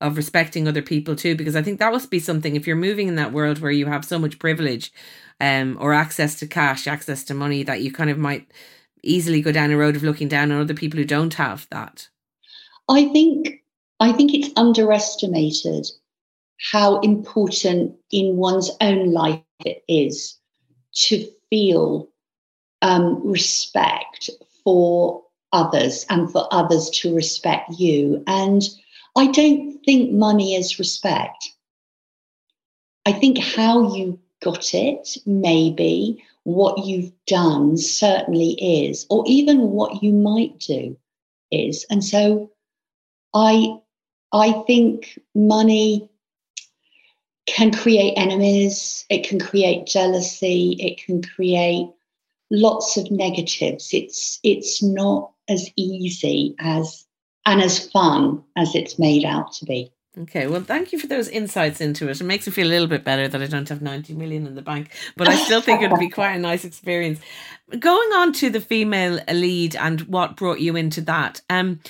of 0.00 0.16
respecting 0.16 0.66
other 0.66 0.82
people 0.82 1.16
too. 1.16 1.36
Because 1.36 1.56
I 1.56 1.62
think 1.62 1.78
that 1.80 1.92
must 1.92 2.10
be 2.10 2.20
something 2.20 2.54
if 2.54 2.66
you're 2.66 2.76
moving 2.76 3.08
in 3.08 3.16
that 3.16 3.32
world 3.32 3.58
where 3.58 3.72
you 3.72 3.86
have 3.86 4.04
so 4.04 4.18
much 4.18 4.38
privilege, 4.38 4.92
um, 5.40 5.76
or 5.80 5.92
access 5.92 6.38
to 6.38 6.46
cash, 6.46 6.86
access 6.86 7.24
to 7.24 7.34
money, 7.34 7.64
that 7.64 7.82
you 7.82 7.92
kind 7.92 8.10
of 8.10 8.18
might 8.18 8.50
easily 9.02 9.42
go 9.42 9.50
down 9.50 9.72
a 9.72 9.76
road 9.76 9.96
of 9.96 10.04
looking 10.04 10.28
down 10.28 10.52
on 10.52 10.60
other 10.60 10.74
people 10.74 10.98
who 10.98 11.04
don't 11.04 11.34
have 11.34 11.66
that. 11.70 12.08
I 12.88 13.08
think 13.08 13.62
I 13.98 14.12
think 14.12 14.34
it's 14.34 14.50
underestimated 14.56 15.86
how 16.70 17.00
important 17.00 17.96
in 18.12 18.36
one's 18.36 18.70
own 18.80 19.12
life 19.12 19.42
it 19.64 19.82
is 19.88 20.38
to 20.94 21.26
feel 21.50 22.11
um, 22.82 23.26
respect 23.26 24.28
for 24.62 25.22
others 25.52 26.04
and 26.10 26.30
for 26.30 26.46
others 26.50 26.90
to 26.90 27.14
respect 27.14 27.70
you. 27.78 28.22
And 28.26 28.62
I 29.16 29.26
don't 29.28 29.78
think 29.84 30.12
money 30.12 30.54
is 30.54 30.78
respect. 30.78 31.50
I 33.06 33.12
think 33.12 33.38
how 33.38 33.94
you 33.94 34.18
got 34.42 34.74
it, 34.74 35.16
maybe, 35.26 36.22
what 36.44 36.84
you've 36.84 37.12
done 37.26 37.76
certainly 37.76 38.52
is, 38.84 39.06
or 39.10 39.24
even 39.26 39.70
what 39.70 40.02
you 40.02 40.12
might 40.12 40.58
do 40.58 40.96
is. 41.50 41.86
And 41.90 42.04
so 42.04 42.50
I 43.34 43.78
I 44.32 44.52
think 44.66 45.18
money 45.34 46.08
can 47.46 47.72
create 47.72 48.14
enemies, 48.16 49.04
it 49.10 49.26
can 49.26 49.38
create 49.38 49.86
jealousy, 49.86 50.76
it 50.78 51.04
can 51.04 51.22
create 51.22 51.88
lots 52.52 52.96
of 52.96 53.10
negatives. 53.10 53.88
It's 53.92 54.38
it's 54.44 54.82
not 54.82 55.32
as 55.48 55.68
easy 55.74 56.54
as 56.60 57.04
and 57.44 57.60
as 57.60 57.88
fun 57.88 58.44
as 58.56 58.76
it's 58.76 58.98
made 58.98 59.24
out 59.24 59.52
to 59.54 59.64
be. 59.64 59.90
Okay, 60.18 60.46
well, 60.46 60.60
thank 60.60 60.92
you 60.92 60.98
for 60.98 61.06
those 61.06 61.26
insights 61.28 61.80
into 61.80 62.10
it. 62.10 62.20
It 62.20 62.24
makes 62.24 62.46
me 62.46 62.52
feel 62.52 62.66
a 62.66 62.68
little 62.68 62.86
bit 62.86 63.02
better 63.02 63.28
that 63.28 63.40
I 63.42 63.46
don't 63.46 63.68
have 63.70 63.80
90 63.80 64.12
million 64.12 64.46
in 64.46 64.54
the 64.54 64.60
bank, 64.60 64.90
but 65.16 65.26
I 65.26 65.36
still 65.36 65.62
think 65.62 65.80
it 65.80 65.90
would 65.90 65.98
be 65.98 66.08
quite 66.10 66.34
a 66.34 66.38
nice 66.38 66.66
experience. 66.66 67.18
Going 67.78 68.12
on 68.12 68.34
to 68.34 68.50
the 68.50 68.60
female 68.60 69.20
lead 69.32 69.74
and 69.74 70.02
what 70.02 70.36
brought 70.36 70.60
you 70.60 70.76
into 70.76 71.00
that. 71.00 71.40
Um, 71.48 71.80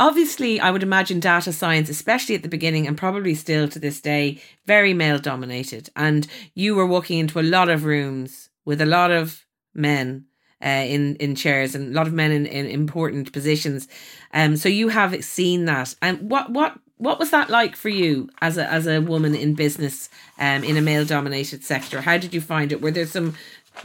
obviously, 0.00 0.58
I 0.58 0.72
would 0.72 0.82
imagine 0.82 1.20
data 1.20 1.52
science, 1.52 1.88
especially 1.88 2.34
at 2.34 2.42
the 2.42 2.48
beginning 2.48 2.88
and 2.88 2.98
probably 2.98 3.36
still 3.36 3.68
to 3.68 3.78
this 3.78 4.00
day, 4.00 4.42
very 4.66 4.92
male 4.92 5.20
dominated. 5.20 5.88
And 5.94 6.26
you 6.54 6.74
were 6.74 6.86
walking 6.86 7.20
into 7.20 7.38
a 7.38 7.42
lot 7.42 7.68
of 7.68 7.84
rooms 7.84 8.50
with 8.64 8.80
a 8.80 8.86
lot 8.86 9.12
of 9.12 9.46
men 9.74 10.26
uh, 10.64 10.68
in 10.68 11.16
in 11.16 11.34
chairs 11.34 11.74
and 11.74 11.92
a 11.92 11.96
lot 11.96 12.06
of 12.06 12.12
men 12.12 12.32
in, 12.32 12.46
in 12.46 12.66
important 12.66 13.32
positions. 13.32 13.88
Um, 14.34 14.56
so 14.56 14.68
you 14.68 14.88
have 14.88 15.24
seen 15.24 15.66
that. 15.66 15.94
And 16.02 16.30
what 16.30 16.50
what 16.50 16.78
what 16.96 17.18
was 17.18 17.30
that 17.30 17.48
like 17.48 17.76
for 17.76 17.88
you 17.88 18.28
as 18.40 18.58
a 18.58 18.70
as 18.70 18.86
a 18.86 19.00
woman 19.00 19.34
in 19.34 19.54
business 19.54 20.08
um, 20.38 20.64
in 20.64 20.76
a 20.76 20.82
male 20.82 21.04
dominated 21.04 21.64
sector? 21.64 22.00
How 22.00 22.18
did 22.18 22.34
you 22.34 22.40
find 22.40 22.72
it? 22.72 22.80
Were 22.80 22.90
there 22.90 23.06
some 23.06 23.34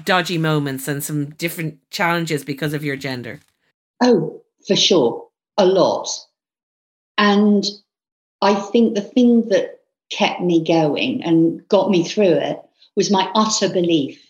dodgy 0.03 0.37
moments 0.37 0.87
and 0.87 1.03
some 1.03 1.29
different 1.31 1.79
challenges 1.91 2.43
because 2.43 2.73
of 2.73 2.83
your 2.83 2.95
gender? 2.95 3.39
Oh, 4.01 4.41
for 4.67 4.75
sure 4.75 5.27
a 5.57 5.65
lot. 5.65 6.09
And 7.17 7.63
I 8.41 8.55
think 8.55 8.95
the 8.95 9.01
thing 9.01 9.49
that 9.49 9.81
kept 10.11 10.41
me 10.41 10.63
going 10.63 11.23
and 11.23 11.67
got 11.67 11.89
me 11.89 12.03
through 12.03 12.33
it 12.33 12.59
was 12.95 13.11
my 13.11 13.29
utter 13.35 13.69
belief 13.69 14.22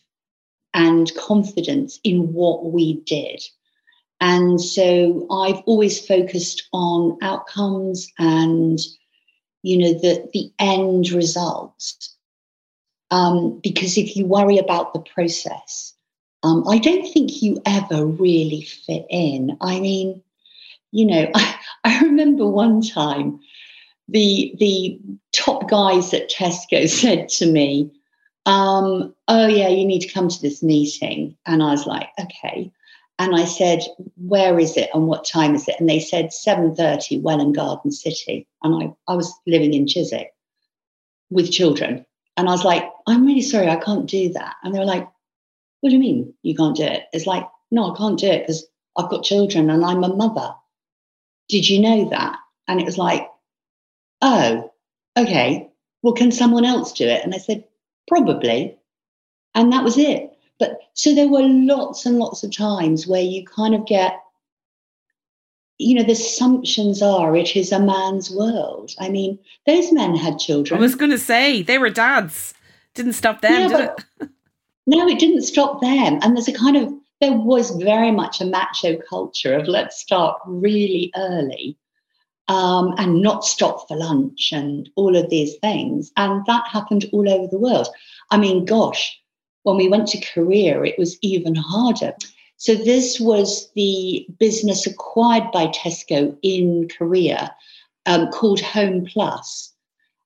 and 0.73 1.13
confidence 1.15 1.99
in 2.03 2.33
what 2.33 2.71
we 2.71 3.01
did. 3.01 3.43
And 4.19 4.61
so 4.61 5.27
I've 5.31 5.61
always 5.65 6.05
focused 6.05 6.67
on 6.71 7.17
outcomes 7.21 8.07
and, 8.17 8.79
you 9.63 9.77
know, 9.77 9.93
the, 9.93 10.29
the 10.33 10.51
end 10.59 11.11
results. 11.11 12.15
Um, 13.11 13.59
because 13.61 13.97
if 13.97 14.15
you 14.15 14.25
worry 14.25 14.57
about 14.57 14.93
the 14.93 15.01
process, 15.01 15.93
um, 16.43 16.67
I 16.67 16.77
don't 16.77 17.11
think 17.11 17.41
you 17.41 17.61
ever 17.65 18.05
really 18.05 18.63
fit 18.63 19.05
in. 19.09 19.57
I 19.61 19.79
mean, 19.79 20.21
you 20.91 21.05
know, 21.05 21.29
I, 21.33 21.55
I 21.83 21.99
remember 22.01 22.47
one 22.47 22.81
time 22.81 23.39
the 24.07 24.53
the 24.59 24.99
top 25.31 25.69
guys 25.69 26.13
at 26.13 26.29
Tesco 26.29 26.87
said 27.01 27.29
to 27.29 27.51
me, 27.51 27.91
um, 28.45 29.13
"Oh 29.27 29.47
yeah, 29.47 29.69
you 29.69 29.85
need 29.85 30.01
to 30.01 30.11
come 30.11 30.27
to 30.29 30.41
this 30.41 30.63
meeting," 30.63 31.37
and 31.45 31.63
I 31.63 31.71
was 31.71 31.85
like, 31.85 32.09
"Okay." 32.19 32.71
And 33.19 33.35
I 33.35 33.45
said, 33.45 33.83
"Where 34.17 34.59
is 34.59 34.77
it 34.77 34.89
and 34.93 35.07
what 35.07 35.25
time 35.25 35.55
is 35.55 35.67
it?" 35.67 35.75
And 35.79 35.89
they 35.89 35.99
said, 35.99 36.33
"7:30, 36.33 37.21
Welwyn 37.21 37.53
Garden 37.53 37.91
City." 37.91 38.47
And 38.63 38.75
I 38.83 39.11
I 39.11 39.15
was 39.15 39.33
living 39.47 39.73
in 39.73 39.87
Chiswick 39.87 40.33
with 41.29 41.51
children, 41.51 42.05
and 42.37 42.49
I 42.49 42.51
was 42.51 42.65
like, 42.65 42.89
"I'm 43.07 43.25
really 43.25 43.41
sorry, 43.41 43.69
I 43.69 43.77
can't 43.77 44.07
do 44.07 44.31
that." 44.33 44.55
And 44.63 44.73
they 44.73 44.79
were 44.79 44.85
like, 44.85 45.07
"What 45.81 45.89
do 45.89 45.95
you 45.95 46.01
mean 46.01 46.33
you 46.43 46.55
can't 46.55 46.75
do 46.75 46.83
it?" 46.83 47.03
It's 47.13 47.27
like, 47.27 47.47
"No, 47.71 47.93
I 47.93 47.97
can't 47.97 48.19
do 48.19 48.27
it 48.27 48.41
because 48.41 48.65
I've 48.97 49.09
got 49.09 49.23
children 49.23 49.69
and 49.69 49.85
I'm 49.85 50.03
a 50.03 50.15
mother." 50.15 50.55
Did 51.49 51.69
you 51.69 51.79
know 51.81 52.09
that? 52.09 52.39
And 52.67 52.79
it 52.79 52.85
was 52.85 52.97
like, 52.97 53.29
Oh, 54.23 54.71
okay. 55.17 55.69
Well, 56.01 56.13
can 56.13 56.31
someone 56.31 56.63
else 56.63 56.93
do 56.93 57.05
it? 57.05 57.23
And 57.25 57.35
I 57.35 57.37
said, 57.37 57.65
Probably. 58.07 58.77
And 59.55 59.71
that 59.71 59.83
was 59.83 59.97
it. 59.97 60.31
But 60.59 60.79
so 60.93 61.13
there 61.13 61.27
were 61.27 61.41
lots 61.41 62.05
and 62.05 62.19
lots 62.19 62.43
of 62.43 62.55
times 62.55 63.07
where 63.07 63.21
you 63.21 63.45
kind 63.45 63.75
of 63.75 63.85
get, 63.85 64.19
you 65.77 65.95
know, 65.95 66.03
the 66.03 66.13
assumptions 66.13 67.01
are 67.01 67.35
it 67.35 67.55
is 67.55 67.71
a 67.71 67.79
man's 67.79 68.31
world. 68.31 68.93
I 68.99 69.09
mean, 69.09 69.39
those 69.65 69.91
men 69.91 70.15
had 70.15 70.39
children. 70.39 70.77
I 70.77 70.81
was 70.81 70.95
going 70.95 71.11
to 71.11 71.17
say 71.17 71.61
they 71.61 71.77
were 71.77 71.89
dads. 71.89 72.53
Didn't 72.93 73.13
stop 73.13 73.41
them, 73.41 73.69
yeah, 73.71 73.77
did 73.77 73.89
it? 74.21 74.29
no, 74.87 75.07
it 75.07 75.19
didn't 75.19 75.41
stop 75.41 75.81
them. 75.81 76.19
And 76.21 76.35
there's 76.35 76.47
a 76.47 76.53
kind 76.53 76.77
of 76.77 76.93
there 77.21 77.33
was 77.33 77.71
very 77.71 78.11
much 78.11 78.41
a 78.41 78.45
macho 78.45 78.97
culture 78.97 79.53
of 79.53 79.67
let's 79.67 79.99
start 79.99 80.39
really 80.45 81.11
early 81.15 81.77
um, 82.47 82.93
and 82.97 83.21
not 83.21 83.45
stop 83.45 83.87
for 83.87 83.97
lunch 83.97 84.51
and 84.51 84.89
all 84.95 85.15
of 85.15 85.29
these 85.29 85.55
things. 85.55 86.11
And 86.17 86.45
that 86.45 86.67
happened 86.67 87.09
all 87.13 87.29
over 87.29 87.47
the 87.47 87.59
world. 87.59 87.87
I 88.31 88.37
mean, 88.37 88.65
gosh, 88.65 89.19
when 89.63 89.77
we 89.77 89.87
went 89.87 90.07
to 90.09 90.21
Korea, 90.33 90.81
it 90.83 90.97
was 90.97 91.17
even 91.21 91.55
harder. 91.55 92.13
So 92.57 92.75
this 92.75 93.19
was 93.19 93.69
the 93.75 94.25
business 94.39 94.85
acquired 94.85 95.51
by 95.51 95.67
Tesco 95.67 96.37
in 96.41 96.87
Korea 96.89 97.55
um, 98.05 98.29
called 98.29 98.61
Home 98.61 99.05
Plus. 99.05 99.73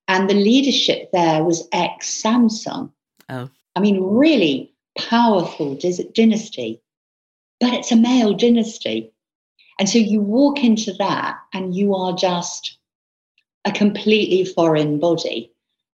And 0.08 0.28
the 0.28 0.34
leadership 0.34 1.10
there 1.12 1.44
was 1.44 1.68
ex 1.72 2.22
Samsung. 2.22 2.90
Oh. 3.28 3.48
I 3.76 3.80
mean, 3.80 4.02
really 4.02 4.72
powerful 4.96 5.78
dynasty, 6.14 6.80
but 7.60 7.74
it's 7.74 7.92
a 7.92 7.96
male 7.96 8.34
dynasty. 8.34 9.12
And 9.78 9.88
so 9.88 9.98
you 9.98 10.20
walk 10.20 10.64
into 10.64 10.92
that 10.94 11.38
and 11.52 11.74
you 11.74 11.94
are 11.94 12.14
just 12.14 12.78
a 13.64 13.72
completely 13.72 14.44
foreign 14.44 14.98
body. 14.98 15.52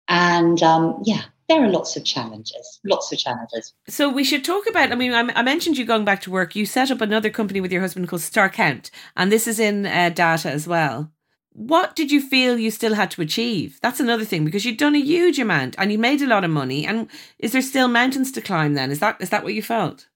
And 0.09 0.63
um, 0.63 1.01
yeah, 1.05 1.23
there 1.49 1.65
are 1.65 1.69
lots 1.69 1.97
of 1.97 2.05
challenges, 2.05 2.81
lots 2.85 3.11
of 3.13 3.19
challenges. 3.19 3.73
So 3.89 4.09
we 4.09 4.25
should 4.25 4.45
talk 4.45 4.69
about. 4.69 4.93
I 4.93 4.95
mean, 4.95 5.13
I, 5.13 5.43
mentioned 5.43 5.79
you 5.79 5.85
going 5.85 6.05
back 6.05 6.21
to 6.23 6.31
work. 6.31 6.55
You 6.55 6.67
set 6.67 6.91
up 6.91 7.01
another 7.01 7.31
company 7.31 7.61
with 7.61 7.73
your 7.73 7.81
husband 7.81 8.09
called 8.09 8.23
StarCount, 8.23 8.91
and 9.17 9.33
this 9.33 9.47
is 9.49 9.59
in 9.59 9.87
uh, 9.87 10.11
data 10.11 10.51
as 10.51 10.69
well. 10.69 11.11
What 11.53 11.97
did 11.97 12.13
you 12.13 12.23
feel 12.23 12.57
you 12.57 12.71
still 12.71 12.95
had 12.95 13.11
to 13.13 13.23
achieve? 13.23 13.81
That's 13.83 13.99
another 13.99 14.25
thing 14.25 14.45
because 14.45 14.65
you'd 14.65 14.79
done 14.79 14.95
a 14.95 15.01
huge 15.01 15.41
amount 15.41 15.75
and 15.77 15.91
you 15.91 15.99
made 15.99 16.23
a 16.23 16.29
lot 16.29 16.45
of 16.45 16.51
money. 16.51 16.87
And 16.87 17.09
is 17.41 17.51
there 17.51 17.63
still 17.63 17.89
mountains 17.89 18.31
to 18.33 18.41
climb? 18.41 18.75
Then 18.75 18.93
is 18.93 19.01
that 19.01 19.21
is 19.21 19.31
that 19.31 19.43
what 19.43 19.55
you 19.55 19.63
felt? 19.63 20.07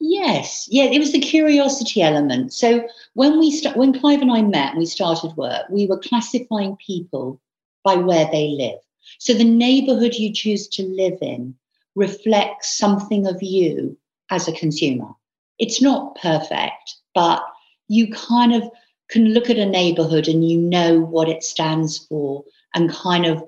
Yes, 0.00 0.66
yeah, 0.70 0.84
it 0.84 0.98
was 0.98 1.12
the 1.12 1.18
curiosity 1.20 2.00
element. 2.02 2.52
So 2.54 2.88
when 3.14 3.38
we 3.38 3.50
st- 3.50 3.76
when 3.76 3.98
Clive 3.98 4.22
and 4.22 4.32
I 4.32 4.40
met 4.42 4.70
and 4.70 4.78
we 4.78 4.86
started 4.86 5.36
work, 5.36 5.66
we 5.70 5.86
were 5.86 5.98
classifying 5.98 6.76
people 6.76 7.40
by 7.84 7.96
where 7.96 8.28
they 8.32 8.48
live. 8.48 8.78
So 9.18 9.34
the 9.34 9.44
neighborhood 9.44 10.14
you 10.14 10.32
choose 10.32 10.68
to 10.68 10.82
live 10.84 11.18
in 11.20 11.54
reflects 11.94 12.76
something 12.78 13.26
of 13.26 13.42
you 13.42 13.96
as 14.30 14.48
a 14.48 14.52
consumer. 14.52 15.08
It's 15.58 15.82
not 15.82 16.14
perfect, 16.16 16.96
but 17.14 17.42
you 17.88 18.10
kind 18.10 18.54
of 18.54 18.70
can 19.10 19.26
look 19.34 19.50
at 19.50 19.58
a 19.58 19.66
neighborhood 19.66 20.28
and 20.28 20.48
you 20.48 20.56
know 20.58 21.00
what 21.00 21.28
it 21.28 21.42
stands 21.42 21.98
for 21.98 22.44
and 22.74 22.90
kind 22.90 23.26
of 23.26 23.44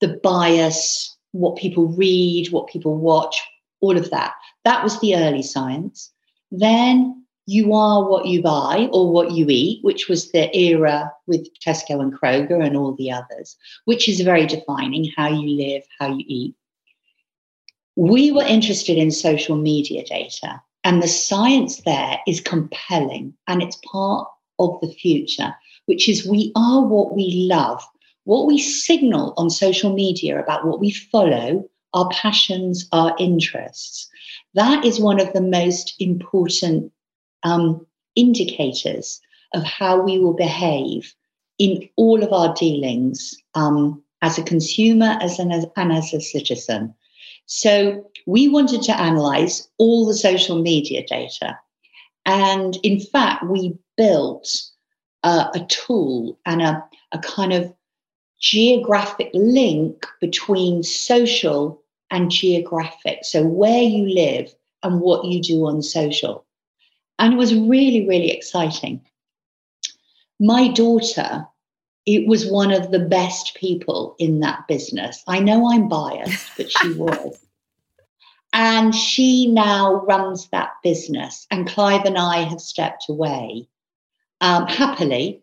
the 0.00 0.18
bias, 0.22 1.16
what 1.32 1.56
people 1.56 1.88
read, 1.88 2.50
what 2.52 2.68
people 2.68 2.96
watch, 2.96 3.40
all 3.80 3.96
of 3.96 4.10
that. 4.10 4.34
That 4.64 4.82
was 4.82 4.98
the 5.00 5.16
early 5.16 5.42
science. 5.42 6.10
Then 6.50 7.24
you 7.46 7.74
are 7.74 8.08
what 8.08 8.26
you 8.26 8.42
buy 8.42 8.88
or 8.92 9.12
what 9.12 9.32
you 9.32 9.46
eat, 9.48 9.84
which 9.84 10.08
was 10.08 10.32
the 10.32 10.54
era 10.56 11.12
with 11.26 11.46
Tesco 11.60 12.00
and 12.00 12.12
Kroger 12.12 12.64
and 12.64 12.76
all 12.76 12.94
the 12.94 13.10
others, 13.10 13.56
which 13.84 14.08
is 14.08 14.20
very 14.20 14.46
defining 14.46 15.10
how 15.16 15.28
you 15.28 15.48
live, 15.50 15.82
how 15.98 16.08
you 16.14 16.24
eat. 16.26 16.54
We 17.96 18.32
were 18.32 18.44
interested 18.44 18.96
in 18.96 19.10
social 19.10 19.56
media 19.56 20.04
data, 20.04 20.60
and 20.84 21.02
the 21.02 21.08
science 21.08 21.82
there 21.82 22.18
is 22.26 22.40
compelling 22.40 23.34
and 23.46 23.62
it's 23.62 23.78
part 23.90 24.28
of 24.58 24.80
the 24.80 24.92
future, 24.92 25.54
which 25.86 26.08
is 26.08 26.26
we 26.26 26.52
are 26.56 26.82
what 26.82 27.14
we 27.14 27.46
love. 27.48 27.82
What 28.24 28.46
we 28.46 28.58
signal 28.58 29.34
on 29.36 29.50
social 29.50 29.92
media 29.92 30.40
about 30.40 30.66
what 30.66 30.80
we 30.80 30.90
follow, 30.90 31.68
our 31.92 32.08
passions, 32.08 32.88
our 32.90 33.14
interests, 33.18 34.08
that 34.54 34.84
is 34.84 35.00
one 35.00 35.20
of 35.20 35.32
the 35.32 35.40
most 35.40 35.94
important 35.98 36.92
um, 37.42 37.86
indicators 38.16 39.20
of 39.52 39.62
how 39.62 40.00
we 40.00 40.18
will 40.18 40.34
behave 40.34 41.14
in 41.58 41.88
all 41.96 42.22
of 42.22 42.32
our 42.32 42.54
dealings 42.54 43.34
um, 43.54 44.02
as 44.22 44.38
a 44.38 44.42
consumer 44.42 45.18
as 45.20 45.38
an, 45.38 45.52
as, 45.52 45.66
and 45.76 45.92
as 45.92 46.12
a 46.12 46.20
citizen. 46.20 46.94
So 47.46 48.10
we 48.26 48.48
wanted 48.48 48.82
to 48.82 48.98
analyze 48.98 49.68
all 49.78 50.06
the 50.06 50.14
social 50.14 50.60
media 50.60 51.04
data. 51.06 51.58
And 52.24 52.78
in 52.82 53.00
fact, 53.00 53.44
we 53.44 53.76
built 53.96 54.48
uh, 55.22 55.48
a 55.54 55.60
tool 55.66 56.38
and 56.46 56.62
a, 56.62 56.82
a 57.12 57.18
kind 57.18 57.52
of 57.52 57.72
geographic 58.40 59.30
link 59.34 60.06
between 60.20 60.82
social 60.82 61.83
and 62.14 62.30
geographic. 62.30 63.18
So, 63.22 63.44
where 63.44 63.82
you 63.82 64.08
live 64.08 64.54
and 64.82 65.00
what 65.00 65.24
you 65.24 65.42
do 65.42 65.66
on 65.66 65.82
social. 65.82 66.46
And 67.18 67.34
it 67.34 67.36
was 67.36 67.54
really, 67.54 68.06
really 68.06 68.30
exciting. 68.30 69.00
My 70.40 70.68
daughter, 70.68 71.46
it 72.06 72.26
was 72.26 72.50
one 72.50 72.72
of 72.72 72.90
the 72.90 72.98
best 72.98 73.54
people 73.56 74.14
in 74.18 74.40
that 74.40 74.66
business. 74.68 75.22
I 75.26 75.40
know 75.40 75.70
I'm 75.72 75.88
biased, 75.88 76.50
but 76.56 76.70
she 76.70 76.92
was. 76.96 77.38
And 78.52 78.94
she 78.94 79.48
now 79.48 80.04
runs 80.06 80.48
that 80.50 80.70
business. 80.82 81.46
And 81.50 81.66
Clive 81.66 82.04
and 82.04 82.18
I 82.18 82.38
have 82.38 82.60
stepped 82.60 83.06
away 83.08 83.68
um, 84.40 84.66
happily. 84.66 85.42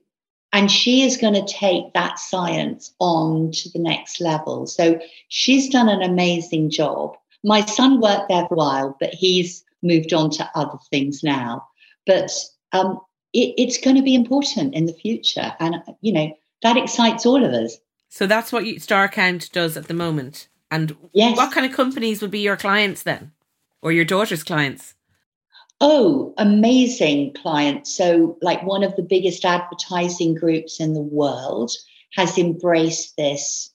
And 0.54 0.70
she 0.70 1.04
is 1.04 1.16
going 1.16 1.34
to 1.34 1.45
take 1.45 1.93
that 1.93 2.20
science 2.20 2.93
on 2.99 3.52
to 3.52 3.70
the 3.70 3.80
next 3.80 4.20
level. 4.20 4.68
So 4.68 4.99
she's 5.30 5.70
done 5.70 5.88
an 5.88 6.02
amazing 6.02 6.70
job. 6.70 7.16
My 7.43 7.66
son 7.66 8.02
worked 8.02 8.28
there 8.28 8.45
for 8.47 8.56
a 8.56 8.58
while, 8.58 8.97
but 8.99 9.14
he's 9.14 9.64
moved 9.82 10.14
on 10.14 10.30
to 10.32 10.49
other 10.54 10.78
things 10.89 11.24
now. 11.24 11.66
But 12.06 12.32
um, 12.74 12.99
it, 13.34 13.54
it's 13.58 13.78
going 13.78 13.95
to 13.95 14.04
be 14.04 14.14
important 14.14 14.74
in 14.74 14.88
the 14.88 14.93
future. 14.93 15.54
And, 15.60 15.78
you 16.02 16.12
know, 16.12 16.38
that 16.64 16.78
excites 16.78 17.26
all 17.26 17.43
of 17.43 17.54
us. 17.54 17.78
So 18.10 18.28
that's 18.28 18.52
what 18.52 18.66
you, 18.66 18.76
StarCount 18.76 19.52
does 19.52 19.78
at 19.78 19.88
the 19.88 19.93
moment. 19.93 20.49
And 20.70 20.95
yes. 21.14 21.38
what 21.38 21.54
kind 21.54 21.66
of 21.66 21.72
companies 21.72 22.22
would 22.22 22.32
be 22.32 22.39
your 22.39 22.58
clients 22.58 23.04
then? 23.04 23.32
Or 23.82 23.91
your 23.91 24.06
daughter's 24.06 24.43
clients? 24.43 24.95
Oh, 25.84 26.36
amazing 26.38 27.34
clients. 27.34 27.96
So, 27.96 28.38
like 28.44 28.62
one 28.62 28.84
of 28.84 28.96
the 28.96 29.02
biggest 29.02 29.44
advertising 29.44 30.36
groups 30.36 30.80
in 30.80 30.94
the 30.94 31.02
world 31.02 31.72
has 32.14 32.38
embraced 32.38 33.18
this 33.18 33.74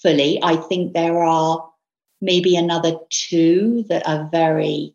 fully. 0.00 0.38
I 0.40 0.54
think 0.54 0.92
there 0.92 1.20
are 1.20 1.68
maybe 2.20 2.54
another 2.54 2.96
two 3.10 3.84
that 3.88 4.06
are 4.06 4.28
very 4.30 4.94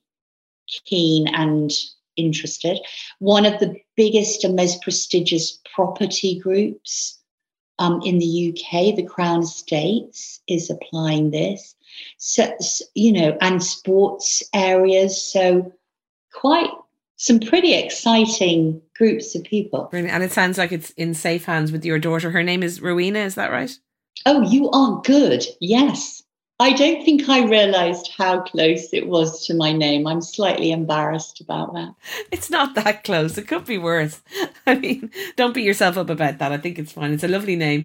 keen 0.86 1.28
and 1.36 1.70
interested. 2.16 2.80
One 3.20 3.45
of 3.45 3.59
the 3.59 3.76
biggest 3.97 4.45
and 4.45 4.55
most 4.55 4.82
prestigious 4.82 5.59
property 5.76 6.39
groups 6.39 7.20
um, 7.78 7.99
in 8.05 8.20
the 8.20 8.49
UK, 8.55 8.95
the 8.95 9.03
Crown 9.03 9.43
Estates, 9.43 10.39
is 10.47 10.70
applying 10.70 11.32
this. 11.32 11.76
So, 12.20 12.55
you 12.95 13.11
know, 13.11 13.38
and 13.41 13.61
sports 13.61 14.43
areas. 14.53 15.22
So, 15.22 15.74
quite 16.34 16.69
some 17.17 17.39
pretty 17.39 17.73
exciting 17.73 18.81
groups 18.97 19.36
of 19.36 19.43
people. 19.43 19.89
And 19.93 20.23
it 20.23 20.31
sounds 20.31 20.57
like 20.57 20.71
it's 20.71 20.89
in 20.91 21.13
safe 21.13 21.45
hands 21.45 21.71
with 21.71 21.86
your 21.86 21.99
daughter. 21.99 22.31
Her 22.31 22.43
name 22.43 22.63
is 22.63 22.81
Rowena, 22.81 23.19
is 23.19 23.36
that 23.36 23.51
right? 23.51 23.71
Oh, 24.25 24.41
you 24.41 24.69
are 24.71 25.01
good. 25.01 25.45
Yes. 25.59 26.23
I 26.59 26.71
don't 26.73 27.03
think 27.03 27.27
I 27.27 27.45
realized 27.45 28.11
how 28.15 28.41
close 28.41 28.93
it 28.93 29.07
was 29.07 29.45
to 29.47 29.53
my 29.53 29.71
name. 29.71 30.05
I'm 30.05 30.21
slightly 30.21 30.71
embarrassed 30.71 31.41
about 31.41 31.73
that. 31.73 31.93
It's 32.31 32.49
not 32.49 32.75
that 32.75 33.03
close. 33.03 33.38
It 33.38 33.47
could 33.47 33.65
be 33.65 33.77
worse. 33.77 34.21
I 34.67 34.75
mean, 34.75 35.11
don't 35.36 35.53
beat 35.53 35.65
yourself 35.65 35.97
up 35.97 36.09
about 36.09 36.38
that. 36.38 36.51
I 36.51 36.57
think 36.57 36.77
it's 36.77 36.91
fine. 36.91 37.11
It's 37.11 37.23
a 37.23 37.27
lovely 37.27 37.55
name. 37.55 37.84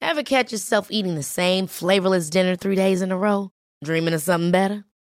Ever 0.00 0.22
catch 0.22 0.52
yourself 0.52 0.90
eating 0.90 1.14
the 1.14 1.22
same 1.22 1.66
flavorless 1.66 2.28
dinner 2.28 2.56
three 2.56 2.74
days 2.74 3.00
in 3.00 3.12
a 3.12 3.16
row? 3.16 3.52
Dreaming 3.84 4.14
of 4.14 4.20
something 4.20 4.50
better? 4.50 4.84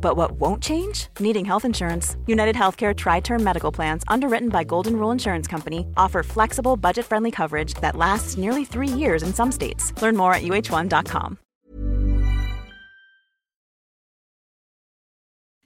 but 0.00 0.16
what 0.16 0.32
won't 0.32 0.62
change? 0.62 1.08
Needing 1.20 1.44
health 1.44 1.64
insurance. 1.64 2.16
United 2.26 2.56
Healthcare 2.56 2.96
Tri 2.96 3.20
Term 3.20 3.44
Medical 3.44 3.70
Plans, 3.70 4.02
underwritten 4.08 4.48
by 4.48 4.64
Golden 4.64 4.96
Rule 4.96 5.10
Insurance 5.10 5.46
Company, 5.46 5.86
offer 5.96 6.22
flexible, 6.22 6.76
budget 6.76 7.04
friendly 7.04 7.30
coverage 7.30 7.74
that 7.82 7.96
lasts 7.96 8.38
nearly 8.38 8.64
three 8.64 8.88
years 8.88 9.22
in 9.22 9.34
some 9.34 9.52
states. 9.52 9.92
Learn 10.00 10.16
more 10.16 10.32
at 10.32 10.42
uh1.com. 10.42 11.38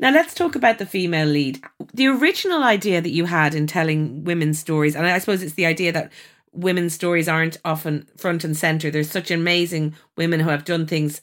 Now, 0.02 0.10
let's 0.10 0.34
talk 0.34 0.56
about 0.56 0.78
the 0.78 0.86
female 0.86 1.28
lead. 1.28 1.62
The 1.94 2.08
original 2.08 2.64
idea 2.64 3.00
that 3.00 3.12
you 3.12 3.26
had 3.26 3.54
in 3.54 3.68
telling 3.68 4.24
women's 4.24 4.58
stories, 4.58 4.96
and 4.96 5.06
I 5.06 5.16
suppose 5.20 5.44
it's 5.44 5.54
the 5.54 5.66
idea 5.66 5.92
that 5.92 6.10
women's 6.52 6.94
stories 6.94 7.28
aren't 7.28 7.56
often 7.64 8.06
front 8.16 8.44
and 8.44 8.56
center. 8.56 8.90
There's 8.90 9.10
such 9.10 9.30
amazing 9.30 9.94
women 10.16 10.40
who 10.40 10.50
have 10.50 10.64
done 10.64 10.86
things 10.86 11.20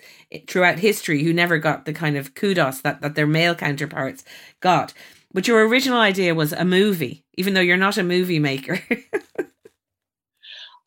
throughout 0.47 0.79
history 0.79 1.23
who 1.23 1.33
never 1.33 1.57
got 1.57 1.85
the 1.85 1.93
kind 1.93 2.17
of 2.17 2.35
kudos 2.35 2.81
that, 2.81 3.01
that 3.01 3.15
their 3.15 3.27
male 3.27 3.55
counterparts 3.55 4.23
got. 4.59 4.93
But 5.31 5.47
your 5.47 5.67
original 5.67 5.99
idea 5.99 6.33
was 6.33 6.53
a 6.53 6.65
movie, 6.65 7.23
even 7.35 7.53
though 7.53 7.61
you're 7.61 7.77
not 7.77 7.97
a 7.97 8.03
movie 8.03 8.39
maker. 8.39 8.81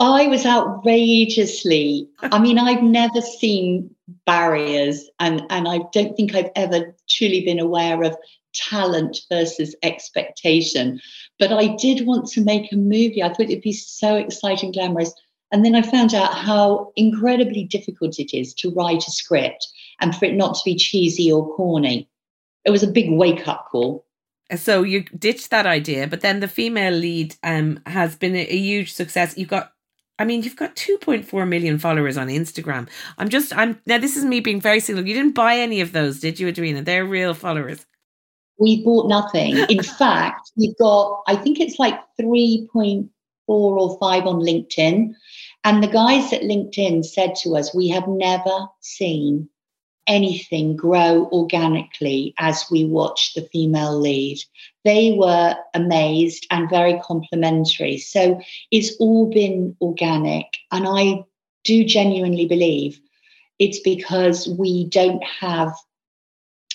I 0.00 0.26
was 0.26 0.44
outrageously, 0.44 2.08
I 2.22 2.40
mean, 2.40 2.58
I've 2.58 2.82
never 2.82 3.20
seen 3.20 3.94
barriers, 4.26 5.08
and, 5.20 5.42
and 5.48 5.68
I 5.68 5.80
don't 5.92 6.16
think 6.16 6.34
I've 6.34 6.50
ever 6.56 6.96
truly 7.08 7.44
been 7.44 7.60
aware 7.60 8.02
of 8.02 8.16
talent 8.52 9.20
versus 9.30 9.76
expectation. 9.84 11.00
But 11.42 11.52
I 11.52 11.74
did 11.74 12.06
want 12.06 12.28
to 12.28 12.40
make 12.40 12.70
a 12.70 12.76
movie. 12.76 13.20
I 13.20 13.28
thought 13.28 13.50
it'd 13.50 13.62
be 13.62 13.72
so 13.72 14.14
exciting, 14.14 14.70
glamorous. 14.70 15.12
And 15.50 15.64
then 15.64 15.74
I 15.74 15.82
found 15.82 16.14
out 16.14 16.32
how 16.34 16.92
incredibly 16.94 17.64
difficult 17.64 18.20
it 18.20 18.32
is 18.32 18.54
to 18.54 18.70
write 18.70 19.08
a 19.08 19.10
script 19.10 19.66
and 20.00 20.14
for 20.14 20.26
it 20.26 20.34
not 20.34 20.54
to 20.54 20.60
be 20.64 20.76
cheesy 20.76 21.32
or 21.32 21.52
corny. 21.56 22.08
It 22.64 22.70
was 22.70 22.84
a 22.84 22.86
big 22.86 23.10
wake 23.10 23.48
up 23.48 23.66
call. 23.72 24.06
So 24.54 24.84
you 24.84 25.02
ditched 25.02 25.50
that 25.50 25.66
idea, 25.66 26.06
but 26.06 26.20
then 26.20 26.38
the 26.38 26.46
female 26.46 26.94
lead 26.94 27.34
um, 27.42 27.80
has 27.86 28.14
been 28.14 28.36
a, 28.36 28.46
a 28.46 28.56
huge 28.56 28.92
success. 28.92 29.36
You've 29.36 29.48
got 29.48 29.72
I 30.20 30.24
mean, 30.24 30.44
you've 30.44 30.54
got 30.54 30.76
2.4 30.76 31.48
million 31.48 31.80
followers 31.80 32.16
on 32.16 32.28
Instagram. 32.28 32.88
I'm 33.18 33.28
just, 33.28 33.52
I'm 33.56 33.80
now. 33.86 33.98
This 33.98 34.16
is 34.16 34.24
me 34.24 34.38
being 34.38 34.60
very 34.60 34.78
single. 34.78 35.04
You 35.04 35.14
didn't 35.14 35.34
buy 35.34 35.56
any 35.56 35.80
of 35.80 35.90
those, 35.90 36.20
did 36.20 36.38
you, 36.38 36.46
Edwina? 36.46 36.82
They're 36.82 37.04
real 37.04 37.34
followers. 37.34 37.84
We 38.62 38.84
bought 38.84 39.08
nothing. 39.08 39.56
In 39.68 39.82
fact, 40.00 40.52
we've 40.56 40.78
got, 40.78 41.22
I 41.26 41.34
think 41.34 41.58
it's 41.58 41.80
like 41.80 41.98
3.4 42.20 43.08
or 43.48 43.98
5 43.98 44.26
on 44.26 44.36
LinkedIn. 44.36 45.12
And 45.64 45.82
the 45.82 45.88
guys 45.88 46.32
at 46.32 46.42
LinkedIn 46.42 47.04
said 47.04 47.34
to 47.42 47.56
us, 47.56 47.74
we 47.74 47.88
have 47.88 48.06
never 48.06 48.66
seen 48.80 49.48
anything 50.06 50.76
grow 50.76 51.28
organically 51.32 52.34
as 52.38 52.64
we 52.70 52.84
watched 52.84 53.34
the 53.34 53.48
female 53.52 53.98
lead. 53.98 54.38
They 54.84 55.16
were 55.18 55.56
amazed 55.74 56.46
and 56.50 56.70
very 56.70 57.00
complimentary. 57.04 57.98
So 57.98 58.40
it's 58.70 58.96
all 58.98 59.28
been 59.28 59.76
organic. 59.80 60.46
And 60.70 60.86
I 60.86 61.24
do 61.64 61.84
genuinely 61.84 62.46
believe 62.46 63.00
it's 63.58 63.80
because 63.80 64.48
we 64.48 64.88
don't 64.88 65.22
have 65.24 65.72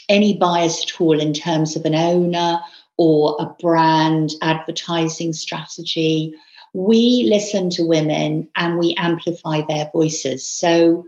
any 0.09 0.37
bias 0.37 0.83
at 0.83 1.01
all 1.01 1.19
in 1.19 1.33
terms 1.33 1.75
of 1.75 1.85
an 1.85 1.95
owner 1.95 2.59
or 2.97 3.35
a 3.39 3.45
brand 3.61 4.33
advertising 4.41 5.33
strategy. 5.33 6.33
We 6.73 7.27
listen 7.29 7.69
to 7.71 7.85
women 7.85 8.49
and 8.55 8.77
we 8.77 8.95
amplify 8.97 9.61
their 9.67 9.89
voices. 9.93 10.47
So 10.47 11.05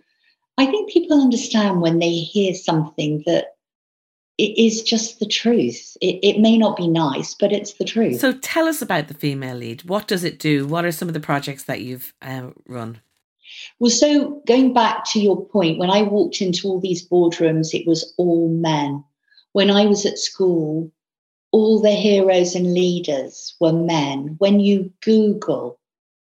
I 0.57 0.65
think 0.65 0.91
people 0.91 1.21
understand 1.21 1.81
when 1.81 1.99
they 1.99 2.11
hear 2.11 2.53
something 2.53 3.23
that 3.25 3.55
it 4.37 4.57
is 4.57 4.81
just 4.83 5.19
the 5.19 5.25
truth. 5.25 5.97
It, 6.01 6.19
it 6.23 6.39
may 6.39 6.57
not 6.57 6.77
be 6.77 6.87
nice, 6.87 7.33
but 7.33 7.51
it's 7.51 7.73
the 7.73 7.83
truth. 7.83 8.21
So 8.21 8.31
tell 8.31 8.67
us 8.67 8.81
about 8.81 9.09
the 9.09 9.13
female 9.13 9.57
lead. 9.57 9.83
What 9.83 10.07
does 10.07 10.23
it 10.23 10.39
do? 10.39 10.65
What 10.65 10.85
are 10.85 10.93
some 10.93 11.09
of 11.09 11.13
the 11.13 11.19
projects 11.19 11.63
that 11.63 11.81
you've 11.81 12.13
uh, 12.21 12.51
run? 12.65 13.01
Well, 13.79 13.91
so 13.91 14.41
going 14.45 14.73
back 14.73 15.05
to 15.11 15.19
your 15.19 15.45
point, 15.45 15.79
when 15.79 15.89
I 15.89 16.01
walked 16.01 16.41
into 16.41 16.67
all 16.67 16.79
these 16.79 17.07
boardrooms, 17.07 17.73
it 17.73 17.87
was 17.87 18.13
all 18.17 18.49
men. 18.49 19.03
When 19.53 19.71
I 19.71 19.85
was 19.85 20.05
at 20.05 20.19
school, 20.19 20.91
all 21.51 21.81
the 21.81 21.91
heroes 21.91 22.55
and 22.55 22.73
leaders 22.73 23.55
were 23.59 23.73
men. 23.73 24.35
When 24.37 24.59
you 24.59 24.91
Google 25.01 25.79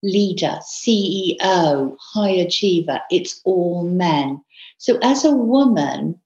leader, 0.03 0.59
CEO, 0.61 1.95
high 1.99 2.30
achiever, 2.30 3.01
it's 3.09 3.41
all 3.43 3.84
men. 3.84 4.41
So 4.78 4.97
as 5.01 5.26
a 5.26 5.32
woman, 5.32 6.20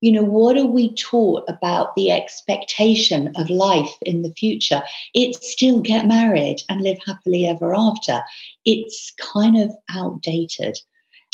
you 0.00 0.12
know, 0.12 0.22
what 0.22 0.56
are 0.56 0.66
we 0.66 0.94
taught 0.94 1.44
about 1.48 1.94
the 1.94 2.10
expectation 2.10 3.32
of 3.36 3.50
life 3.50 3.94
in 4.02 4.22
the 4.22 4.32
future? 4.32 4.82
It's 5.14 5.52
still 5.52 5.80
get 5.80 6.06
married 6.06 6.62
and 6.68 6.80
live 6.80 6.98
happily 7.06 7.46
ever 7.46 7.74
after. 7.74 8.22
It's 8.64 9.12
kind 9.20 9.58
of 9.58 9.74
outdated. 9.90 10.78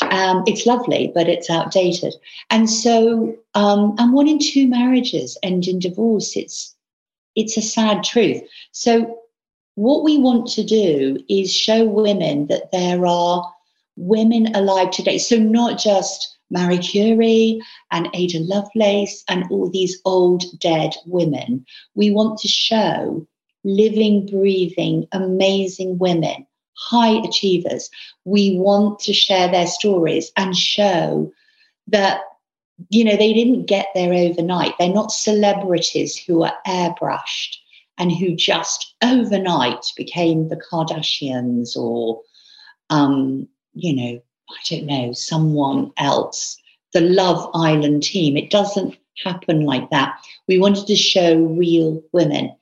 Um, 0.01 0.43
it's 0.45 0.65
lovely, 0.65 1.11
but 1.13 1.27
it's 1.27 1.49
outdated. 1.49 2.13
And 2.49 2.69
so, 2.69 3.35
um, 3.55 3.95
and 3.97 4.13
one 4.13 4.27
in 4.27 4.39
two 4.39 4.67
marriages 4.67 5.37
end 5.43 5.67
in 5.67 5.79
divorce. 5.79 6.35
It's 6.35 6.75
it's 7.35 7.55
a 7.55 7.61
sad 7.61 8.03
truth. 8.03 8.41
So, 8.71 9.19
what 9.75 10.03
we 10.03 10.17
want 10.17 10.47
to 10.49 10.63
do 10.63 11.19
is 11.29 11.53
show 11.53 11.85
women 11.85 12.47
that 12.47 12.71
there 12.71 13.05
are 13.05 13.51
women 13.95 14.55
alive 14.55 14.91
today. 14.91 15.17
So, 15.17 15.37
not 15.37 15.79
just 15.79 16.36
Marie 16.49 16.77
Curie 16.77 17.59
and 17.91 18.09
Ada 18.13 18.39
Lovelace 18.39 19.23
and 19.27 19.45
all 19.51 19.69
these 19.69 19.99
old 20.05 20.43
dead 20.59 20.95
women. 21.05 21.65
We 21.95 22.11
want 22.11 22.39
to 22.39 22.47
show 22.47 23.27
living, 23.63 24.25
breathing, 24.27 25.07
amazing 25.11 25.97
women, 25.97 26.45
high 26.77 27.19
achievers. 27.27 27.89
We 28.25 28.57
want 28.57 28.99
to 28.99 29.13
share 29.13 29.49
their 29.49 29.67
stories 29.67 30.31
and 30.37 30.55
show 30.55 31.31
that, 31.87 32.21
you 32.89 33.03
know, 33.03 33.17
they 33.17 33.33
didn't 33.33 33.65
get 33.65 33.87
there 33.93 34.13
overnight. 34.13 34.73
They're 34.79 34.93
not 34.93 35.11
celebrities 35.11 36.17
who 36.17 36.43
are 36.43 36.53
airbrushed 36.65 37.57
and 37.97 38.11
who 38.11 38.35
just 38.35 38.95
overnight 39.03 39.85
became 39.95 40.47
the 40.47 40.61
Kardashians 40.71 41.75
or, 41.75 42.21
um, 42.89 43.47
you 43.73 43.95
know, 43.95 44.21
I 44.49 44.55
don't 44.69 44.85
know, 44.85 45.13
someone 45.13 45.91
else, 45.97 46.57
the 46.93 47.01
Love 47.01 47.49
Island 47.53 48.03
team. 48.03 48.37
It 48.37 48.49
doesn't 48.49 48.97
happen 49.23 49.61
like 49.61 49.89
that. 49.89 50.17
We 50.47 50.59
wanted 50.59 50.87
to 50.87 50.95
show 50.95 51.37
real 51.37 52.01
women. 52.13 52.55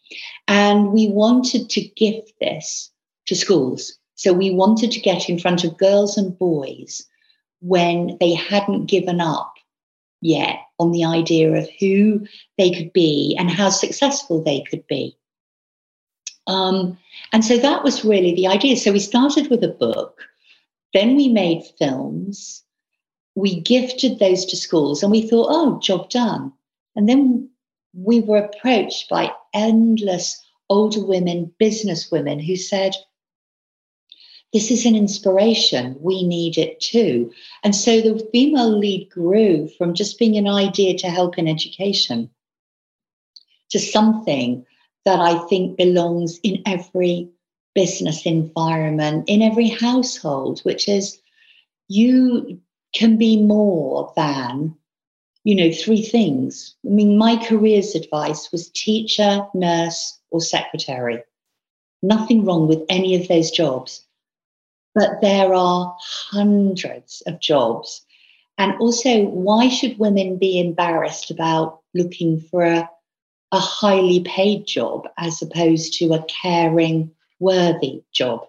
And 0.47 0.91
we 0.91 1.07
wanted 1.09 1.69
to 1.69 1.81
give 1.81 2.23
this 2.39 2.91
to 3.27 3.36
schools. 3.36 3.97
So 4.15 4.33
we 4.33 4.51
wanted 4.51 4.91
to 4.91 4.99
get 4.99 5.29
in 5.29 5.39
front 5.39 5.63
of 5.63 5.77
girls 5.77 6.17
and 6.17 6.38
boys 6.38 7.05
when 7.61 8.17
they 8.19 8.33
hadn't 8.33 8.86
given 8.86 9.19
up 9.19 9.53
yet 10.21 10.59
on 10.79 10.91
the 10.91 11.03
idea 11.03 11.53
of 11.53 11.69
who 11.79 12.25
they 12.57 12.71
could 12.71 12.93
be 12.93 13.36
and 13.38 13.49
how 13.49 13.69
successful 13.69 14.43
they 14.43 14.63
could 14.69 14.86
be. 14.88 15.17
Um, 16.47 16.97
and 17.33 17.43
so 17.43 17.57
that 17.57 17.83
was 17.83 18.05
really 18.05 18.36
the 18.36 18.47
idea. 18.47 18.77
So 18.77 18.91
we 18.91 18.99
started 18.99 19.49
with 19.49 19.63
a 19.63 19.69
book 19.69 20.21
then 20.96 21.18
we 21.18 21.28
made 21.28 21.62
films. 21.78 22.64
We 23.36 23.60
gifted 23.60 24.18
those 24.18 24.46
to 24.46 24.56
schools 24.56 25.04
and 25.04 25.12
we 25.12 25.28
thought, 25.28 25.48
oh, 25.50 25.80
job 25.82 26.10
done. 26.10 26.54
And 26.96 27.10
then 27.10 27.50
we 27.93 28.22
were 28.22 28.38
approached 28.38 29.10
by 29.10 29.34
endless 29.54 30.41
older 30.70 31.06
women, 31.06 31.54
business 31.60 32.10
women 32.10 32.39
who 32.39 32.56
said, 32.56 32.96
this 34.54 34.72
is 34.72 34.86
an 34.86 34.96
inspiration. 34.96 35.98
We 36.00 36.26
need 36.26 36.58
it 36.58 36.80
too. 36.80 37.30
And 37.62 37.76
so 37.76 38.00
the 38.00 38.26
female 38.32 38.80
lead 38.80 39.10
grew 39.10 39.68
from 39.78 39.93
just 39.93 40.18
being 40.18 40.38
an 40.38 40.48
idea 40.48 40.98
to 41.00 41.10
help 41.10 41.38
in 41.38 41.50
education 41.50 42.30
to 43.72 43.80
something 43.80 44.66
that 45.04 45.20
I 45.20 45.46
think 45.50 45.78
belongs 45.78 46.39
in 46.41 46.64
every 46.66 47.30
business 47.76 48.26
environment, 48.26 49.26
in 49.28 49.41
every 49.41 49.67
household, 49.67 50.61
which 50.61 50.88
is 50.88 51.19
you 51.88 52.59
can 52.93 53.17
be 53.17 53.41
more 53.41 54.11
than, 54.15 54.76
you 55.43 55.55
know, 55.55 55.71
three 55.71 56.01
things. 56.01 56.76
I 56.86 56.89
mean, 56.89 57.17
my 57.17 57.36
career's 57.36 57.93
advice 57.93 58.51
was 58.51 58.71
teacher, 58.71 59.45
nurse, 59.53 60.17
or 60.32 60.41
secretary. 60.41 61.21
Nothing 62.01 62.45
wrong 62.45 62.67
with 62.67 62.84
any 62.89 63.15
of 63.21 63.28
those 63.28 63.51
jobs. 63.51 64.05
But 64.95 65.21
there 65.21 65.53
are 65.53 65.95
hundreds 65.99 67.21
of 67.28 67.39
jobs. 67.41 68.05
And 68.57 68.73
also, 68.80 69.26
why 69.26 69.67
should 69.67 69.99
women 69.99 70.38
be 70.38 70.57
embarrassed 70.57 71.30
about 71.30 71.82
looking 71.93 72.39
for 72.39 72.63
a, 72.63 72.89
a 73.51 73.59
highly 73.59 74.21
paid 74.21 74.65
job 74.65 75.07
as 75.17 75.41
opposed 75.41 75.99
to 75.99 76.13
a 76.13 76.23
caring, 76.23 77.11
worthy 77.39 78.03
job. 78.13 78.47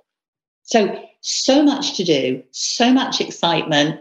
So, 0.62 1.01
so 1.20 1.62
much 1.62 1.97
to 1.97 2.05
do, 2.05 2.43
so 2.51 2.93
much 2.93 3.20
excitement. 3.20 4.01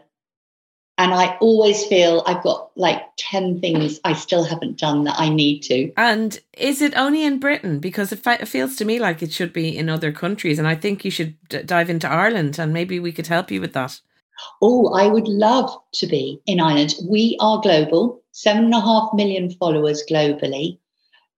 And 0.98 1.14
I 1.14 1.38
always 1.42 1.86
feel 1.86 2.24
I've 2.26 2.42
got 2.42 2.72
like 2.78 3.02
10 3.18 3.60
things 3.60 4.00
I 4.06 4.14
still 4.14 4.46
haven't 4.46 4.80
done 4.80 5.04
that 5.04 5.20
I 5.20 5.28
need 5.28 5.60
to. 5.64 5.92
And 5.98 6.40
is 6.54 6.82
it 6.82 6.96
only 6.96 7.26
in 7.26 7.40
Britain? 7.40 7.80
Because 7.80 8.14
it, 8.14 8.26
it 8.26 8.48
feels 8.48 8.78
to 8.78 8.86
me 8.86 8.98
like 9.00 9.22
it 9.22 9.34
should 9.34 9.52
be 9.52 9.78
in 9.78 9.90
other 9.90 10.14
countries. 10.14 10.58
And 10.58 10.68
I 10.68 10.76
think 10.76 11.04
you 11.04 11.12
should 11.12 11.36
d- 11.50 11.64
dive 11.64 11.90
into 11.90 12.10
Ireland 12.10 12.58
and 12.60 12.72
maybe 12.72 13.00
we 13.00 13.12
could 13.12 13.28
help 13.28 13.52
you 13.52 13.60
with 13.60 13.74
that. 13.74 14.00
Oh, 14.62 14.94
I 14.94 15.08
would 15.08 15.28
love 15.28 15.70
to 15.96 16.08
be 16.08 16.42
in 16.46 16.60
Ireland. 16.60 16.96
We 17.08 17.38
are 17.40 17.62
global, 17.62 18.22
seven 18.32 18.66
and 18.66 18.74
a 18.74 18.82
half 18.82 19.14
million 19.14 19.50
followers 19.52 20.04
globally, 20.10 20.78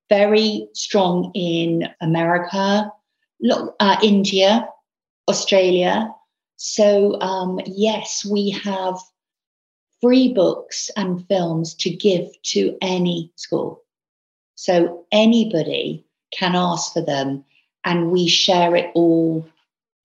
very 0.09 0.67
strong 0.73 1.31
in 1.33 1.87
America, 2.01 2.91
uh, 3.79 3.97
India, 4.03 4.67
Australia. 5.27 6.13
So, 6.55 7.19
um, 7.21 7.59
yes, 7.65 8.25
we 8.25 8.51
have 8.51 8.97
free 10.01 10.33
books 10.33 10.89
and 10.95 11.27
films 11.27 11.73
to 11.75 11.89
give 11.89 12.29
to 12.43 12.77
any 12.81 13.31
school. 13.35 13.83
So 14.55 15.05
anybody 15.11 16.05
can 16.31 16.55
ask 16.55 16.93
for 16.93 17.01
them 17.01 17.45
and 17.83 18.11
we 18.11 18.27
share 18.27 18.75
it 18.75 18.91
all 18.95 19.47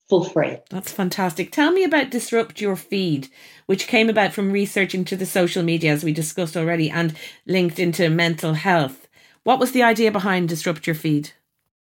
for 0.08 0.24
free. 0.24 0.58
That's 0.70 0.92
fantastic. 0.92 1.50
Tell 1.50 1.72
me 1.72 1.84
about 1.84 2.10
Disrupt 2.10 2.60
Your 2.60 2.76
Feed, 2.76 3.28
which 3.66 3.86
came 3.86 4.10
about 4.10 4.32
from 4.32 4.52
research 4.52 4.94
into 4.94 5.16
the 5.16 5.26
social 5.26 5.62
media, 5.62 5.92
as 5.92 6.04
we 6.04 6.12
discussed 6.12 6.56
already, 6.56 6.90
and 6.90 7.16
linked 7.46 7.78
into 7.78 8.10
mental 8.10 8.54
health. 8.54 9.08
What 9.42 9.58
was 9.58 9.72
the 9.72 9.82
idea 9.82 10.12
behind 10.12 10.48
Disrupt 10.48 10.86
Your 10.86 10.94
Feed? 10.94 11.30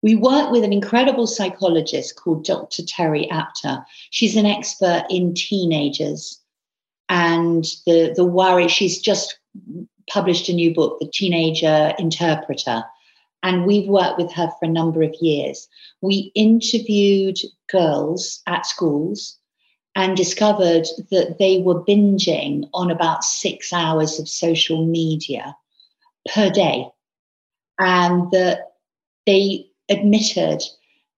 We 0.03 0.15
work 0.15 0.51
with 0.51 0.63
an 0.63 0.73
incredible 0.73 1.25
psychologist 1.25 2.15
called 2.15 2.45
Dr. 2.45 2.83
Terri 2.83 3.27
Apter. 3.31 3.83
She's 4.11 4.35
an 4.35 4.45
expert 4.45 5.05
in 5.09 5.33
teenagers 5.33 6.39
and 7.09 7.65
the, 7.85 8.13
the 8.15 8.25
worry. 8.25 8.67
She's 8.67 9.01
just 9.01 9.39
published 10.09 10.49
a 10.49 10.53
new 10.53 10.73
book, 10.73 10.99
The 10.99 11.09
Teenager 11.11 11.93
Interpreter 11.97 12.83
and 13.43 13.65
we've 13.65 13.89
worked 13.89 14.17
with 14.17 14.31
her 14.31 14.47
for 14.47 14.65
a 14.65 14.69
number 14.69 15.03
of 15.03 15.13
years. 15.21 15.67
We 16.01 16.31
interviewed 16.33 17.37
girls 17.69 18.41
at 18.47 18.65
schools 18.65 19.37
and 19.95 20.17
discovered 20.17 20.87
that 21.11 21.35
they 21.37 21.59
were 21.59 21.83
binging 21.83 22.67
on 22.73 22.89
about 22.89 23.23
six 23.23 23.71
hours 23.71 24.17
of 24.17 24.27
social 24.27 24.85
media 24.85 25.55
per 26.33 26.49
day, 26.49 26.87
and 27.77 28.31
that 28.31 28.71
they 29.27 29.67
admitted 29.89 30.63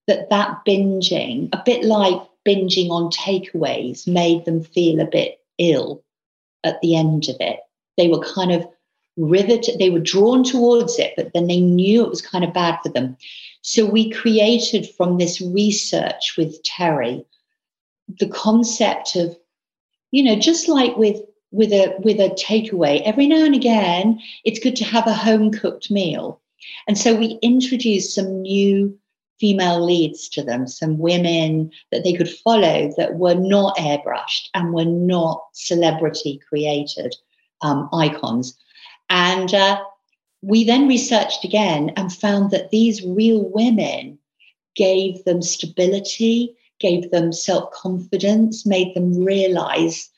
that 0.07 0.29
that 0.29 0.61
binging, 0.67 1.49
a 1.53 1.61
bit 1.65 1.83
like 1.83 2.21
binging 2.47 2.89
on 2.89 3.11
takeaways, 3.11 4.07
made 4.07 4.45
them 4.45 4.63
feel 4.63 4.99
a 4.99 5.05
bit 5.05 5.39
ill 5.57 6.03
at 6.63 6.79
the 6.81 6.95
end 6.95 7.29
of 7.29 7.35
it. 7.39 7.59
They 7.97 8.07
were 8.07 8.19
kind 8.19 8.51
of 8.51 8.67
riveted, 9.17 9.79
they 9.79 9.89
were 9.89 9.99
drawn 9.99 10.43
towards 10.43 10.99
it, 10.99 11.13
but 11.15 11.31
then 11.33 11.47
they 11.47 11.59
knew 11.59 12.03
it 12.03 12.09
was 12.09 12.21
kind 12.21 12.43
of 12.43 12.53
bad 12.53 12.79
for 12.83 12.89
them. 12.89 13.15
So 13.61 13.85
we 13.85 14.11
created 14.11 14.89
from 14.89 15.17
this 15.17 15.41
research 15.41 16.35
with 16.37 16.61
Terri 16.63 17.25
the 18.19 18.27
concept 18.27 19.15
of, 19.15 19.35
you 20.11 20.23
know, 20.23 20.35
just 20.35 20.67
like 20.67 20.95
with 20.97 21.21
with 21.51 21.71
a 21.71 21.95
with 21.99 22.19
a 22.19 22.29
takeaway, 22.31 23.01
every 23.03 23.27
now 23.27 23.43
and 23.43 23.55
again, 23.55 24.19
it's 24.43 24.59
good 24.59 24.75
to 24.75 24.83
have 24.83 25.07
a 25.07 25.13
home 25.13 25.51
cooked 25.51 25.89
meal. 25.89 26.41
And 26.87 26.97
so 26.97 27.15
we 27.15 27.39
introduced 27.41 28.15
some 28.15 28.41
new 28.41 28.97
female 29.39 29.83
leads 29.83 30.29
to 30.29 30.43
them, 30.43 30.67
some 30.67 30.97
women 30.97 31.71
that 31.91 32.03
they 32.03 32.13
could 32.13 32.29
follow 32.29 32.91
that 32.97 33.15
were 33.15 33.35
not 33.35 33.75
airbrushed 33.77 34.49
and 34.53 34.73
were 34.73 34.85
not 34.85 35.43
celebrity 35.53 36.39
created 36.47 37.15
um, 37.61 37.89
icons. 37.93 38.57
And 39.09 39.53
uh, 39.53 39.81
we 40.41 40.63
then 40.63 40.87
researched 40.87 41.43
again 41.43 41.91
and 41.97 42.13
found 42.13 42.51
that 42.51 42.69
these 42.69 43.05
real 43.05 43.49
women 43.49 44.17
gave 44.75 45.23
them 45.23 45.41
stability, 45.41 46.55
gave 46.79 47.11
them 47.11 47.31
self 47.31 47.71
confidence, 47.71 48.65
made 48.65 48.95
them 48.95 49.23
realize 49.23 50.09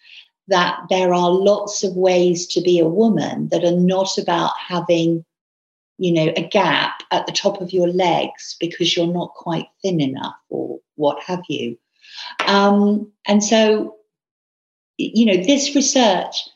that 0.47 0.79
there 0.89 1.13
are 1.13 1.29
lots 1.29 1.83
of 1.83 1.95
ways 1.95 2.47
to 2.47 2.61
be 2.61 2.79
a 2.79 2.87
woman 2.87 3.49
that 3.49 3.63
are 3.63 3.79
not 3.79 4.17
about 4.17 4.51
having 4.57 5.25
you 5.97 6.11
know 6.11 6.31
a 6.35 6.47
gap 6.47 7.01
at 7.11 7.25
the 7.25 7.31
top 7.31 7.61
of 7.61 7.71
your 7.71 7.87
legs 7.87 8.55
because 8.59 8.95
you're 8.95 9.07
not 9.07 9.33
quite 9.33 9.67
thin 9.81 9.99
enough 9.99 10.35
or 10.49 10.79
what 10.95 11.21
have 11.23 11.41
you 11.49 11.77
um, 12.47 13.11
and 13.27 13.43
so 13.43 13.95
you 14.97 15.25
know 15.25 15.43
this 15.43 15.75
research 15.75 16.47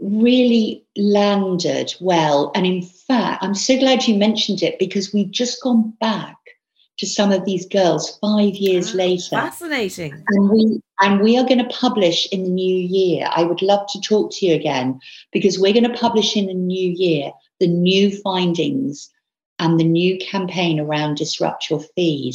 really 0.00 0.84
landed 0.96 1.94
well. 2.00 2.50
And 2.54 2.66
in 2.66 2.82
fact, 2.82 3.42
I'm 3.42 3.54
so 3.54 3.78
glad 3.78 4.06
you 4.06 4.16
mentioned 4.16 4.62
it 4.62 4.78
because 4.78 5.12
we've 5.12 5.30
just 5.30 5.62
gone 5.62 5.92
back 6.00 6.36
to 6.98 7.06
some 7.06 7.30
of 7.30 7.44
these 7.44 7.66
girls 7.66 8.18
five 8.20 8.54
years 8.54 8.94
oh, 8.94 8.96
later. 8.96 9.36
Fascinating. 9.36 10.24
And 10.28 10.50
we 10.50 10.80
and 11.02 11.20
we 11.20 11.36
are 11.36 11.46
going 11.46 11.58
to 11.58 11.76
publish 11.76 12.26
in 12.32 12.44
the 12.44 12.50
new 12.50 12.76
year. 12.76 13.28
I 13.30 13.44
would 13.44 13.60
love 13.60 13.86
to 13.92 14.00
talk 14.00 14.32
to 14.32 14.46
you 14.46 14.54
again 14.54 14.98
because 15.30 15.58
we're 15.58 15.74
going 15.74 15.90
to 15.90 15.98
publish 15.98 16.36
in 16.36 16.46
the 16.46 16.54
new 16.54 16.90
year 16.90 17.32
the 17.60 17.68
new 17.68 18.10
findings 18.22 19.10
and 19.58 19.80
the 19.80 19.84
new 19.84 20.18
campaign 20.18 20.78
around 20.78 21.16
disrupt 21.16 21.70
your 21.70 21.80
feed 21.80 22.34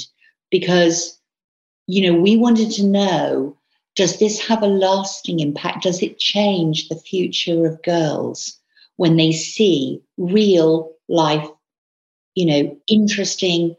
because 0.49 1.19
you 1.87 2.11
know 2.11 2.19
we 2.19 2.37
wanted 2.37 2.71
to 2.71 2.85
know 2.85 3.57
does 3.95 4.19
this 4.19 4.39
have 4.47 4.63
a 4.63 4.67
lasting 4.67 5.39
impact? 5.39 5.83
Does 5.83 6.01
it 6.01 6.17
change 6.17 6.87
the 6.87 6.95
future 6.95 7.65
of 7.65 7.81
girls 7.83 8.57
when 8.97 9.17
they 9.17 9.31
see 9.31 10.01
real 10.17 10.93
life, 11.09 11.47
you 12.35 12.45
know, 12.45 12.77
interesting, 12.87 13.75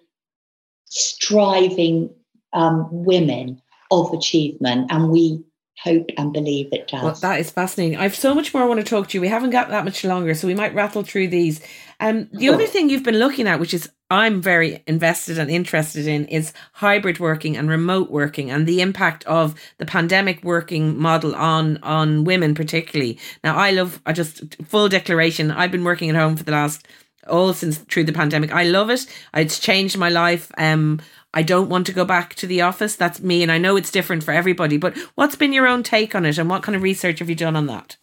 striving 0.86 2.10
um, 2.52 2.88
women 2.90 3.62
of 3.90 4.12
achievement? 4.12 4.92
And 4.92 5.10
we 5.10 5.42
hope 5.82 6.10
and 6.16 6.32
believe 6.32 6.68
it 6.72 6.88
does. 6.88 7.02
Well, 7.02 7.14
that 7.14 7.40
is 7.40 7.50
fascinating. 7.50 7.98
I've 7.98 8.14
so 8.14 8.34
much 8.34 8.54
more 8.54 8.62
I 8.62 8.66
want 8.66 8.80
to 8.80 8.86
talk 8.86 9.08
to 9.08 9.16
you. 9.16 9.20
We 9.20 9.28
haven't 9.28 9.50
got 9.50 9.68
that 9.70 9.84
much 9.84 10.04
longer, 10.04 10.34
so 10.34 10.46
we 10.46 10.54
might 10.54 10.74
rattle 10.74 11.02
through 11.02 11.28
these. 11.28 11.60
Um, 11.98 12.28
the 12.32 12.48
other 12.48 12.66
thing 12.66 12.88
you've 12.88 13.02
been 13.02 13.18
looking 13.18 13.46
at, 13.46 13.60
which 13.60 13.74
is 13.74 13.90
I'm 14.10 14.40
very 14.40 14.82
invested 14.86 15.38
and 15.38 15.50
interested 15.50 16.06
in, 16.06 16.26
is 16.26 16.52
hybrid 16.72 17.18
working 17.18 17.56
and 17.56 17.68
remote 17.68 18.10
working 18.10 18.50
and 18.50 18.66
the 18.66 18.80
impact 18.80 19.24
of 19.24 19.54
the 19.78 19.86
pandemic 19.86 20.44
working 20.44 20.98
model 20.98 21.34
on 21.34 21.78
on 21.78 22.24
women, 22.24 22.54
particularly. 22.54 23.18
Now, 23.42 23.56
I 23.56 23.72
love. 23.72 24.00
I 24.06 24.12
just 24.12 24.62
full 24.64 24.88
declaration. 24.88 25.50
I've 25.50 25.72
been 25.72 25.84
working 25.84 26.10
at 26.10 26.16
home 26.16 26.36
for 26.36 26.44
the 26.44 26.52
last 26.52 26.86
all 27.28 27.54
since 27.54 27.78
through 27.78 28.04
the 28.04 28.12
pandemic. 28.12 28.52
I 28.52 28.64
love 28.64 28.90
it. 28.90 29.06
It's 29.34 29.58
changed 29.58 29.96
my 29.96 30.08
life. 30.08 30.50
Um, 30.58 31.00
I 31.34 31.42
don't 31.42 31.68
want 31.68 31.86
to 31.86 31.92
go 31.92 32.04
back 32.04 32.34
to 32.36 32.46
the 32.46 32.60
office. 32.60 32.94
That's 32.94 33.20
me. 33.20 33.42
And 33.42 33.50
I 33.50 33.58
know 33.58 33.76
it's 33.76 33.90
different 33.90 34.22
for 34.22 34.32
everybody, 34.32 34.76
but 34.76 34.96
what's 35.14 35.36
been 35.36 35.52
your 35.52 35.66
own 35.66 35.82
take 35.82 36.14
on 36.14 36.26
it 36.26 36.38
and 36.38 36.50
what 36.50 36.62
kind 36.62 36.76
of 36.76 36.82
research 36.82 37.20
have 37.20 37.28
you 37.28 37.34
done 37.34 37.56
on 37.56 37.66
that? 37.66 37.96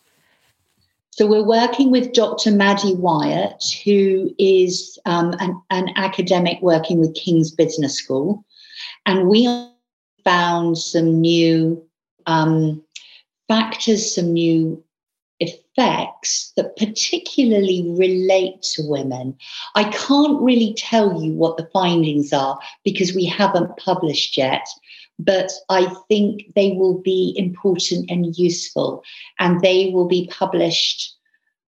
So 1.12 1.28
we're 1.28 1.46
working 1.46 1.92
with 1.92 2.14
Dr. 2.14 2.52
Maddie 2.52 2.96
Wyatt, 2.96 3.64
who 3.84 4.34
is 4.40 4.98
um, 5.06 5.36
an, 5.40 5.62
an 5.70 5.90
academic 5.96 6.62
working 6.62 7.00
with 7.00 7.14
King's 7.14 7.52
Business 7.52 7.98
School. 7.98 8.46
And 9.06 9.28
we 9.28 9.48
found 10.24 10.78
some 10.78 11.20
new 11.20 11.84
um, 12.26 12.82
factors, 13.48 14.16
some 14.16 14.34
new 14.34 14.82
effects 15.80 16.52
that 16.56 16.76
particularly 16.76 17.86
relate 17.88 18.62
to 18.62 18.84
women. 18.88 19.38
I 19.76 19.86
can't 19.86 20.42
really 20.42 20.74
tell 20.78 21.22
you 21.22 21.34
what 21.34 21.58
the 21.58 21.70
findings 21.72 22.34
are 22.34 22.60
because 22.84 23.16
we 23.16 23.26
haven't 23.26 23.78
published 23.78 24.38
yet, 24.38 24.68
but 25.18 25.52
I 25.70 25.94
think 26.08 26.54
they 26.56 26.74
will 26.74 27.00
be 27.00 27.34
important 27.38 28.10
and 28.10 28.38
useful, 28.38 29.04
and 29.40 29.62
they 29.62 29.92
will 29.94 30.08
be 30.08 30.28
published. 30.32 31.16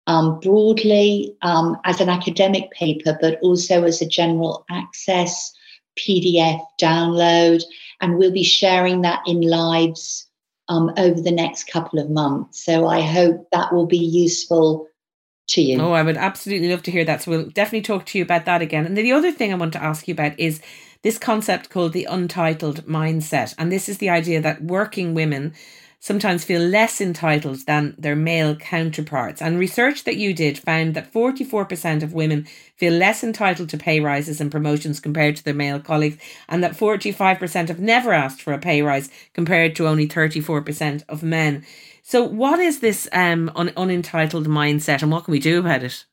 Um, 0.07 0.39
broadly 0.39 1.38
um, 1.43 1.78
as 1.86 2.01
an 2.01 2.09
academic 2.09 2.72
paper, 2.72 3.18
but 3.22 3.39
also 3.43 3.84
as 3.84 4.01
a 4.01 4.07
general 4.07 4.66
access 4.70 5.53
PDF 5.97 6.59
download. 6.82 7.62
And 8.01 8.18
we'll 8.18 8.32
be 8.32 8.43
sharing 8.43 9.03
that 9.03 9.22
in 9.28 9.41
lives 9.41 10.28
um, 10.68 10.91
over 10.97 11.20
the 11.20 11.32
next 11.32 11.66
couple 11.66 11.99
of 11.99 12.09
months. 12.09 12.64
So 12.64 12.88
I 12.88 13.01
hope 13.01 13.47
that 13.51 13.74
will 13.74 13.88
be 13.88 13.97
useful 13.97 14.88
to 15.49 15.62
you. 15.62 15.82
Oh, 15.82 15.91
I 15.91 16.03
would 16.03 16.18
absolutely 16.18 16.70
love 16.70 16.84
to 16.84 16.91
hear 16.91 17.05
that. 17.05 17.22
So 17.22 17.32
we'll 17.32 17.49
definitely 17.49 17.82
talk 17.82 18.05
to 18.07 18.18
you 18.18 18.24
about 18.24 18.45
that 18.45 18.62
again. 18.62 18.86
And 18.86 18.97
the 18.97 19.12
other 19.12 19.32
thing 19.32 19.51
I 19.51 19.57
want 19.57 19.74
to 19.74 19.84
ask 19.84 20.07
you 20.07 20.14
about 20.14 20.39
is 20.39 20.62
this 21.03 21.18
concept 21.18 21.70
called 21.70 21.93
the 21.93 22.07
unentitled 22.07 22.86
mindset. 22.86 23.53
And 23.57 23.72
this 23.72 23.89
is 23.89 23.97
the 23.97 24.09
idea 24.09 24.41
that 24.41 24.64
working 24.64 25.14
women 25.14 25.53
sometimes 26.02 26.43
feel 26.43 26.62
less 26.62 26.99
entitled 26.99 27.60
than 27.68 27.93
their 27.95 28.16
male 28.16 28.56
counterparts. 28.56 29.39
And 29.39 29.60
research 29.60 30.04
that 30.04 30.18
you 30.18 30.34
did 30.34 30.58
found 30.58 30.95
that 30.95 31.14
44% 31.14 32.02
of 32.02 32.12
women 32.12 32.47
feel 32.76 32.93
less 32.93 33.24
entitled 33.24 33.70
to 33.70 33.78
pay 33.78 33.99
rises 33.99 34.41
and 34.41 34.52
promotions 34.52 34.99
compared 34.99 35.36
to 35.36 35.43
their 35.43 35.54
male 35.54 35.80
colleagues, 35.80 36.18
and 36.49 36.64
that 36.64 36.74
45% 36.74 37.68
have 37.68 37.80
never 37.80 38.14
asked 38.14 38.41
for 38.41 38.52
a 38.52 38.58
pay 38.58 38.82
rise 38.82 39.12
compared 39.34 39.76
to 39.76 39.88
only 39.88 40.08
34% 40.08 41.04
of 41.08 41.22
men. 41.22 41.64
So, 42.02 42.24
what 42.24 42.60
is 42.60 42.80
this 42.80 43.08
um, 43.14 43.52
un- 43.56 43.72
unentitled 43.78 44.47
mindset 44.47 45.04
and 45.04 45.12
what 45.12 45.26
can 45.26 45.32
we 45.32 45.39
do 45.39 45.60
about 45.60 45.84
it? 45.84 46.06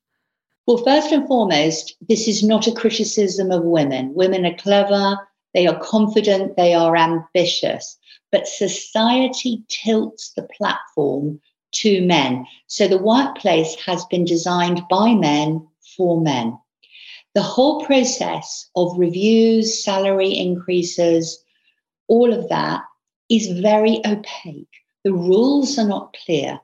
Well, 0.66 0.84
first 0.84 1.12
and 1.12 1.26
foremost, 1.26 1.97
this 2.07 2.28
is 2.28 2.43
not 2.43 2.66
a 2.66 2.72
criticism 2.72 3.51
of 3.51 3.64
women. 3.64 4.12
Women 4.12 4.45
are 4.45 4.57
clever, 4.57 5.16
they 5.55 5.66
are 5.66 5.80
confident, 5.80 6.59
they 6.59 6.74
are 6.74 6.95
ambitious 6.95 7.97
but 8.30 8.46
society 8.46 9.62
tilts 9.68 10.32
the 10.34 10.48
platform 10.56 11.40
to 11.72 12.04
men. 12.06 12.46
So 12.66 12.88
the 12.88 12.98
workplace 12.98 13.74
has 13.86 14.04
been 14.06 14.24
designed 14.24 14.82
by 14.88 15.14
men 15.14 15.66
for 15.96 16.20
men. 16.20 16.58
The 17.34 17.42
whole 17.42 17.84
process 17.84 18.68
of 18.74 18.98
reviews, 18.98 19.84
salary 19.84 20.36
increases, 20.36 21.42
all 22.08 22.32
of 22.32 22.48
that 22.48 22.82
is 23.28 23.60
very 23.60 24.00
opaque. 24.06 24.68
The 25.04 25.12
rules 25.12 25.78
are 25.78 25.86
not 25.86 26.16
clear. 26.24 26.58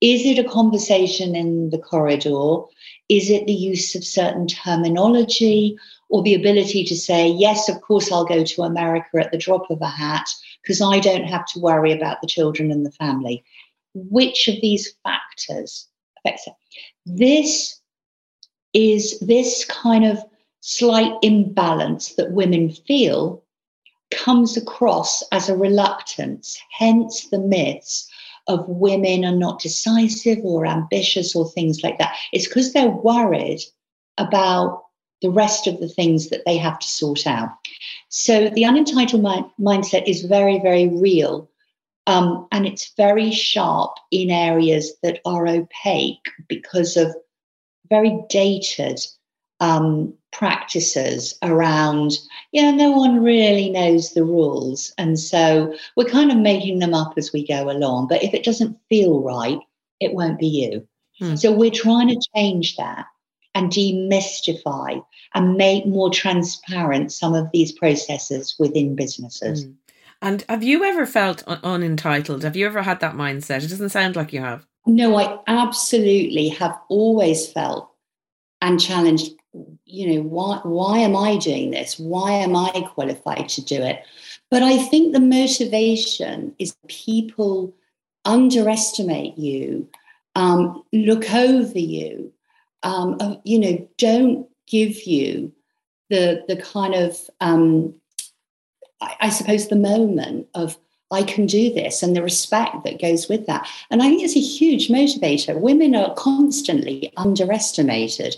Is 0.00 0.24
it 0.24 0.38
a 0.38 0.48
conversation 0.48 1.34
in 1.34 1.70
the 1.70 1.78
corridor? 1.78 2.62
Is 3.08 3.30
it 3.30 3.46
the 3.46 3.54
use 3.54 3.94
of 3.94 4.04
certain 4.04 4.46
terminology 4.46 5.76
or 6.08 6.22
the 6.22 6.34
ability 6.34 6.84
to 6.84 6.96
say, 6.96 7.28
yes, 7.28 7.68
of 7.68 7.80
course, 7.80 8.12
I'll 8.12 8.24
go 8.24 8.44
to 8.44 8.62
America 8.62 9.18
at 9.18 9.32
the 9.32 9.38
drop 9.38 9.70
of 9.70 9.80
a 9.80 9.88
hat 9.88 10.28
because 10.62 10.80
I 10.80 11.00
don't 11.00 11.24
have 11.24 11.46
to 11.46 11.60
worry 11.60 11.92
about 11.92 12.20
the 12.20 12.26
children 12.26 12.70
and 12.70 12.84
the 12.84 12.92
family? 12.92 13.44
Which 13.94 14.48
of 14.48 14.60
these 14.60 14.94
factors 15.02 15.86
affects 16.18 16.46
it? 16.46 16.54
This 17.06 17.80
is 18.74 19.18
this 19.20 19.64
kind 19.64 20.04
of 20.04 20.22
slight 20.60 21.12
imbalance 21.22 22.14
that 22.16 22.32
women 22.32 22.70
feel 22.70 23.42
comes 24.10 24.56
across 24.56 25.22
as 25.32 25.48
a 25.48 25.56
reluctance, 25.56 26.58
hence 26.70 27.28
the 27.28 27.38
myths 27.38 28.08
of 28.46 28.66
women 28.68 29.24
are 29.24 29.36
not 29.36 29.60
decisive 29.60 30.38
or 30.42 30.66
ambitious 30.66 31.36
or 31.36 31.48
things 31.48 31.82
like 31.82 31.98
that. 31.98 32.16
It's 32.32 32.48
because 32.48 32.72
they're 32.72 32.88
worried 32.88 33.60
about 34.16 34.84
the 35.20 35.30
rest 35.30 35.66
of 35.66 35.80
the 35.80 35.88
things 35.88 36.30
that 36.30 36.44
they 36.46 36.56
have 36.56 36.78
to 36.78 36.86
sort 36.86 37.26
out. 37.26 37.50
So 38.08 38.48
the 38.48 38.64
unentitled 38.64 39.22
mindset 39.60 40.08
is 40.08 40.22
very, 40.22 40.58
very 40.60 40.88
real. 40.88 41.50
Um, 42.06 42.48
and 42.52 42.66
it's 42.66 42.94
very 42.96 43.30
sharp 43.30 43.96
in 44.10 44.30
areas 44.30 44.94
that 45.02 45.20
are 45.26 45.46
opaque 45.46 46.26
because 46.48 46.96
of 46.96 47.14
very 47.90 48.18
dated 48.30 48.98
um, 49.60 50.14
practices 50.32 51.36
around, 51.42 52.18
yeah, 52.52 52.70
no 52.70 52.92
one 52.92 53.22
really 53.22 53.68
knows 53.68 54.14
the 54.14 54.24
rules. 54.24 54.92
And 54.96 55.18
so 55.18 55.74
we're 55.96 56.04
kind 56.04 56.30
of 56.30 56.38
making 56.38 56.78
them 56.78 56.94
up 56.94 57.14
as 57.18 57.32
we 57.32 57.46
go 57.46 57.70
along. 57.70 58.08
But 58.08 58.22
if 58.22 58.32
it 58.32 58.44
doesn't 58.44 58.78
feel 58.88 59.20
right, 59.20 59.58
it 60.00 60.14
won't 60.14 60.38
be 60.38 60.46
you. 60.46 60.88
Hmm. 61.18 61.36
So 61.36 61.52
we're 61.52 61.70
trying 61.70 62.08
to 62.08 62.20
change 62.34 62.76
that 62.76 63.06
and 63.58 63.72
demystify 63.72 65.04
and 65.34 65.56
make 65.56 65.84
more 65.84 66.10
transparent 66.10 67.12
some 67.12 67.34
of 67.34 67.50
these 67.52 67.72
processes 67.72 68.54
within 68.58 68.94
businesses. 68.94 69.64
Hmm. 69.64 69.72
And 70.20 70.44
have 70.48 70.62
you 70.62 70.84
ever 70.84 71.06
felt 71.06 71.42
un- 71.46 71.60
unentitled? 71.62 72.42
Have 72.44 72.56
you 72.56 72.66
ever 72.66 72.82
had 72.82 73.00
that 73.00 73.14
mindset? 73.14 73.64
It 73.64 73.68
doesn't 73.68 73.90
sound 73.90 74.16
like 74.16 74.32
you 74.32 74.40
have. 74.40 74.66
No, 74.86 75.16
I 75.16 75.38
absolutely 75.46 76.48
have 76.48 76.78
always 76.88 77.50
felt 77.50 77.90
and 78.62 78.80
challenged 78.80 79.32
you 79.84 80.14
know 80.14 80.22
why 80.22 80.60
why 80.62 80.98
am 80.98 81.16
i 81.16 81.36
doing 81.36 81.70
this 81.70 81.98
why 81.98 82.32
am 82.32 82.54
i 82.54 82.70
qualified 82.92 83.48
to 83.48 83.64
do 83.64 83.82
it 83.82 84.02
but 84.50 84.62
i 84.62 84.76
think 84.76 85.12
the 85.12 85.20
motivation 85.20 86.54
is 86.58 86.76
people 86.86 87.74
underestimate 88.24 89.36
you 89.38 89.88
um, 90.34 90.84
look 90.92 91.32
over 91.32 91.78
you 91.78 92.30
um, 92.82 93.16
uh, 93.20 93.36
you 93.44 93.58
know 93.58 93.88
don't 93.98 94.48
give 94.66 95.02
you 95.04 95.52
the 96.10 96.44
the 96.48 96.56
kind 96.56 96.94
of 96.94 97.16
um, 97.40 97.94
I, 99.00 99.16
I 99.20 99.28
suppose 99.30 99.68
the 99.68 99.76
moment 99.76 100.48
of 100.54 100.76
I 101.10 101.22
can 101.22 101.46
do 101.46 101.72
this 101.72 102.02
and 102.02 102.14
the 102.14 102.22
respect 102.22 102.84
that 102.84 103.00
goes 103.00 103.28
with 103.28 103.46
that. 103.46 103.66
And 103.90 104.02
I 104.02 104.08
think 104.08 104.22
it's 104.22 104.36
a 104.36 104.40
huge 104.40 104.88
motivator. 104.88 105.58
Women 105.58 105.94
are 105.94 106.14
constantly 106.14 107.12
underestimated. 107.16 108.36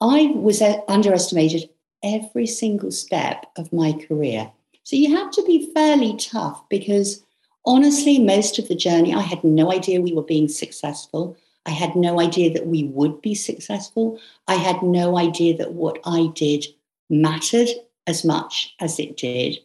I 0.00 0.32
was 0.34 0.60
underestimated 0.88 1.70
every 2.02 2.46
single 2.46 2.90
step 2.90 3.46
of 3.56 3.72
my 3.72 3.92
career. 3.92 4.50
So 4.82 4.96
you 4.96 5.14
have 5.16 5.30
to 5.32 5.42
be 5.44 5.70
fairly 5.72 6.16
tough 6.16 6.68
because 6.68 7.22
honestly, 7.64 8.18
most 8.18 8.58
of 8.58 8.66
the 8.68 8.74
journey, 8.74 9.14
I 9.14 9.20
had 9.20 9.44
no 9.44 9.70
idea 9.70 10.00
we 10.00 10.14
were 10.14 10.22
being 10.22 10.48
successful. 10.48 11.36
I 11.68 11.72
had 11.72 11.94
no 11.96 12.18
idea 12.18 12.50
that 12.54 12.66
we 12.66 12.84
would 12.84 13.20
be 13.20 13.34
successful. 13.34 14.18
I 14.46 14.54
had 14.54 14.82
no 14.82 15.18
idea 15.18 15.54
that 15.58 15.74
what 15.74 15.98
I 16.02 16.28
did 16.34 16.64
mattered 17.10 17.68
as 18.06 18.24
much 18.24 18.74
as 18.80 18.98
it 18.98 19.18
did. 19.18 19.58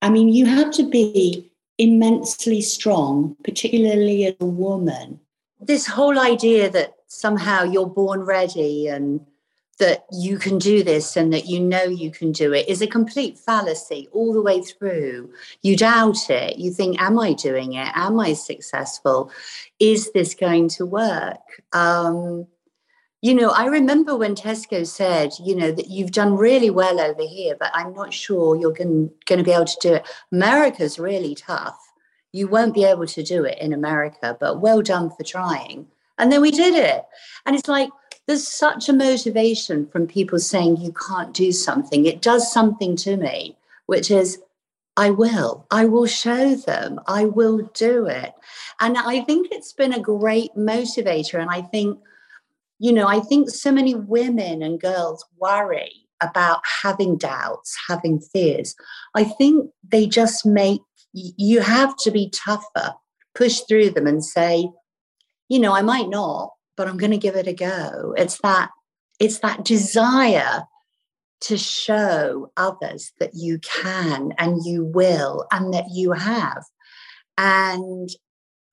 I 0.00 0.08
mean, 0.08 0.30
you 0.30 0.46
have 0.46 0.70
to 0.72 0.88
be 0.88 1.50
immensely 1.76 2.62
strong, 2.62 3.36
particularly 3.44 4.24
as 4.24 4.34
a 4.40 4.46
woman. 4.46 5.20
This 5.60 5.86
whole 5.86 6.18
idea 6.18 6.70
that 6.70 6.94
somehow 7.06 7.64
you're 7.64 7.86
born 7.86 8.20
ready 8.20 8.88
and 8.88 9.20
that 9.78 10.04
you 10.12 10.38
can 10.38 10.58
do 10.58 10.82
this 10.82 11.16
and 11.16 11.32
that 11.32 11.46
you 11.46 11.60
know 11.60 11.84
you 11.84 12.10
can 12.10 12.32
do 12.32 12.52
it 12.52 12.68
is 12.68 12.82
a 12.82 12.86
complete 12.86 13.38
fallacy 13.38 14.08
all 14.12 14.32
the 14.32 14.42
way 14.42 14.60
through. 14.60 15.30
You 15.62 15.76
doubt 15.76 16.30
it. 16.30 16.58
You 16.58 16.70
think, 16.70 17.00
Am 17.00 17.18
I 17.18 17.32
doing 17.32 17.74
it? 17.74 17.88
Am 17.94 18.18
I 18.20 18.32
successful? 18.32 19.30
Is 19.78 20.12
this 20.12 20.34
going 20.34 20.68
to 20.70 20.86
work? 20.86 21.62
Um, 21.72 22.46
you 23.20 23.34
know, 23.34 23.50
I 23.50 23.66
remember 23.66 24.16
when 24.16 24.36
Tesco 24.36 24.86
said, 24.86 25.32
you 25.44 25.56
know, 25.56 25.72
that 25.72 25.88
you've 25.88 26.12
done 26.12 26.36
really 26.36 26.70
well 26.70 27.00
over 27.00 27.26
here, 27.26 27.56
but 27.58 27.70
I'm 27.74 27.92
not 27.92 28.14
sure 28.14 28.56
you're 28.56 28.72
going, 28.72 29.10
to 29.26 29.42
be 29.42 29.50
able 29.50 29.64
to 29.64 29.78
do 29.80 29.94
it. 29.94 30.06
America's 30.30 31.00
really 31.00 31.34
tough. 31.34 31.78
You 32.30 32.46
won't 32.46 32.74
be 32.74 32.84
able 32.84 33.06
to 33.06 33.22
do 33.22 33.44
it 33.44 33.58
in 33.58 33.72
America, 33.72 34.36
but 34.38 34.60
well 34.60 34.82
done 34.82 35.10
for 35.10 35.24
trying. 35.24 35.88
And 36.18 36.30
then 36.30 36.40
we 36.40 36.52
did 36.52 36.74
it. 36.74 37.04
And 37.44 37.56
it's 37.56 37.68
like, 37.68 37.90
there's 38.28 38.46
such 38.46 38.90
a 38.90 38.92
motivation 38.92 39.86
from 39.86 40.06
people 40.06 40.38
saying 40.38 40.76
you 40.76 40.92
can't 40.92 41.32
do 41.32 41.50
something. 41.50 42.04
It 42.04 42.20
does 42.20 42.52
something 42.52 42.94
to 42.96 43.16
me, 43.16 43.56
which 43.86 44.10
is, 44.10 44.38
I 44.98 45.10
will. 45.10 45.66
I 45.70 45.86
will 45.86 46.06
show 46.06 46.54
them. 46.54 47.00
I 47.06 47.24
will 47.24 47.70
do 47.72 48.04
it. 48.06 48.34
And 48.80 48.98
I 48.98 49.22
think 49.22 49.48
it's 49.50 49.72
been 49.72 49.94
a 49.94 50.00
great 50.00 50.54
motivator. 50.56 51.40
And 51.40 51.50
I 51.50 51.62
think, 51.62 51.98
you 52.78 52.92
know, 52.92 53.08
I 53.08 53.20
think 53.20 53.48
so 53.48 53.72
many 53.72 53.94
women 53.94 54.62
and 54.62 54.78
girls 54.78 55.24
worry 55.38 55.92
about 56.20 56.60
having 56.82 57.16
doubts, 57.16 57.76
having 57.88 58.20
fears. 58.20 58.76
I 59.14 59.24
think 59.24 59.70
they 59.88 60.06
just 60.06 60.44
make 60.44 60.82
you 61.14 61.60
have 61.60 61.96
to 61.96 62.10
be 62.10 62.28
tougher, 62.28 62.92
push 63.34 63.60
through 63.60 63.90
them 63.90 64.06
and 64.06 64.22
say, 64.22 64.68
you 65.48 65.58
know, 65.58 65.72
I 65.72 65.80
might 65.80 66.10
not, 66.10 66.52
but 66.78 66.88
I'm 66.88 66.96
going 66.96 67.10
to 67.10 67.18
give 67.18 67.36
it 67.36 67.48
a 67.48 67.52
go. 67.52 68.14
It's 68.16 68.38
that 68.38 68.70
it's 69.20 69.40
that 69.40 69.64
desire 69.64 70.62
to 71.40 71.58
show 71.58 72.52
others 72.56 73.12
that 73.18 73.32
you 73.34 73.58
can 73.58 74.32
and 74.38 74.64
you 74.64 74.84
will 74.84 75.46
and 75.52 75.74
that 75.74 75.86
you 75.92 76.12
have. 76.12 76.62
And 77.36 78.08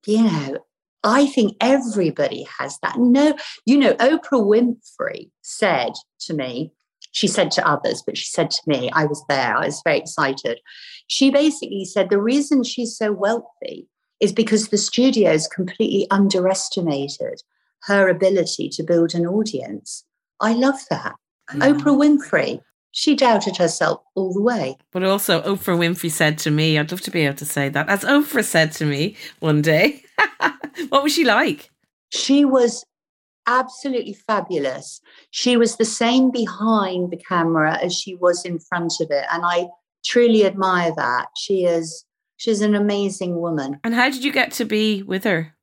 you 0.05 0.23
know, 0.23 0.59
I 1.03 1.25
think 1.25 1.57
everybody 1.59 2.47
has 2.59 2.77
that. 2.83 2.97
No, 2.99 3.35
you 3.65 3.77
know, 3.77 3.95
Oprah 3.95 4.21
Winfrey 4.31 5.31
said 5.41 5.93
to 6.21 6.33
me, 6.35 6.71
she 7.11 7.27
said 7.27 7.49
to 7.51 7.67
others, 7.67 8.03
but 8.05 8.17
she 8.17 8.25
said 8.25 8.51
to 8.51 8.61
me, 8.67 8.91
I 8.91 9.05
was 9.05 9.23
there, 9.27 9.57
I 9.57 9.65
was 9.65 9.81
very 9.83 9.97
excited. 9.97 10.59
She 11.07 11.31
basically 11.31 11.85
said 11.85 12.09
the 12.09 12.21
reason 12.21 12.63
she's 12.63 12.95
so 12.95 13.11
wealthy 13.11 13.87
is 14.19 14.31
because 14.31 14.67
the 14.67 14.77
studios 14.77 15.47
completely 15.47 16.07
underestimated 16.11 17.41
her 17.83 18.09
ability 18.09 18.69
to 18.69 18.83
build 18.83 19.13
an 19.13 19.25
audience. 19.25 20.03
I 20.41 20.53
love 20.53 20.79
that. 20.89 21.15
Yeah. 21.53 21.67
Oprah 21.67 21.97
Winfrey, 21.97 22.61
she 22.91 23.15
doubted 23.15 23.57
herself 23.57 24.01
all 24.15 24.33
the 24.33 24.41
way. 24.41 24.77
But 24.91 25.03
also, 25.03 25.41
Oprah 25.41 25.77
Winfrey 25.77 26.11
said 26.11 26.37
to 26.39 26.51
me, 26.51 26.77
I'd 26.77 26.91
love 26.91 27.01
to 27.01 27.11
be 27.11 27.21
able 27.21 27.37
to 27.37 27.45
say 27.45 27.69
that, 27.69 27.89
as 27.89 28.03
Oprah 28.03 28.43
said 28.43 28.71
to 28.73 28.85
me 28.85 29.15
one 29.39 29.61
day. 29.61 30.03
what 30.89 31.03
was 31.03 31.13
she 31.13 31.23
like? 31.25 31.69
She 32.09 32.45
was 32.45 32.83
absolutely 33.47 34.13
fabulous. 34.13 35.01
She 35.29 35.55
was 35.55 35.77
the 35.77 35.85
same 35.85 36.31
behind 36.31 37.11
the 37.11 37.17
camera 37.17 37.77
as 37.81 37.93
she 37.93 38.15
was 38.15 38.43
in 38.43 38.57
front 38.57 38.93
of 38.99 39.11
it. 39.11 39.25
And 39.31 39.43
I 39.45 39.67
truly 40.03 40.45
admire 40.45 40.93
that. 40.95 41.27
She 41.35 41.65
is 41.65 42.05
She's 42.37 42.61
an 42.61 42.75
amazing 42.75 43.39
woman. 43.39 43.79
And 43.83 43.93
how 43.93 44.09
did 44.09 44.23
you 44.23 44.31
get 44.31 44.51
to 44.53 44.65
be 44.65 45.03
with 45.03 45.23
her? 45.23 45.54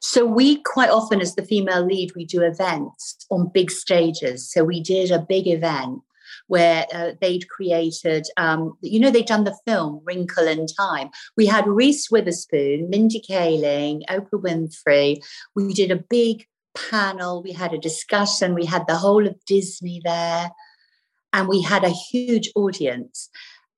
So 0.00 0.24
we 0.24 0.62
quite 0.62 0.90
often, 0.90 1.20
as 1.20 1.34
the 1.34 1.44
female 1.44 1.84
lead, 1.84 2.12
we 2.14 2.24
do 2.24 2.42
events 2.42 3.26
on 3.30 3.50
big 3.52 3.70
stages. 3.70 4.50
So 4.50 4.64
we 4.64 4.80
did 4.80 5.10
a 5.10 5.18
big 5.18 5.46
event 5.46 6.00
where 6.48 6.86
uh, 6.92 7.12
they'd 7.20 7.48
created, 7.48 8.26
um, 8.36 8.76
you 8.82 9.00
know, 9.00 9.10
they'd 9.10 9.26
done 9.26 9.44
the 9.44 9.56
film 9.66 10.00
Wrinkle 10.04 10.46
in 10.46 10.66
Time. 10.66 11.08
We 11.36 11.46
had 11.46 11.66
Reese 11.66 12.10
Witherspoon, 12.10 12.90
Mindy 12.90 13.22
Kaling, 13.26 14.02
Oprah 14.08 14.42
Winfrey. 14.42 15.22
We 15.54 15.72
did 15.72 15.90
a 15.90 16.04
big 16.10 16.46
panel. 16.76 17.42
We 17.42 17.52
had 17.52 17.72
a 17.72 17.78
discussion. 17.78 18.54
We 18.54 18.66
had 18.66 18.86
the 18.86 18.96
whole 18.96 19.26
of 19.26 19.36
Disney 19.46 20.00
there, 20.04 20.50
and 21.32 21.48
we 21.48 21.62
had 21.62 21.84
a 21.84 21.90
huge 21.90 22.50
audience. 22.54 23.28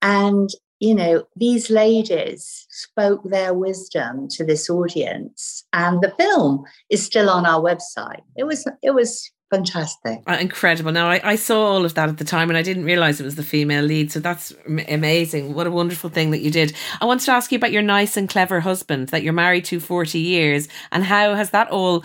And 0.02 0.50
you 0.84 0.94
know, 0.94 1.26
these 1.34 1.70
ladies 1.70 2.66
spoke 2.68 3.22
their 3.24 3.54
wisdom 3.54 4.28
to 4.28 4.44
this 4.44 4.68
audience, 4.68 5.64
and 5.72 6.02
the 6.02 6.12
film 6.18 6.62
is 6.90 7.02
still 7.02 7.30
on 7.30 7.46
our 7.46 7.62
website. 7.62 8.20
It 8.36 8.44
was 8.44 8.68
it 8.82 8.90
was 8.90 9.30
fantastic, 9.50 10.18
uh, 10.26 10.36
incredible. 10.38 10.92
Now 10.92 11.08
I, 11.08 11.22
I 11.24 11.36
saw 11.36 11.72
all 11.72 11.86
of 11.86 11.94
that 11.94 12.10
at 12.10 12.18
the 12.18 12.24
time, 12.24 12.50
and 12.50 12.58
I 12.58 12.62
didn't 12.62 12.84
realize 12.84 13.18
it 13.18 13.24
was 13.24 13.36
the 13.36 13.42
female 13.42 13.82
lead. 13.82 14.12
So 14.12 14.20
that's 14.20 14.52
amazing. 14.66 15.54
What 15.54 15.66
a 15.66 15.70
wonderful 15.70 16.10
thing 16.10 16.32
that 16.32 16.42
you 16.42 16.50
did. 16.50 16.74
I 17.00 17.06
wanted 17.06 17.24
to 17.24 17.32
ask 17.32 17.50
you 17.50 17.56
about 17.56 17.72
your 17.72 17.80
nice 17.80 18.18
and 18.18 18.28
clever 18.28 18.60
husband 18.60 19.08
that 19.08 19.22
you're 19.22 19.32
married 19.32 19.64
to 19.66 19.80
forty 19.80 20.18
years, 20.18 20.68
and 20.92 21.02
how 21.02 21.34
has 21.34 21.48
that 21.50 21.70
all 21.70 22.04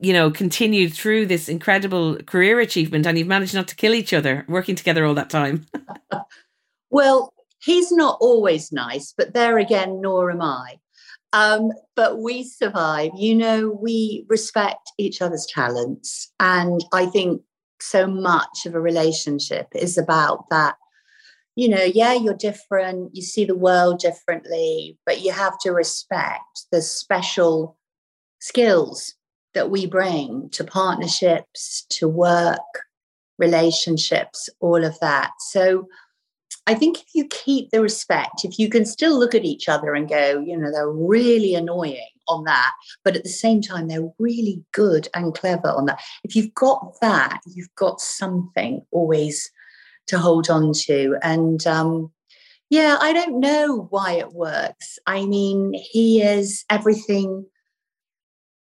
you 0.00 0.12
know, 0.12 0.30
continued 0.30 0.92
through 0.94 1.26
this 1.26 1.48
incredible 1.48 2.16
career 2.24 2.60
achievement 2.60 3.06
and 3.06 3.16
you've 3.16 3.28
managed 3.28 3.54
not 3.54 3.68
to 3.68 3.76
kill 3.76 3.94
each 3.94 4.12
other 4.12 4.44
working 4.48 4.74
together 4.74 5.06
all 5.06 5.14
that 5.14 5.30
time. 5.30 5.64
well, 6.90 7.33
he's 7.64 7.90
not 7.90 8.18
always 8.20 8.72
nice, 8.72 9.14
but 9.16 9.34
there 9.34 9.58
again, 9.58 10.00
nor 10.00 10.30
am 10.30 10.42
I. 10.42 10.78
Um, 11.32 11.72
but 11.96 12.20
we 12.20 12.44
survive. 12.44 13.10
You 13.16 13.34
know, 13.34 13.70
we 13.70 14.24
respect 14.28 14.92
each 14.98 15.20
other's 15.20 15.46
talents. 15.46 16.32
And 16.38 16.84
I 16.92 17.06
think 17.06 17.42
so 17.80 18.06
much 18.06 18.66
of 18.66 18.74
a 18.74 18.80
relationship 18.80 19.68
is 19.74 19.98
about 19.98 20.48
that. 20.50 20.76
You 21.56 21.68
know, 21.68 21.82
yeah, 21.82 22.14
you're 22.14 22.34
different, 22.34 23.14
you 23.14 23.22
see 23.22 23.44
the 23.44 23.56
world 23.56 24.00
differently, 24.00 24.98
but 25.06 25.22
you 25.22 25.32
have 25.32 25.58
to 25.60 25.70
respect 25.70 26.66
the 26.72 26.82
special 26.82 27.76
skills 28.40 29.14
that 29.54 29.70
we 29.70 29.86
bring 29.86 30.50
to 30.50 30.64
partnerships, 30.64 31.86
to 31.90 32.08
work, 32.08 32.58
relationships, 33.38 34.48
all 34.60 34.84
of 34.84 34.98
that. 35.00 35.30
So 35.38 35.86
I 36.66 36.74
think 36.74 36.98
if 36.98 37.14
you 37.14 37.26
keep 37.28 37.70
the 37.70 37.82
respect, 37.82 38.44
if 38.44 38.58
you 38.58 38.70
can 38.70 38.86
still 38.86 39.18
look 39.18 39.34
at 39.34 39.44
each 39.44 39.68
other 39.68 39.94
and 39.94 40.08
go, 40.08 40.40
you 40.40 40.56
know, 40.56 40.72
they're 40.72 40.90
really 40.90 41.54
annoying 41.54 42.08
on 42.26 42.44
that, 42.44 42.72
but 43.04 43.16
at 43.16 43.22
the 43.22 43.28
same 43.28 43.60
time, 43.60 43.86
they're 43.86 44.10
really 44.18 44.64
good 44.72 45.08
and 45.14 45.34
clever 45.34 45.68
on 45.68 45.84
that. 45.86 46.00
If 46.22 46.34
you've 46.34 46.54
got 46.54 46.98
that, 47.02 47.40
you've 47.54 47.74
got 47.76 48.00
something 48.00 48.84
always 48.92 49.50
to 50.06 50.18
hold 50.18 50.48
on 50.48 50.72
to. 50.86 51.16
And 51.22 51.66
um, 51.66 52.10
yeah, 52.70 52.96
I 52.98 53.12
don't 53.12 53.40
know 53.40 53.86
why 53.90 54.12
it 54.12 54.32
works. 54.32 54.98
I 55.06 55.26
mean, 55.26 55.74
he 55.74 56.22
is 56.22 56.64
everything 56.70 57.44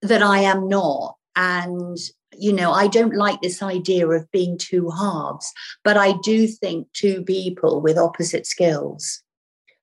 that 0.02 0.22
I 0.22 0.40
am 0.40 0.68
not. 0.68 1.16
And, 1.34 1.96
you 2.36 2.52
know, 2.52 2.72
I 2.72 2.86
don't 2.86 3.14
like 3.14 3.40
this 3.40 3.62
idea 3.62 4.08
of 4.08 4.30
being 4.30 4.56
two 4.56 4.90
halves, 4.90 5.52
but 5.84 5.96
I 5.96 6.14
do 6.22 6.46
think 6.46 6.86
two 6.92 7.22
people 7.22 7.80
with 7.80 7.98
opposite 7.98 8.46
skills 8.46 9.22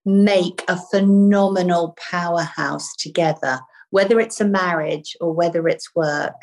make 0.05 0.63
a 0.67 0.79
phenomenal 0.89 1.95
powerhouse 2.09 2.95
together, 2.95 3.59
whether 3.89 4.19
it's 4.19 4.39
a 4.39 4.45
marriage 4.45 5.15
or 5.19 5.33
whether 5.33 5.67
it's 5.67 5.93
work. 5.95 6.35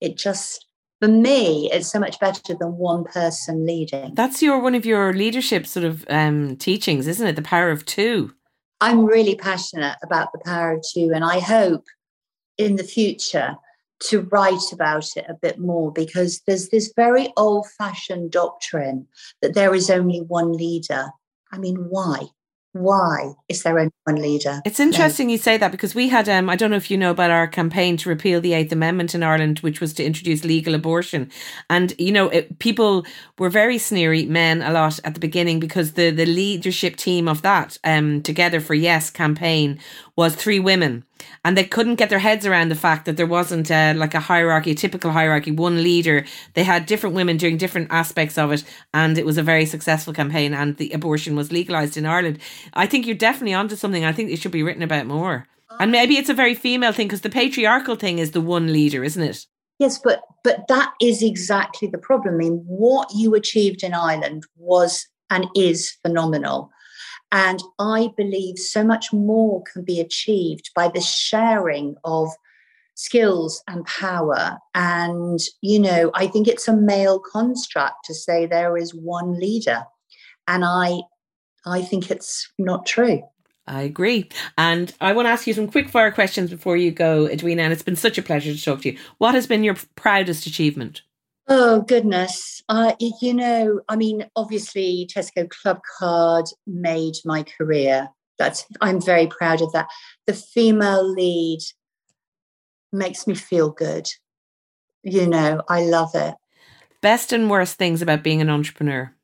It 0.00 0.16
just, 0.16 0.66
for 1.00 1.08
me, 1.08 1.70
it's 1.72 1.90
so 1.90 1.98
much 1.98 2.20
better 2.20 2.54
than 2.54 2.76
one 2.76 3.04
person 3.04 3.66
leading. 3.66 4.14
That's 4.14 4.42
your 4.42 4.60
one 4.60 4.74
of 4.74 4.84
your 4.84 5.12
leadership 5.14 5.66
sort 5.66 5.84
of 5.84 6.04
um, 6.10 6.56
teachings, 6.56 7.06
isn't 7.06 7.26
it? 7.26 7.36
The 7.36 7.42
power 7.42 7.70
of 7.70 7.86
two. 7.86 8.34
I'm 8.80 9.04
really 9.04 9.34
passionate 9.34 9.96
about 10.04 10.30
the 10.32 10.40
power 10.44 10.74
of 10.74 10.84
two, 10.94 11.10
and 11.14 11.24
I 11.24 11.40
hope 11.40 11.84
in 12.58 12.76
the 12.76 12.84
future 12.84 13.56
to 14.00 14.22
write 14.30 14.72
about 14.72 15.16
it 15.16 15.26
a 15.28 15.34
bit 15.34 15.58
more 15.58 15.92
because 15.92 16.40
there's 16.46 16.68
this 16.68 16.92
very 16.94 17.32
old 17.36 17.66
fashioned 17.78 18.30
doctrine 18.30 19.06
that 19.42 19.54
there 19.54 19.74
is 19.74 19.90
only 19.90 20.20
one 20.20 20.52
leader. 20.52 21.06
I 21.52 21.58
mean, 21.58 21.76
why? 21.88 22.28
why 22.72 23.32
is 23.48 23.62
there 23.62 23.78
only 23.78 23.92
one 24.04 24.16
leader? 24.16 24.60
It's 24.64 24.80
interesting 24.80 25.28
no. 25.28 25.32
you 25.32 25.38
say 25.38 25.56
that 25.56 25.72
because 25.72 25.94
we 25.94 26.08
had, 26.08 26.28
um, 26.28 26.48
I 26.50 26.56
don't 26.56 26.70
know 26.70 26.76
if 26.76 26.90
you 26.90 26.98
know 26.98 27.10
about 27.10 27.30
our 27.30 27.46
campaign 27.46 27.96
to 27.98 28.08
repeal 28.08 28.40
the 28.40 28.52
Eighth 28.52 28.72
Amendment 28.72 29.14
in 29.14 29.22
Ireland, 29.22 29.60
which 29.60 29.80
was 29.80 29.92
to 29.94 30.04
introduce 30.04 30.44
legal 30.44 30.74
abortion. 30.74 31.30
And, 31.70 31.94
you 31.98 32.12
know, 32.12 32.28
it, 32.28 32.58
people 32.58 33.06
were 33.38 33.50
very 33.50 33.78
sneery, 33.78 34.26
men 34.26 34.62
a 34.62 34.72
lot 34.72 35.00
at 35.04 35.14
the 35.14 35.20
beginning, 35.20 35.60
because 35.60 35.92
the, 35.92 36.10
the 36.10 36.26
leadership 36.26 36.96
team 36.96 37.28
of 37.28 37.42
that 37.42 37.78
um, 37.84 38.22
Together 38.22 38.60
for 38.60 38.74
Yes 38.74 39.10
campaign 39.10 39.78
was 40.18 40.34
three 40.34 40.58
women 40.58 41.04
and 41.44 41.56
they 41.56 41.62
couldn't 41.62 41.94
get 41.94 42.10
their 42.10 42.18
heads 42.18 42.44
around 42.44 42.70
the 42.70 42.74
fact 42.74 43.04
that 43.04 43.16
there 43.16 43.24
wasn't 43.24 43.70
a, 43.70 43.92
like 43.92 44.14
a 44.14 44.18
hierarchy, 44.18 44.72
a 44.72 44.74
typical 44.74 45.12
hierarchy, 45.12 45.52
one 45.52 45.80
leader. 45.80 46.24
They 46.54 46.64
had 46.64 46.86
different 46.86 47.14
women 47.14 47.36
doing 47.36 47.56
different 47.56 47.92
aspects 47.92 48.36
of 48.36 48.50
it, 48.50 48.64
and 48.92 49.16
it 49.16 49.24
was 49.24 49.38
a 49.38 49.44
very 49.44 49.64
successful 49.64 50.12
campaign. 50.12 50.54
And 50.54 50.76
the 50.76 50.90
abortion 50.90 51.36
was 51.36 51.52
legalized 51.52 51.96
in 51.96 52.04
Ireland. 52.04 52.40
I 52.74 52.84
think 52.84 53.06
you're 53.06 53.14
definitely 53.14 53.54
onto 53.54 53.76
something. 53.76 54.04
I 54.04 54.10
think 54.10 54.32
it 54.32 54.40
should 54.40 54.50
be 54.50 54.64
written 54.64 54.82
about 54.82 55.06
more. 55.06 55.46
And 55.78 55.92
maybe 55.92 56.16
it's 56.16 56.28
a 56.28 56.34
very 56.34 56.56
female 56.56 56.90
thing 56.90 57.06
because 57.06 57.20
the 57.20 57.30
patriarchal 57.30 57.94
thing 57.94 58.18
is 58.18 58.32
the 58.32 58.40
one 58.40 58.72
leader, 58.72 59.04
isn't 59.04 59.22
it? 59.22 59.46
Yes, 59.78 60.00
but 60.02 60.22
but 60.42 60.66
that 60.66 60.94
is 61.00 61.22
exactly 61.22 61.86
the 61.86 61.96
problem. 61.96 62.34
I 62.34 62.38
mean, 62.38 62.64
what 62.66 63.08
you 63.14 63.36
achieved 63.36 63.84
in 63.84 63.94
Ireland 63.94 64.42
was 64.56 65.06
and 65.30 65.46
is 65.54 65.96
phenomenal. 66.02 66.72
And 67.30 67.62
I 67.78 68.10
believe 68.16 68.58
so 68.58 68.82
much 68.82 69.12
more 69.12 69.62
can 69.70 69.84
be 69.84 70.00
achieved 70.00 70.70
by 70.74 70.88
the 70.88 71.00
sharing 71.00 71.96
of 72.04 72.30
skills 72.94 73.62
and 73.68 73.84
power. 73.86 74.58
And, 74.74 75.38
you 75.60 75.78
know, 75.78 76.10
I 76.14 76.26
think 76.26 76.48
it's 76.48 76.68
a 76.68 76.76
male 76.76 77.20
construct 77.20 78.04
to 78.06 78.14
say 78.14 78.46
there 78.46 78.76
is 78.76 78.94
one 78.94 79.38
leader. 79.38 79.84
And 80.46 80.64
I 80.64 81.00
I 81.66 81.82
think 81.82 82.10
it's 82.10 82.50
not 82.58 82.86
true. 82.86 83.22
I 83.66 83.82
agree. 83.82 84.30
And 84.56 84.94
I 85.00 85.12
want 85.12 85.26
to 85.26 85.30
ask 85.30 85.46
you 85.46 85.52
some 85.52 85.70
quick 85.70 85.90
fire 85.90 86.10
questions 86.10 86.50
before 86.50 86.78
you 86.78 86.90
go, 86.90 87.26
Edwina. 87.26 87.62
And 87.62 87.72
it's 87.72 87.82
been 87.82 87.96
such 87.96 88.16
a 88.16 88.22
pleasure 88.22 88.54
to 88.54 88.64
talk 88.64 88.80
to 88.82 88.92
you. 88.92 88.98
What 89.18 89.34
has 89.34 89.46
been 89.46 89.62
your 89.62 89.76
proudest 89.94 90.46
achievement? 90.46 91.02
Oh 91.50 91.80
goodness. 91.80 92.62
Uh, 92.68 92.94
you 93.00 93.32
know, 93.32 93.80
I 93.88 93.96
mean, 93.96 94.26
obviously 94.36 95.08
Tesco 95.10 95.48
Club 95.48 95.80
Card 95.98 96.44
made 96.66 97.14
my 97.24 97.42
career. 97.42 98.08
That's 98.38 98.66
I'm 98.82 99.00
very 99.00 99.26
proud 99.26 99.62
of 99.62 99.72
that. 99.72 99.88
The 100.26 100.34
female 100.34 101.10
lead 101.10 101.60
makes 102.92 103.26
me 103.26 103.34
feel 103.34 103.70
good. 103.70 104.08
You 105.02 105.26
know, 105.26 105.62
I 105.68 105.84
love 105.84 106.10
it. 106.14 106.34
Best 107.00 107.32
and 107.32 107.48
worst 107.48 107.78
things 107.78 108.02
about 108.02 108.22
being 108.22 108.42
an 108.42 108.50
entrepreneur. 108.50 109.14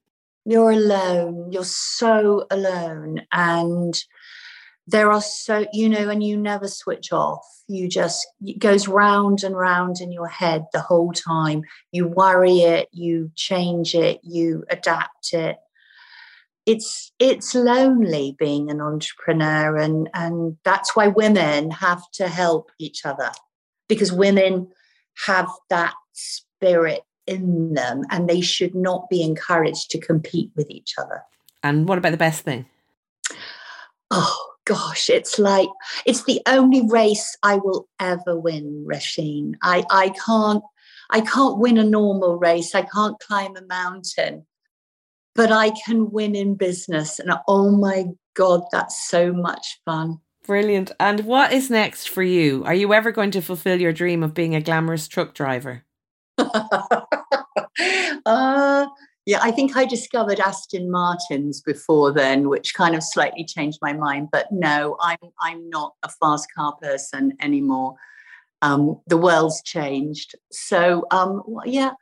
You're 0.47 0.72
alone. 0.72 1.53
You're 1.53 1.64
so 1.64 2.47
alone. 2.51 3.22
And 3.33 3.95
there 4.87 5.11
are 5.11 5.22
so 5.22 5.66
you 5.72 5.89
know 5.89 6.09
and 6.11 6.22
you 6.22 6.37
never 6.37 6.68
switch 6.68 7.12
off. 7.12 7.45
You 7.68 7.89
just 7.89 8.26
it 8.43 8.59
goes 8.59 8.87
round 8.87 9.43
and 9.43 9.57
round 9.57 10.01
in 10.01 10.12
your 10.12 10.28
head 10.28 10.66
the 10.72 10.80
whole 10.80 11.12
time. 11.12 11.62
You 11.93 12.07
worry 12.07 12.59
it 12.59 12.89
you 12.93 13.30
change 13.35 13.95
it 13.95 14.20
you 14.22 14.64
adapt 14.68 15.32
it. 15.32 15.57
It's 16.66 17.12
it's 17.18 17.55
lonely 17.55 18.37
being 18.39 18.70
an 18.70 18.80
entrepreneur 18.80 19.76
and 19.76 20.11
and 20.12 20.57
that's 20.64 20.95
why 20.95 21.09
women 21.09 21.70
have 21.70 22.03
to 22.12 22.28
help 22.28 22.70
each 22.78 23.07
other 23.07 23.30
because 23.89 24.12
women 24.12 24.68
have 25.26 25.49
that 25.70 25.95
spirit 26.12 27.03
in 27.26 27.72
them 27.72 28.03
and 28.11 28.28
they 28.28 28.43
should 28.43 28.74
not 28.74 29.09
be 29.09 29.22
encouraged 29.22 29.91
to 29.91 29.99
compete 29.99 30.51
with 30.57 30.70
each 30.70 30.95
other. 30.99 31.22
And 31.62 31.89
what 31.89 31.97
about 31.97 32.11
the 32.11 32.18
best 32.18 32.43
thing? 32.43 32.66
Oh 34.11 34.53
gosh, 34.64 35.10
it's 35.10 35.38
like 35.38 35.68
it's 36.06 36.24
the 36.24 36.40
only 36.46 36.82
race 36.88 37.36
I 37.42 37.56
will 37.56 37.88
ever 38.00 38.38
win, 38.38 38.86
Roisin. 38.88 39.54
I, 39.62 39.84
I 39.90 40.10
can't 40.24 40.62
I 41.10 41.20
can't 41.20 41.58
win 41.58 41.78
a 41.78 41.84
normal 41.84 42.38
race. 42.38 42.74
I 42.74 42.82
can't 42.82 43.18
climb 43.20 43.56
a 43.56 43.62
mountain, 43.62 44.46
but 45.34 45.52
I 45.52 45.72
can 45.84 46.10
win 46.10 46.34
in 46.34 46.54
business. 46.54 47.18
And 47.18 47.32
oh 47.46 47.70
my 47.70 48.06
God, 48.34 48.62
that's 48.72 49.08
so 49.08 49.32
much 49.32 49.80
fun. 49.84 50.18
Brilliant. 50.46 50.92
And 51.00 51.20
what 51.20 51.52
is 51.52 51.70
next 51.70 52.08
for 52.08 52.22
you? 52.22 52.64
Are 52.64 52.74
you 52.74 52.92
ever 52.92 53.12
going 53.12 53.30
to 53.32 53.40
fulfill 53.40 53.80
your 53.80 53.92
dream 53.92 54.22
of 54.22 54.34
being 54.34 54.54
a 54.54 54.60
glamorous 54.60 55.08
truck 55.08 55.34
driver? 55.34 55.84
uh, 56.38 57.00
yeah, 59.27 59.39
I 59.43 59.51
think 59.51 59.77
I 59.77 59.87
discovered 59.87 60.39
Aston 60.39 60.91
Martins 60.91 61.62
before 61.62 62.12
then, 62.12 62.49
which 62.49 62.75
kind 62.75 62.95
of 62.95 63.03
slightly 63.03 63.45
changed 63.45 63.79
my 63.81 63.95
mind. 63.95 64.29
But 64.31 64.49
no, 64.53 64.97
I'm 65.01 65.18
I'm 65.41 65.70
not 65.70 65.95
a 66.03 66.11
fast 66.11 66.49
car 66.55 66.77
person 66.77 67.33
anymore. 67.41 67.95
Um, 68.61 69.01
the 69.07 69.16
world's 69.16 69.62
changed. 69.62 70.35
So 70.53 71.07
um, 71.11 71.43
yeah, 71.64 71.93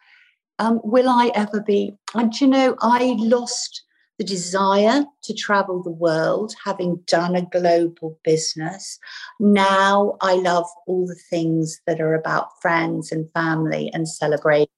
um, 0.59 0.81
will 0.83 1.09
I 1.09 1.31
ever 1.35 1.61
be? 1.61 1.95
And 2.15 2.39
you 2.41 2.49
know, 2.49 2.77
I 2.81 3.15
lost 3.19 3.85
the 4.19 4.25
desire 4.25 5.05
to 5.23 5.35
travel 5.35 5.83
the 5.83 5.91
world, 5.91 6.55
having 6.65 7.03
done 7.07 7.37
a 7.37 7.47
global 7.47 8.19
business. 8.25 8.99
Now 9.39 10.17
I 10.21 10.35
love 10.35 10.67
all 10.87 11.07
the 11.07 11.21
things 11.31 11.81
that 11.87 12.01
are 12.01 12.15
about 12.15 12.49
friends 12.61 13.13
and 13.13 13.31
family 13.33 13.91
and 13.95 14.09
celebrating 14.09 14.69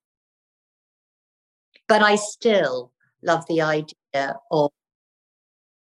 but 1.89 2.03
I 2.03 2.17
still 2.17 2.93
love 3.23 3.45
the 3.49 3.63
idea 3.63 4.37
of 4.51 4.71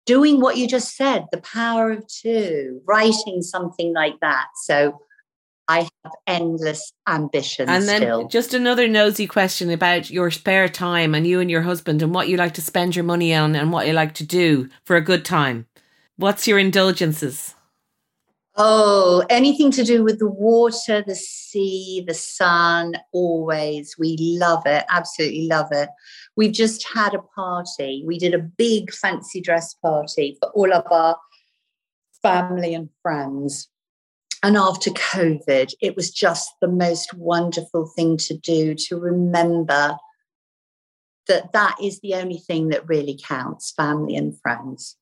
doing 0.05 0.41
what 0.41 0.57
you 0.57 0.67
just 0.67 0.95
said, 0.95 1.25
the 1.31 1.41
power 1.41 1.91
of 1.91 2.05
two, 2.07 2.81
writing 2.87 3.41
something 3.41 3.93
like 3.93 4.19
that. 4.21 4.47
So 4.63 4.99
I 5.67 5.87
have 6.03 6.13
endless 6.25 6.91
ambitions. 7.07 7.69
And 7.69 7.87
then 7.87 8.01
still. 8.01 8.27
just 8.27 8.55
another 8.55 8.87
nosy 8.87 9.27
question 9.27 9.69
about 9.69 10.09
your 10.09 10.31
spare 10.31 10.67
time 10.67 11.13
and 11.13 11.27
you 11.27 11.39
and 11.39 11.51
your 11.51 11.61
husband 11.61 12.01
and 12.01 12.13
what 12.13 12.27
you 12.27 12.37
like 12.37 12.55
to 12.55 12.61
spend 12.61 12.95
your 12.95 13.05
money 13.05 13.35
on 13.35 13.55
and 13.55 13.71
what 13.71 13.85
you 13.85 13.93
like 13.93 14.15
to 14.15 14.25
do 14.25 14.67
for 14.83 14.95
a 14.95 15.01
good 15.01 15.23
time. 15.23 15.67
What's 16.15 16.47
your 16.47 16.57
indulgences? 16.57 17.53
Oh, 18.62 19.24
anything 19.30 19.72
to 19.72 19.86
do 19.86 20.03
with 20.03 20.20
the 20.20 20.28
water, 20.28 21.01
the 21.01 21.16
sea, 21.16 22.03
the 22.05 22.14
sun, 22.14 22.91
always. 23.14 23.95
We 23.97 24.18
love 24.20 24.64
it, 24.66 24.84
absolutely 24.89 25.47
love 25.47 25.70
it. 25.72 25.88
We've 26.36 26.51
just 26.51 26.86
had 26.86 27.14
a 27.14 27.22
party. 27.22 28.03
We 28.05 28.20
did 28.20 28.34
a 28.34 28.39
big 28.39 28.91
fancy 28.91 29.39
dress 29.39 29.74
party 29.76 30.38
for 30.41 30.49
all 30.49 30.74
of 30.74 30.84
our 30.91 31.16
family 32.22 32.74
and 32.74 32.89
friends. 33.01 33.70
And 34.43 34.57
after 34.57 34.89
COVID, 34.89 35.74
it 35.82 35.95
was 35.95 36.12
just 36.12 36.51
the 36.60 36.68
most 36.68 37.14
wonderful 37.14 37.88
thing 37.95 38.18
to 38.18 38.38
do 38.38 38.76
to 38.76 38.97
remember 38.97 39.95
that 41.30 41.53
that 41.53 41.78
is 41.82 42.01
the 42.01 42.16
only 42.16 42.39
thing 42.39 42.70
that 42.70 42.89
really 42.89 43.18
counts 43.26 43.72
family 43.72 44.18
and 44.18 44.38
friends. 44.41 44.97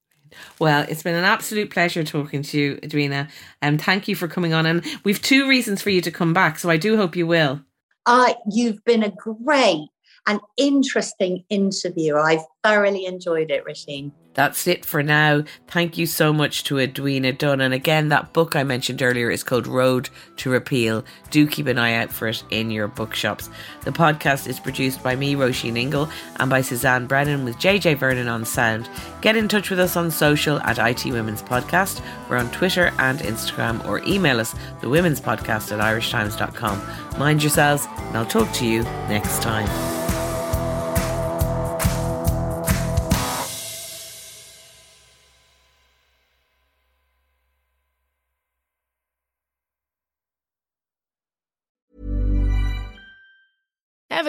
Well, 0.60 0.86
it's 0.90 1.04
been 1.04 1.16
an 1.16 1.24
absolute 1.24 1.70
pleasure 1.70 2.04
talking 2.04 2.42
to 2.44 2.60
you, 2.60 2.80
Edwina. 2.84 3.28
And 3.62 3.80
um, 3.80 3.84
thank 3.84 4.08
you 4.08 4.16
for 4.16 4.28
coming 4.28 4.54
on. 4.54 4.66
And 4.66 4.84
we've 5.04 5.22
two 5.22 5.48
reasons 5.48 5.82
for 5.82 5.90
you 5.90 6.02
to 6.02 6.12
come 6.12 6.34
back. 6.34 6.60
So 6.60 6.70
I 6.70 6.78
do 6.78 6.98
hope 6.98 7.16
you 7.16 7.28
will. 7.28 7.62
Uh, 8.06 8.34
you've 8.50 8.84
been 8.86 9.04
a 9.04 9.12
great 9.12 9.88
and 10.28 10.40
interesting 10.58 11.44
interview. 11.50 12.18
I've 12.18 12.46
thoroughly 12.64 13.06
enjoyed 13.06 13.50
it, 13.52 13.66
Roisin. 13.66 14.12
That's 14.38 14.68
it 14.68 14.86
for 14.86 15.02
now. 15.02 15.44
Thank 15.68 15.98
you 15.98 16.06
so 16.06 16.32
much 16.32 16.64
to 16.66 16.78
Edwina 16.78 17.34
Dunn. 17.34 17.60
And 17.60 17.74
again, 17.74 18.10
that 18.10 18.34
book 18.34 18.56
I 18.56 18.62
mentioned 18.64 19.02
earlier 19.02 19.32
is 19.32 19.44
called 19.44 19.66
Road 19.66 20.10
to 20.38 20.52
Repeal. 20.52 21.04
Do 21.32 21.48
keep 21.48 21.66
an 21.66 21.80
eye 21.80 21.96
out 21.96 22.12
for 22.12 22.28
it 22.28 22.44
in 22.52 22.70
your 22.70 22.88
bookshops. 22.88 23.50
The 23.84 23.90
podcast 23.90 24.48
is 24.48 24.60
produced 24.60 25.02
by 25.02 25.16
me, 25.16 25.34
Roisin 25.34 25.76
Ingle, 25.76 26.08
and 26.40 26.52
by 26.52 26.62
Suzanne 26.62 27.08
Brennan 27.08 27.46
with 27.46 27.58
JJ 27.58 27.98
Vernon 27.98 28.28
on 28.28 28.46
sound. 28.46 28.88
Get 29.22 29.36
in 29.36 29.48
touch 29.48 29.72
with 29.72 29.80
us 29.80 29.98
on 29.98 30.12
social 30.12 30.60
at 30.60 30.78
IT 30.78 31.12
Women's 31.12 31.42
Podcast. 31.42 32.04
We're 32.30 32.38
on 32.38 32.52
Twitter 32.52 32.94
and 33.00 33.18
Instagram, 33.22 33.84
or 33.88 34.06
email 34.06 34.40
us, 34.40 34.54
the 34.82 34.90
Women's 34.90 35.20
Podcast 35.20 35.72
at 35.72 35.80
irishtimes.com. 35.80 36.80
Mind 37.18 37.42
yourselves, 37.42 37.88
and 37.98 38.16
I'll 38.16 38.26
talk 38.28 38.54
to 38.54 38.68
you 38.68 38.84
next 39.10 39.42
time. 39.42 40.07